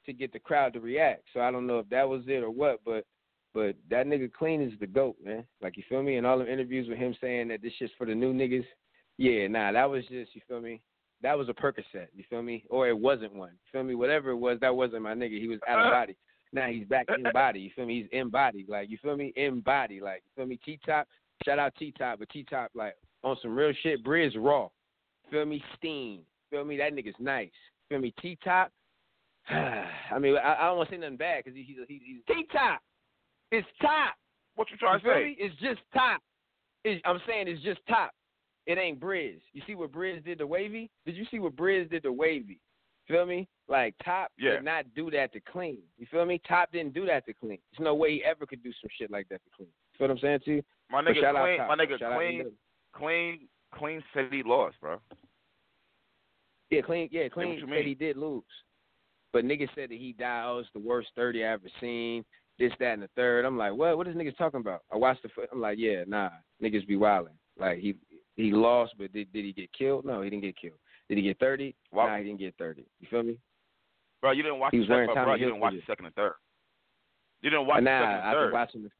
to 0.06 0.12
get 0.12 0.32
the 0.32 0.38
crowd 0.38 0.72
to 0.72 0.80
react. 0.80 1.24
So 1.32 1.40
I 1.40 1.50
don't 1.50 1.66
know 1.66 1.78
if 1.78 1.88
that 1.90 2.08
was 2.08 2.22
it 2.26 2.42
or 2.42 2.50
what, 2.50 2.80
but 2.84 3.04
but 3.54 3.74
that 3.90 4.06
nigga 4.06 4.32
clean 4.32 4.60
is 4.60 4.72
the 4.80 4.86
goat, 4.86 5.16
man. 5.24 5.44
Like 5.62 5.76
you 5.76 5.82
feel 5.88 6.02
me? 6.02 6.16
And 6.16 6.26
all 6.26 6.38
the 6.38 6.50
interviews 6.50 6.88
with 6.88 6.98
him 6.98 7.14
saying 7.20 7.48
that 7.48 7.62
this 7.62 7.72
shit's 7.78 7.92
for 7.96 8.06
the 8.06 8.14
new 8.14 8.32
niggas. 8.32 8.66
Yeah, 9.16 9.48
nah, 9.48 9.72
that 9.72 9.90
was 9.90 10.02
just 10.04 10.34
you 10.34 10.40
feel 10.46 10.60
me. 10.60 10.80
That 11.22 11.36
was 11.36 11.48
a 11.48 11.52
Percocet, 11.52 12.06
you 12.14 12.22
feel 12.30 12.42
me? 12.42 12.64
Or 12.70 12.88
it 12.88 12.96
wasn't 12.96 13.34
one. 13.34 13.50
You 13.50 13.68
feel 13.72 13.82
me? 13.82 13.96
Whatever 13.96 14.30
it 14.30 14.36
was, 14.36 14.58
that 14.60 14.76
wasn't 14.76 15.02
my 15.02 15.14
nigga. 15.14 15.40
He 15.40 15.48
was 15.48 15.58
out 15.68 15.84
of 15.84 15.92
body. 15.92 16.16
Now 16.52 16.68
he's 16.68 16.86
back 16.86 17.06
uh, 17.10 17.14
in 17.14 17.26
uh. 17.26 17.32
body. 17.32 17.60
You 17.60 17.70
feel 17.74 17.86
me? 17.86 18.02
He's 18.02 18.18
in 18.18 18.30
body. 18.30 18.64
Like 18.68 18.90
you 18.90 18.98
feel 19.02 19.16
me? 19.16 19.32
In 19.36 19.60
body. 19.60 20.00
Like 20.00 20.22
you 20.24 20.30
feel 20.36 20.46
me? 20.46 20.58
T 20.64 20.78
top. 20.84 21.06
Shout 21.44 21.58
out 21.58 21.74
T 21.78 21.92
top, 21.96 22.18
but 22.18 22.28
T 22.30 22.44
top 22.48 22.70
like 22.74 22.94
on 23.22 23.36
some 23.42 23.54
real 23.54 23.72
shit. 23.82 24.04
Briz 24.04 24.32
raw. 24.36 24.68
Feel 25.30 25.44
me? 25.44 25.62
Steam. 25.76 26.20
Feel 26.50 26.64
me? 26.64 26.76
That 26.78 26.92
nigga's 26.92 27.14
nice. 27.18 27.50
Feel 27.88 28.00
me? 28.00 28.14
T 28.20 28.38
top. 28.42 28.72
I 29.50 30.18
mean, 30.20 30.36
I, 30.36 30.56
I 30.60 30.66
don't 30.66 30.78
want 30.78 30.88
to 30.90 30.94
say 30.94 31.00
nothing 31.00 31.16
bad 31.16 31.44
because 31.44 31.56
he, 31.56 31.62
he's 31.62 31.76
he's, 31.86 32.00
he's 32.04 32.22
T 32.26 32.46
top. 32.52 32.80
It's 33.50 33.66
top. 33.80 34.14
What 34.56 34.70
you 34.70 34.76
trying 34.76 35.00
You 35.02 35.10
to 35.10 35.14
say? 35.14 35.24
me? 35.24 35.36
It's 35.38 35.54
just 35.60 35.80
top. 35.94 36.20
It's, 36.84 37.00
I'm 37.04 37.20
saying 37.26 37.48
it's 37.48 37.62
just 37.62 37.80
top. 37.88 38.12
It 38.66 38.76
ain't 38.76 39.00
Briz. 39.00 39.38
You 39.52 39.62
see 39.66 39.74
what 39.74 39.92
Briz 39.92 40.22
did 40.24 40.38
to 40.38 40.46
Wavy? 40.46 40.90
Did 41.06 41.16
you 41.16 41.24
see 41.30 41.38
what 41.38 41.56
Briz 41.56 41.88
did 41.90 42.02
to 42.02 42.12
Wavy? 42.12 42.60
Feel 43.08 43.26
me? 43.26 43.48
Like 43.68 43.94
Top 44.04 44.30
Yeah. 44.38 44.56
did 44.56 44.64
not 44.64 44.84
do 44.94 45.10
that 45.10 45.32
to 45.32 45.40
Clean. 45.40 45.78
You 45.98 46.06
feel 46.06 46.24
me? 46.24 46.40
Top 46.46 46.70
didn't 46.70 46.94
do 46.94 47.06
that 47.06 47.26
to 47.26 47.32
Clean. 47.34 47.58
There's 47.72 47.84
no 47.84 47.94
way 47.94 48.12
he 48.12 48.24
ever 48.24 48.46
could 48.46 48.62
do 48.62 48.72
some 48.80 48.90
shit 48.98 49.10
like 49.10 49.28
that 49.28 49.42
to 49.44 49.50
Clean. 49.56 49.68
You 49.68 49.98
feel 49.98 50.08
what 50.08 50.14
I'm 50.14 50.20
saying 50.20 50.40
to 50.44 50.50
you? 50.56 50.62
My 50.90 51.02
nigga 51.02 51.14
clean. 51.14 51.58
My 51.68 51.76
nigga 51.76 51.98
Shout 51.98 52.16
clean. 52.16 52.50
Clean. 52.94 53.48
Clean 53.74 54.02
said 54.14 54.28
he 54.32 54.42
lost, 54.42 54.76
bro. 54.80 54.98
Yeah, 56.70 56.82
clean. 56.82 57.08
Yeah, 57.10 57.28
clean 57.28 57.62
said 57.68 57.84
he 57.84 57.94
did 57.94 58.16
lose, 58.16 58.42
but 59.32 59.44
niggas 59.44 59.68
said 59.74 59.90
that 59.90 59.98
he 59.98 60.14
died. 60.18 60.44
Oh, 60.46 60.58
it's 60.58 60.68
the 60.72 60.80
worst 60.80 61.08
thirty 61.16 61.44
I 61.44 61.52
ever 61.52 61.68
seen. 61.80 62.24
This, 62.58 62.72
that, 62.80 62.94
and 62.94 63.02
the 63.02 63.08
third. 63.14 63.44
I'm 63.44 63.56
like, 63.56 63.72
what? 63.72 63.96
What 63.96 64.08
is 64.08 64.16
niggas 64.16 64.36
talking 64.36 64.60
about? 64.60 64.82
I 64.92 64.96
watched 64.96 65.22
the. 65.22 65.30
I'm 65.52 65.60
like, 65.60 65.78
yeah, 65.78 66.04
nah, 66.06 66.30
niggas 66.62 66.86
be 66.86 66.96
wilding. 66.96 67.34
Like 67.58 67.78
he 67.78 67.94
he 68.36 68.50
lost, 68.52 68.94
but 68.98 69.12
did 69.12 69.32
did 69.32 69.44
he 69.44 69.52
get 69.52 69.72
killed? 69.72 70.04
No, 70.04 70.22
he 70.22 70.30
didn't 70.30 70.42
get 70.42 70.56
killed. 70.56 70.78
Did 71.08 71.18
he 71.18 71.22
get 71.24 71.38
thirty? 71.38 71.74
Why- 71.90 72.06
Nah, 72.06 72.18
he 72.18 72.24
didn't 72.24 72.38
get 72.40 72.54
thirty. 72.58 72.84
You 73.00 73.08
feel 73.08 73.22
me? 73.22 73.38
Bro, 74.20 74.32
you 74.32 74.42
didn't 74.42 74.58
watch 74.58 74.72
He 74.72 74.78
the 74.78 74.80
was 74.82 74.88
second, 74.88 75.06
wearing 75.14 75.24
bro, 75.24 75.34
you 75.34 75.44
didn't 75.46 75.60
watch 75.60 75.74
the 75.74 75.82
second 75.86 76.06
and 76.06 76.14
third. 76.14 76.34
You 77.40 77.50
didn't 77.50 77.66
watch 77.66 77.82
nah, 77.82 77.90
the 78.00 78.04
second 78.04 78.14
and 78.14 78.24
after 78.26 78.40
third. 78.46 78.52
watching 78.52 78.82
the 78.82 78.90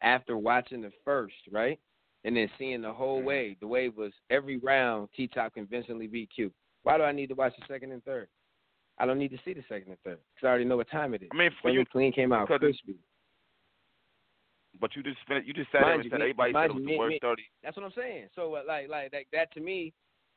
after 0.00 0.38
watching 0.38 0.80
the 0.82 0.92
first, 1.04 1.34
right, 1.52 1.78
and 2.24 2.36
then 2.36 2.50
seeing 2.58 2.80
the 2.82 2.92
whole 2.92 3.20
Mhm. 3.20 3.24
wave. 3.24 3.60
The 3.60 3.66
wave 3.68 3.96
was 3.96 4.12
every 4.30 4.56
round. 4.56 5.12
T 5.12 5.28
Top 5.28 5.54
convincingly 5.54 6.06
beat 6.08 6.30
Q. 6.30 6.52
Why 6.82 6.96
do 6.96 7.04
I 7.04 7.12
need 7.12 7.28
to 7.28 7.34
watch 7.34 7.54
the 7.56 7.64
second 7.66 7.92
and 7.92 8.02
third? 8.04 8.28
I 8.98 9.06
don't 9.06 9.18
need 9.18 9.30
to 9.30 9.38
see 9.44 9.52
the 9.52 9.62
second 9.68 9.90
and 9.90 10.00
third 10.00 10.18
because 10.34 10.46
I 10.46 10.50
already 10.50 10.64
know 10.64 10.76
what 10.76 10.88
time 10.88 11.14
it 11.14 11.22
is. 11.22 11.28
I 11.32 11.36
mean, 11.36 11.50
for 11.52 11.68
When 11.68 11.74
you, 11.74 11.84
clean 11.86 12.12
came 12.12 12.32
out 12.32 12.46
crispy. 12.48 12.98
but 14.80 14.94
you 14.96 15.02
just 15.02 15.20
finished, 15.28 15.46
you 15.46 15.52
just 15.54 15.70
sat 15.70 15.82
there 15.82 15.94
and 15.94 16.04
you, 16.04 16.10
said 16.10 16.18
me- 16.18 16.24
everybody 16.30 16.52
said 16.52 16.64
it 16.64 16.74
was 16.74 16.80
you, 16.82 16.86
the 16.86 16.92
me- 16.92 16.98
worst 16.98 17.10
me- 17.12 17.18
thirty. 17.20 17.44
That's 17.62 17.76
what 17.76 17.84
I'm 17.86 17.92
saying. 17.92 18.28
So 18.34 18.54
uh, 18.54 18.62
like 18.66 18.88
like 18.88 19.10
that 19.12 19.24
that 19.32 19.52
to 19.54 19.60
me 19.60 19.92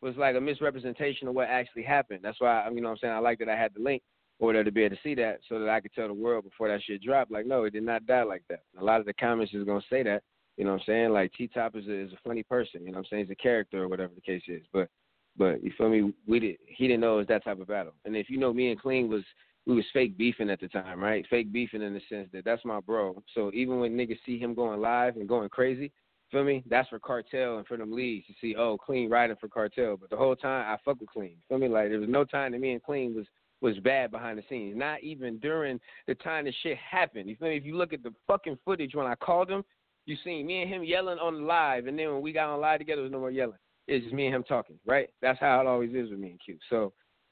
was 0.06 0.16
like 0.18 0.36
a 0.36 0.42
misrepresentation 0.42 1.28
of 1.28 1.34
what 1.34 1.50
actually 1.50 1.84
happened. 1.84 2.20
That's 2.24 2.40
why 2.40 2.62
I 2.62 2.70
you 2.70 2.82
know 2.82 2.90
what 2.90 2.94
I'm 2.94 2.98
saying 3.00 3.14
I 3.14 3.20
like 3.20 3.40
that 3.40 3.50
I 3.50 3.56
had 3.56 3.74
the 3.74 3.82
link 3.82 4.04
or 4.40 4.54
there 4.54 4.64
to 4.64 4.72
be 4.72 4.84
able 4.84 4.96
to 4.96 5.02
see 5.02 5.16
that 5.16 5.40
so 5.50 5.60
that 5.60 5.70
I 5.70 5.82
could 5.82 5.94
tell 5.94 6.08
the 6.08 6.14
world 6.14 6.44
before 6.44 6.68
that 6.68 6.84
shit 6.84 7.02
dropped. 7.02 7.32
Like 7.32 7.48
no, 7.48 7.64
it 7.64 7.74
did 7.74 7.84
not 7.84 8.06
die 8.06 8.24
like 8.24 8.44
that. 8.50 8.62
A 8.80 8.84
lot 8.84 9.00
of 9.00 9.06
the 9.06 9.14
comments 9.14 9.54
is 9.54 9.66
gonna 9.66 9.82
say 9.90 10.04
that. 10.04 10.22
You 10.58 10.64
know 10.64 10.72
what 10.72 10.82
I'm 10.82 10.86
saying? 10.86 11.10
Like 11.10 11.34
T 11.34 11.48
Top 11.48 11.76
is 11.76 11.88
a, 11.88 11.94
is 11.94 12.14
a 12.14 12.28
funny 12.28 12.44
person. 12.44 12.82
You 12.82 12.92
know 12.92 13.00
what 13.00 13.00
I'm 13.00 13.06
saying? 13.10 13.26
He's 13.26 13.32
a 13.32 13.36
character 13.36 13.84
or 13.84 13.88
whatever 13.88 14.14
the 14.14 14.22
case 14.22 14.44
is. 14.48 14.62
But 14.72 14.90
but 15.38 15.64
you 15.64 15.72
feel 15.78 15.90
me? 15.90 16.14
We 16.28 16.40
did. 16.40 16.58
He 16.68 16.88
didn't 16.88 17.02
know 17.02 17.16
it 17.16 17.18
was 17.18 17.28
that 17.28 17.44
type 17.44 17.60
of 17.60 17.68
battle. 17.68 17.94
And 18.06 18.16
if 18.16 18.30
you 18.30 18.38
know, 18.38 18.54
me 18.54 18.72
and 18.72 18.82
Qleen 18.82 19.10
was 19.10 19.24
we 19.66 19.76
was 19.76 19.86
fake 19.94 20.18
beefing 20.18 20.50
at 20.50 20.60
the 20.60 20.68
time, 20.68 21.00
right? 21.00 21.26
Fake 21.30 21.52
beefing 21.52 21.82
in 21.82 21.94
the 21.94 22.02
sense 22.08 22.30
that 22.34 22.46
that's 22.46 22.64
my 22.64 22.80
bro. 22.80 23.22
So 23.34 23.52
even 23.54 23.80
when 23.80 23.98
niggas 23.98 24.20
see 24.26 24.38
him 24.38 24.54
going 24.54 24.80
live 24.80 25.18
and 25.18 25.28
going 25.28 25.50
crazy, 25.50 25.92
feel 26.36 26.44
me? 26.44 26.64
That's 26.70 26.90
for 26.90 27.00
Cartel 27.00 27.58
and 27.58 27.66
for 27.66 27.78
them 27.78 27.94
leads 27.94 28.28
to 28.28 28.34
see, 28.42 28.56
oh, 28.58 28.78
Qleen 28.78 29.10
riding 29.10 29.38
for 29.40 29.48
Cartel. 29.48 29.96
But 29.96 30.10
the 30.10 30.18
whole 30.18 30.36
time 30.36 30.66
I 30.68 30.78
fuck 30.84 31.00
with 31.00 31.10
Qleen. 31.16 31.38
Feel 31.48 31.60
me? 31.60 31.70
Like 31.70 31.90
there 31.90 32.00
was 32.00 32.10
no 32.10 32.26
time 32.26 32.52
that 32.52 32.60
me 32.60 32.74
and 32.74 32.84
Qleen 32.84 33.16
was 33.16 33.26
was 33.62 33.80
bad 33.80 34.12
behind 34.12 34.38
the 34.38 34.44
scenes. 34.50 34.78
Not 34.78 35.02
even 35.02 35.40
during 35.40 35.80
the 36.08 36.16
time 36.16 36.44
the 36.44 36.54
shit 36.62 36.78
happened. 36.78 37.30
You 37.30 37.38
feel 37.38 37.48
me? 37.48 37.56
If 37.56 37.64
you 37.64 37.78
look 37.78 37.94
at 37.94 38.04
the 38.04 38.14
fucking 38.28 38.60
footage 38.66 38.94
when 38.94 39.08
I 39.08 39.16
called 39.16 39.50
him, 39.50 39.64
you 40.06 40.18
seen 40.26 40.46
me 40.46 40.62
and 40.62 40.72
him 40.72 40.84
yelling 40.84 41.20
on 41.20 41.36
the 41.36 41.46
live, 41.46 41.88
and 41.88 41.98
then 41.98 42.12
when 42.12 42.22
we 42.22 42.34
got 42.34 42.50
on 42.50 42.60
live 42.60 42.80
together, 42.80 42.98
there 42.98 43.04
was 43.04 43.14
no 43.14 43.20
more 43.20 43.32
yelling. 43.32 43.58
It's 43.88 44.04
just 44.04 44.14
me 44.14 44.26
and 44.26 44.36
him 44.36 44.44
talking, 44.44 44.78
right? 44.86 45.08
That's 45.22 45.40
how 45.40 45.62
it 45.62 45.68
always 45.68 45.92
is 45.92 46.12
with 46.12 46.20
me 46.20 46.32
and 46.32 46.40
Q. 46.44 46.58
So, 46.70 46.92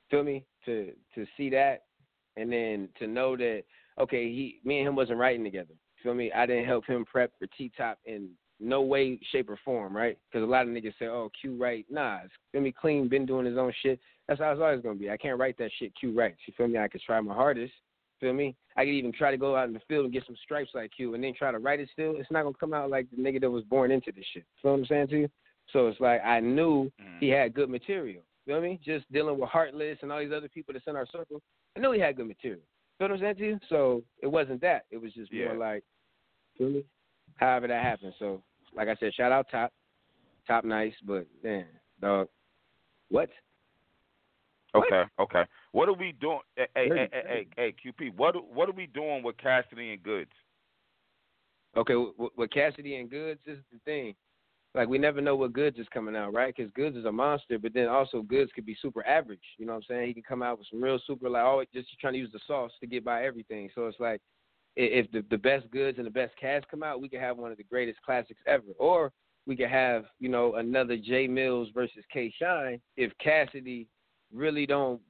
feel 0.10 0.24
me? 0.24 0.46
To 0.66 0.94
to 1.14 1.26
see 1.36 1.50
that, 1.50 1.82
and 2.38 2.52
then 2.52 2.88
to 3.00 3.08
know 3.08 3.36
that 3.36 3.64
okay, 4.00 4.30
he, 4.30 4.62
me 4.64 4.80
and 4.80 4.88
him 4.88 4.96
wasn't 4.96 5.20
writing 5.20 5.44
together. 5.44 5.74
Feel 6.02 6.14
me? 6.14 6.32
I 6.32 6.46
didn't 6.46 6.66
help 6.66 6.86
him 6.86 7.04
prep 7.04 7.32
for 7.38 7.48
T 7.48 7.70
Top 7.78 8.00
in 8.06 8.30
no 8.64 8.82
way, 8.82 9.20
shape, 9.32 9.50
or 9.50 9.60
form, 9.64 9.96
right? 9.96 10.18
Because 10.32 10.44
a 10.44 10.50
lot 10.50 10.68
of 10.68 10.74
niggas 10.74 10.94
say, 10.98 11.06
oh, 11.06 11.30
Q 11.40 11.56
write. 11.62 11.86
Nah, 11.90 12.20
it's, 12.24 12.34
feel 12.52 12.62
me? 12.62 12.74
Qleen, 12.82 13.10
been 13.10 13.26
doing 13.26 13.46
his 13.46 13.58
own 13.58 13.74
shit. 13.82 14.00
That's 14.28 14.40
how 14.40 14.52
it's 14.52 14.62
always 14.62 14.82
gonna 14.82 14.96
be. 14.96 15.12
I 15.12 15.18
can't 15.18 15.40
write 15.40 15.58
that 15.58 15.72
shit. 15.80 15.94
Q 16.00 16.18
writes. 16.18 16.40
You 16.48 16.54
feel 16.56 16.68
me? 16.68 16.80
I 16.80 16.88
could 16.88 17.02
try 17.02 17.20
my 17.20 17.34
hardest. 17.34 17.74
Feel 18.20 18.34
me? 18.34 18.56
I 18.78 18.86
could 18.86 18.92
even 18.94 19.12
try 19.12 19.32
to 19.32 19.38
go 19.38 19.56
out 19.56 19.68
in 19.68 19.74
the 19.74 19.82
field 19.88 20.06
and 20.06 20.14
get 20.14 20.26
some 20.26 20.38
stripes 20.42 20.72
like 20.74 20.92
Q, 20.96 21.14
and 21.14 21.24
then 21.24 21.34
try 21.38 21.52
to 21.52 21.60
write 21.60 21.80
it 21.82 21.90
still. 21.92 22.16
It's 22.18 22.32
not 22.32 22.44
gonna 22.44 22.56
come 22.60 22.74
out 22.74 22.90
like 22.90 23.08
the 23.12 23.22
nigga 23.22 23.42
that 23.42 23.52
was 23.52 23.64
born 23.66 23.92
into 23.92 24.12
this 24.12 24.26
shit. 24.34 24.46
Feel 24.62 24.72
what 24.72 24.80
I'm 24.80 24.86
saying 24.86 25.08
to 25.10 25.20
you? 25.20 25.30
So 25.72 25.88
it's 25.88 26.00
like 26.00 26.22
I 26.24 26.40
knew 26.40 26.92
Mhm. 27.02 27.20
he 27.20 27.30
had 27.30 27.54
good 27.54 27.70
material. 27.70 28.24
Feel 28.46 28.62
me? 28.62 28.80
Just 28.84 29.12
dealing 29.12 29.38
with 29.38 29.50
Heartless 29.50 29.98
and 30.02 30.12
all 30.12 30.20
these 30.20 30.32
other 30.34 30.50
people 30.50 30.74
that's 30.74 30.88
in 30.88 30.96
our 30.96 31.06
circle. 31.08 31.42
I 31.76 31.80
knew 31.80 31.92
he 31.92 32.00
had 32.00 32.16
good 32.16 32.28
material. 32.28 32.62
Feel 32.98 33.08
what 33.10 33.12
I'm 33.16 33.20
saying 33.20 33.36
to 33.38 33.46
you? 33.46 33.60
So 33.70 34.04
it 34.22 34.28
wasn't 34.28 34.62
that. 34.62 34.86
It 34.92 34.98
was 34.98 35.14
just 35.14 35.32
Yeah. 35.32 35.48
more 35.48 35.58
like, 35.58 35.84
feel 36.58 36.70
me? 36.70 36.86
However 37.36 37.68
that 37.68 37.82
happened. 37.82 38.14
So 38.20 38.44
like 38.76 38.88
I 38.88 38.96
said, 38.96 39.14
shout 39.14 39.32
out 39.32 39.48
Top. 39.50 39.72
Top 40.48 40.66
nice, 40.66 40.94
but 41.06 41.26
man, 41.44 41.66
dog. 42.02 42.28
What? 43.10 43.30
What? 44.74 44.88
Okay, 44.88 45.04
okay. 45.20 45.44
What 45.72 45.88
are 45.88 45.94
we 45.94 46.14
doing? 46.20 46.40
Hey, 46.56 46.68
hey, 46.76 46.90
hey, 46.90 47.08
hey, 47.12 47.48
hey, 47.56 47.76
QP. 47.86 48.18
What 48.18 48.36
what 48.54 48.68
are 48.68 48.74
we 48.74 48.88
doing 48.88 49.24
with 49.24 49.38
Cassidy 49.38 49.94
and 49.94 50.04
Goodz? 50.04 50.32
Okay, 51.78 51.96
with, 51.96 52.32
with 52.38 52.52
Cassidy 52.52 52.98
and 52.98 53.10
Goodz, 53.10 53.40
this 53.46 53.58
is 53.58 53.64
the 53.72 53.80
thing. 53.86 54.16
Like 54.76 54.88
we 54.88 54.98
never 54.98 55.22
know 55.22 55.36
what 55.36 55.54
Goodz 55.54 55.78
is 55.78 55.88
coming 55.94 56.16
out, 56.16 56.34
right? 56.34 56.54
Because 56.56 56.72
Goodz 56.74 56.98
is 56.98 57.06
a 57.06 57.12
monster, 57.12 57.60
but 57.60 57.74
then 57.74 57.88
also 57.88 58.24
Goodz 58.24 58.52
could 58.54 58.66
be 58.66 58.76
super 58.82 59.06
average. 59.06 59.44
You 59.58 59.68
know 59.68 59.74
what 59.74 59.84
I'm 59.90 59.96
saying? 59.96 60.08
He 60.08 60.14
can 60.14 60.24
come 60.24 60.42
out 60.42 60.58
with 60.58 60.68
some 60.72 60.84
real 60.84 61.00
super, 61.06 61.30
like 61.30 61.44
always 61.44 61.68
just 61.74 61.88
trying 62.02 62.14
to 62.14 62.20
use 62.20 62.32
the 62.34 62.40
sauce 62.48 62.72
to 62.80 62.88
get 62.88 63.06
by 63.06 63.24
everything. 63.24 63.70
So 63.76 63.86
it's 63.86 64.00
like 64.00 64.20
if 64.76 65.12
the 65.12 65.24
the 65.30 65.38
best 65.38 65.70
Goodz 65.72 65.98
and 65.98 66.08
the 66.08 66.12
best 66.12 66.34
cast 66.40 66.68
come 66.68 66.84
out, 66.84 67.02
we 67.02 67.10
could 67.10 67.20
have 67.20 67.38
one 67.38 67.52
of 67.52 67.58
the 67.58 67.64
greatest 67.64 68.02
classics 68.02 68.40
ever. 68.48 68.64
Or 68.78 69.12
we 69.46 69.56
could 69.56 69.70
have 69.70 70.06
you 70.20 70.30
know 70.30 70.56
another 70.56 70.98
Jay 70.98 71.28
Mills 71.28 71.70
versus 71.74 72.04
K 72.12 72.34
Shine 72.40 72.82
if 72.98 73.12
Cassidy 73.20 73.88
really 74.34 74.66
don't 74.66 75.02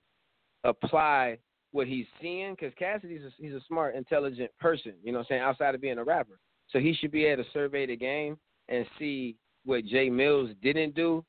apply 0.63 1.37
what 1.71 1.87
he's 1.87 2.05
seeing 2.21 2.53
because 2.53 2.73
Cassidy's 2.77 3.23
a, 3.23 3.29
he's 3.37 3.53
a 3.53 3.61
smart, 3.67 3.95
intelligent 3.95 4.51
person. 4.59 4.93
You 5.03 5.11
know 5.11 5.19
what 5.19 5.25
I'm 5.25 5.35
saying? 5.35 5.41
Outside 5.41 5.75
of 5.75 5.81
being 5.81 5.97
a 5.97 6.03
rapper, 6.03 6.39
so 6.69 6.79
he 6.79 6.93
should 6.93 7.11
be 7.11 7.25
able 7.25 7.43
to 7.43 7.49
survey 7.51 7.85
the 7.85 7.95
game 7.95 8.37
and 8.69 8.85
see 8.99 9.35
what 9.65 9.85
Jay 9.85 10.09
Mills 10.09 10.51
didn't 10.61 10.95
do. 10.95 11.23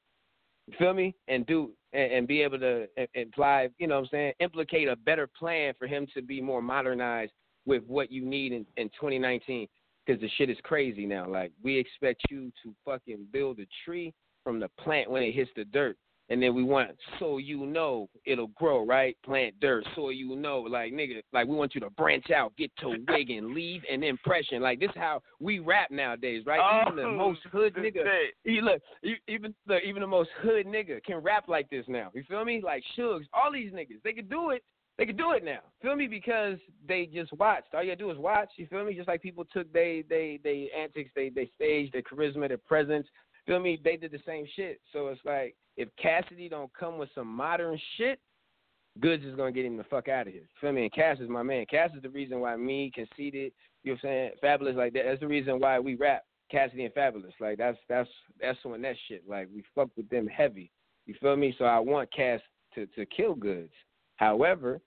Feel 0.79 0.94
me? 0.94 1.14
And 1.29 1.47
do 1.47 1.73
and, 1.92 2.12
and 2.12 2.29
be 2.29 2.42
able 2.42 2.59
to 2.59 2.87
imply, 3.14 3.68
you 3.79 3.87
know 3.87 3.97
what 3.97 4.05
I'm 4.05 4.09
saying, 4.11 4.33
implicate 4.40 4.88
a 4.88 4.97
better 4.97 5.29
plan 5.38 5.75
for 5.79 5.87
him 5.87 6.07
to 6.14 6.23
be 6.23 6.40
more 6.40 6.62
modernized 6.62 7.33
with 7.66 7.83
what 7.87 8.11
you 8.11 8.24
need 8.24 8.53
in, 8.53 8.66
in 8.77 8.88
2019. 8.90 9.66
Because 10.07 10.20
the 10.20 10.29
shit 10.37 10.50
is 10.50 10.59
crazy 10.62 11.07
now. 11.07 11.27
Like 11.27 11.53
we 11.62 11.79
expect 11.79 12.22
you 12.29 12.53
to 12.62 12.74
fucking 12.85 13.27
build 13.33 13.59
a 13.59 13.66
tree 13.85 14.12
from 14.42 14.61
the 14.61 14.68
plant 14.79 15.11
when 15.11 15.22
it 15.22 15.33
hits 15.35 15.50
the 15.57 15.64
dirt. 15.64 15.96
And 16.31 16.42
then 16.42 16.55
we 16.55 16.62
want 16.62 16.90
so 17.18 17.37
you 17.37 17.66
know 17.66 18.09
it'll 18.24 18.48
grow, 18.48 18.87
right? 18.87 19.14
Plant 19.24 19.61
dirt, 19.61 19.85
so 19.94 20.09
you 20.09 20.35
know, 20.37 20.61
like 20.61 20.90
nigga, 20.92 21.20
like 21.35 21.46
we 21.46 21.55
want 21.55 21.74
you 21.74 21.83
to 21.83 21.90
branch 21.90 22.31
out, 22.31 22.57
get 22.57 22.70
to 22.79 22.96
wig 23.09 23.29
and 23.29 23.53
leave 23.55 23.83
an 23.90 24.03
impression. 24.03 24.62
Like 24.62 24.81
this 24.81 24.88
is 24.88 24.96
how 24.96 25.20
we 25.38 25.59
rap 25.59 25.90
nowadays, 25.90 26.44
right? 26.46 26.83
even 26.87 26.96
the 26.96 27.03
Oh, 27.03 27.14
most 27.14 27.40
hood 27.53 27.74
nigga, 27.74 28.05
you 28.44 28.62
look, 28.62 28.81
you, 29.03 29.16
even 29.29 29.55
the 29.66 29.81
even 29.81 30.00
the 30.00 30.07
most 30.07 30.31
hood 30.40 30.66
nigga 30.66 31.05
can 31.05 31.18
rap 31.18 31.46
like 31.46 31.68
this 31.68 31.85
now. 31.88 32.11
You 32.14 32.22
feel 32.27 32.44
me? 32.44 32.62
Like 32.64 32.83
Shugs, 32.96 33.24
all 33.35 33.53
these 33.53 33.72
niggas, 33.72 34.03
they 34.03 34.14
can 34.14 34.27
do 34.27 34.48
it. 34.48 34.62
They 34.96 35.07
can 35.07 35.16
do 35.16 35.33
it 35.33 35.44
now. 35.44 35.59
Feel 35.83 35.96
me? 35.96 36.07
Because 36.07 36.57
they 36.87 37.07
just 37.07 37.33
watched. 37.33 37.74
All 37.74 37.83
you 37.83 37.90
gotta 37.90 37.96
do 37.96 38.11
is 38.11 38.18
watch. 38.18 38.50
You 38.57 38.66
feel 38.68 38.85
me? 38.85 38.94
Just 38.94 39.09
like 39.09 39.22
people 39.22 39.44
took 39.44 39.72
they 39.72 40.04
they 40.09 40.38
they 40.44 40.70
antics, 40.76 41.11
they 41.16 41.30
they 41.30 41.50
staged 41.54 41.94
their 41.94 42.02
charisma, 42.02 42.48
their 42.48 42.59
presence. 42.59 43.07
Feel 43.46 43.61
me? 43.61 43.78
They 43.83 43.96
did 43.96 44.12
the 44.12 44.20
same 44.24 44.46
shit. 44.54 44.80
So 44.92 45.09
it's 45.09 45.20
like 45.24 45.57
if 45.76 45.88
Cassidy 46.00 46.48
don't 46.48 46.72
come 46.78 46.98
with 46.98 47.09
some 47.14 47.26
modern 47.26 47.78
shit, 47.96 48.20
Goodz 49.00 49.24
is 49.24 49.35
gonna 49.35 49.52
get 49.52 49.66
him 49.66 49.76
the 49.76 49.85
fuck 49.85 50.09
out 50.09 50.28
of 50.28 50.33
here. 50.33 50.48
Feel 50.61 50.72
me? 50.72 50.83
And 50.83 50.92
Cass 50.92 51.18
is 51.18 51.28
my 51.28 51.42
man. 51.42 51.66
Cass 51.68 51.90
is 51.96 52.02
the 52.02 52.11
reason 52.11 52.40
why 52.40 52.57
me 52.57 52.92
conceited. 52.94 53.52
You 53.83 53.92
know 53.92 53.98
what 54.00 54.11
I'm 54.11 54.30
saying? 54.30 54.30
Fabolous 54.42 54.76
like 54.76 54.92
that. 54.92 55.02
That's 55.07 55.20
the 55.20 55.26
reason 55.26 55.59
why 55.59 55.80
we 55.80 55.96
rap 55.96 56.22
Cassidy 56.50 56.85
and 56.85 56.94
Fabolous. 56.94 57.33
Like 57.40 57.59
that's 57.59 57.78
that's 57.88 58.09
that's 58.40 58.59
when 58.64 58.83
that 58.83 58.94
shit. 59.09 59.28
Like 59.28 59.48
we 59.52 59.64
fuck 59.74 59.88
with 59.96 60.09
them 60.09 60.28
heavy. 60.28 60.70
You 61.07 61.14
feel 61.20 61.37
me? 61.37 61.54
So 61.59 61.64
I 61.64 61.80
want 61.80 62.12
Cass 62.14 62.40
to 62.76 62.87
to 62.87 63.04
kill 63.07 63.35
Goodz. 63.35 63.72
However, 64.16 64.81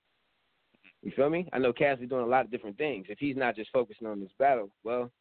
you 1.03 1.11
feel 1.15 1.29
me? 1.29 1.47
I 1.53 1.59
know 1.59 1.73
Cass 1.73 1.99
is 2.01 2.09
doing 2.09 2.23
a 2.23 2.27
lot 2.27 2.45
of 2.45 2.51
different 2.51 2.77
things. 2.77 3.05
If 3.09 3.19
he's 3.19 3.35
not 3.37 3.55
just 3.55 3.71
focusing 3.71 4.07
on 4.07 4.19
this 4.19 4.31
battle, 4.39 4.69
well, 4.83 5.11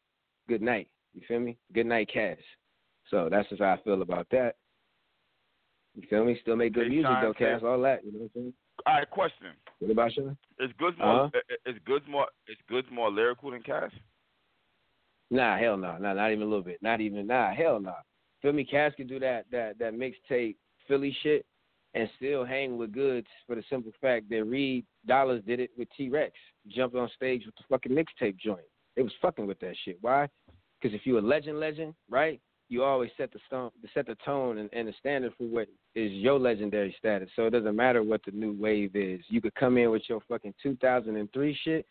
good 0.47 0.61
night. 0.61 0.89
You 1.13 1.21
feel 1.27 1.39
me? 1.39 1.57
Good 1.73 1.85
night, 1.85 2.09
Cass. 2.13 2.37
So 3.09 3.27
that's 3.31 3.47
just 3.49 3.61
how 3.61 3.73
I 3.73 3.81
feel 3.83 4.01
about 4.01 4.27
that. 4.31 4.55
You 5.95 6.03
feel 6.09 6.25
me? 6.25 6.37
Still 6.41 6.55
make 6.55 6.73
good 6.73 6.89
music 6.89 7.09
though, 7.21 7.33
Cass. 7.33 7.61
all 7.63 7.81
that. 7.81 8.03
You 8.05 8.11
know 8.13 8.19
what 8.19 8.23
I'm 8.25 8.31
saying? 8.41 8.53
All 8.85 8.93
right, 8.95 9.09
question. 9.09 9.47
What 9.79 9.91
about 9.91 10.15
you? 10.15 10.37
Is 10.59 10.71
Goodz 10.77 10.97
more 10.99 11.25
Uh-huh. 11.25 11.39
is 11.65 11.75
Goodz 11.85 12.05
more 12.07 12.27
is 12.47 12.57
Goodz 12.67 12.87
more 12.91 13.09
lyrical 13.09 13.51
than 13.51 13.63
Cass? 13.63 13.91
Nah, 15.29 15.57
hell 15.57 15.75
no, 15.75 15.97
nah, 15.97 16.13
not 16.13 16.31
even 16.31 16.43
a 16.43 16.45
little 16.45 16.63
bit, 16.63 16.81
not 16.81 17.01
even 17.01 17.27
nah, 17.27 17.53
hell 17.53 17.79
no. 17.79 17.95
Feel 18.41 18.53
me? 18.53 18.63
Cass 18.63 18.93
can 18.95 19.07
do 19.07 19.19
that 19.19 19.45
that 19.51 19.77
that 19.79 19.93
mixtape 19.93 20.55
Philly 20.87 21.15
shit 21.23 21.45
and 21.97 22.07
still 22.17 22.45
hang 22.45 22.77
with 22.77 22.91
Goodz 22.91 23.27
for 23.47 23.55
the 23.55 23.63
simple 23.69 23.91
fact 23.99 24.29
that 24.29 24.43
Reed 24.43 24.85
Dollaz 25.09 25.43
did 25.47 25.59
it 25.59 25.71
with 25.77 25.87
T-Rex, 25.97 26.31
jumped 26.67 26.95
on 26.95 27.09
stage 27.15 27.43
with 27.43 27.55
the 27.55 27.63
fucking 27.67 27.91
mixtape 27.91 28.37
joint. 28.37 28.67
They 28.95 29.01
was 29.01 29.13
fucking 29.19 29.47
with 29.47 29.59
that 29.61 29.73
shit. 29.83 29.97
Why? 30.01 30.27
Because 30.79 30.95
if 30.95 31.07
you 31.07 31.17
a 31.17 31.19
legend, 31.19 31.59
legend, 31.59 31.95
right? 32.07 32.39
You 32.69 32.83
always 32.83 33.09
set 33.17 33.31
the 33.31 33.39
stone, 33.47 33.71
set 33.95 34.05
the 34.05 34.15
tone 34.23 34.59
and, 34.59 34.69
and 34.73 34.87
the 34.87 34.93
standard 34.99 35.33
for 35.37 35.45
what 35.45 35.69
is 35.95 36.11
your 36.11 36.37
legendary 36.37 36.95
status. 36.99 37.29
So 37.35 37.45
it 37.45 37.51
doesn't 37.51 37.75
matter 37.75 38.03
what 38.03 38.21
the 38.25 38.31
new 38.31 38.55
wave 38.59 38.95
is. 38.95 39.21
You 39.29 39.41
could 39.41 39.55
come 39.55 39.77
in 39.77 39.89
with 39.89 40.03
your 40.07 40.19
fucking 40.27 40.53
2003 40.61 41.59
shit, 41.63 41.85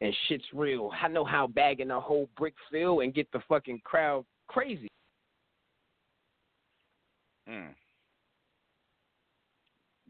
and 0.00 0.12
shit's 0.26 0.44
real. 0.52 0.90
I 1.00 1.06
know 1.06 1.24
how 1.24 1.46
bagging 1.46 1.92
a 1.92 2.00
whole 2.00 2.28
brick 2.36 2.54
feel 2.70 3.00
and 3.00 3.14
get 3.14 3.30
the 3.30 3.42
fucking 3.48 3.82
crowd 3.84 4.24
crazy. 4.48 4.88
Mm. 7.48 7.74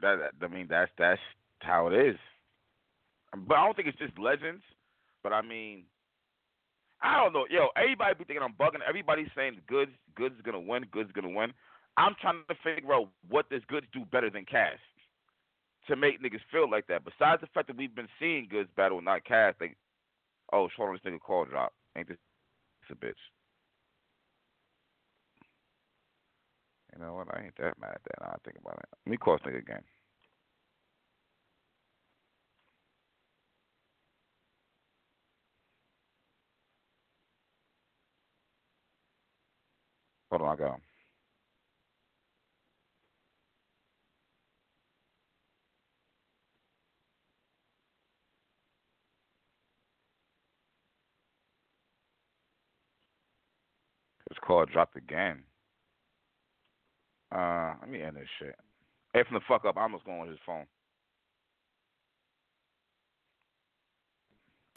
That, 0.02 0.32
that 0.40 0.46
I 0.46 0.52
mean 0.52 0.66
that's 0.68 0.90
that's 0.98 1.20
how 1.60 1.88
it 1.88 1.94
is. 1.94 2.16
But 3.46 3.56
I 3.56 3.64
don't 3.64 3.74
think 3.74 3.88
it's 3.88 3.98
just 3.98 4.18
legends. 4.18 4.62
But 5.22 5.32
I 5.32 5.40
mean, 5.40 5.84
I 7.00 7.22
don't 7.22 7.32
know. 7.32 7.46
Yo, 7.48 7.68
everybody 7.76 8.14
be 8.18 8.24
thinking 8.24 8.42
I'm 8.42 8.54
bugging. 8.54 8.86
Everybody's 8.86 9.30
saying 9.36 9.60
Goodz, 9.66 9.92
Goodz 10.14 10.36
is 10.36 10.42
gonna 10.42 10.60
win, 10.60 10.84
Goodz 10.90 11.08
is 11.08 11.14
gonna 11.14 11.34
win. 11.34 11.52
I'm 11.96 12.14
trying 12.20 12.42
to 12.48 12.54
figure 12.62 12.92
out 12.92 13.08
what 13.28 13.48
does 13.50 13.62
Goodz 13.68 13.86
do 13.92 14.04
better 14.10 14.30
than 14.30 14.44
Cass 14.44 14.78
to 15.88 15.96
make 15.96 16.22
niggas 16.22 16.40
feel 16.50 16.70
like 16.70 16.86
that. 16.86 17.04
Besides 17.04 17.40
the 17.40 17.48
fact 17.54 17.68
that 17.68 17.76
we've 17.76 17.94
been 17.94 18.08
seeing 18.18 18.48
Goodz 18.50 18.70
battle, 18.76 19.00
not 19.00 19.24
Cass. 19.24 19.54
Like, 19.60 19.76
oh, 20.52 20.68
on, 20.78 20.92
this 20.92 21.12
nigga 21.12 21.20
call 21.20 21.44
drop. 21.44 21.72
Ain't 21.96 22.08
this 22.08 22.18
a 22.90 22.94
bitch? 22.94 23.12
You 26.94 27.02
know 27.04 27.14
what? 27.14 27.28
I 27.34 27.44
ain't 27.44 27.56
that 27.58 27.78
mad 27.80 27.92
at 27.96 28.02
that. 28.04 28.26
I 28.26 28.36
think 28.44 28.58
about 28.60 28.78
it. 28.78 28.88
Let 29.06 29.10
me 29.10 29.16
call 29.18 29.38
this 29.38 29.52
nigga 29.52 29.60
again. 29.60 29.82
Hold 40.30 40.42
on, 40.42 40.48
I 40.50 40.56
got 40.56 40.74
him. 40.76 40.82
His 54.30 54.38
call 54.46 54.66
dropped 54.66 54.96
again. 54.96 55.44
Uh, 57.34 57.74
let 57.80 57.90
me 57.90 58.02
end 58.02 58.16
this 58.16 58.28
shit. 58.38 58.54
From 59.12 59.34
the 59.34 59.40
fuck 59.48 59.64
up, 59.64 59.76
I 59.76 59.82
almost 59.82 60.04
going 60.04 60.20
on 60.20 60.28
his 60.28 60.38
phone. 60.44 60.66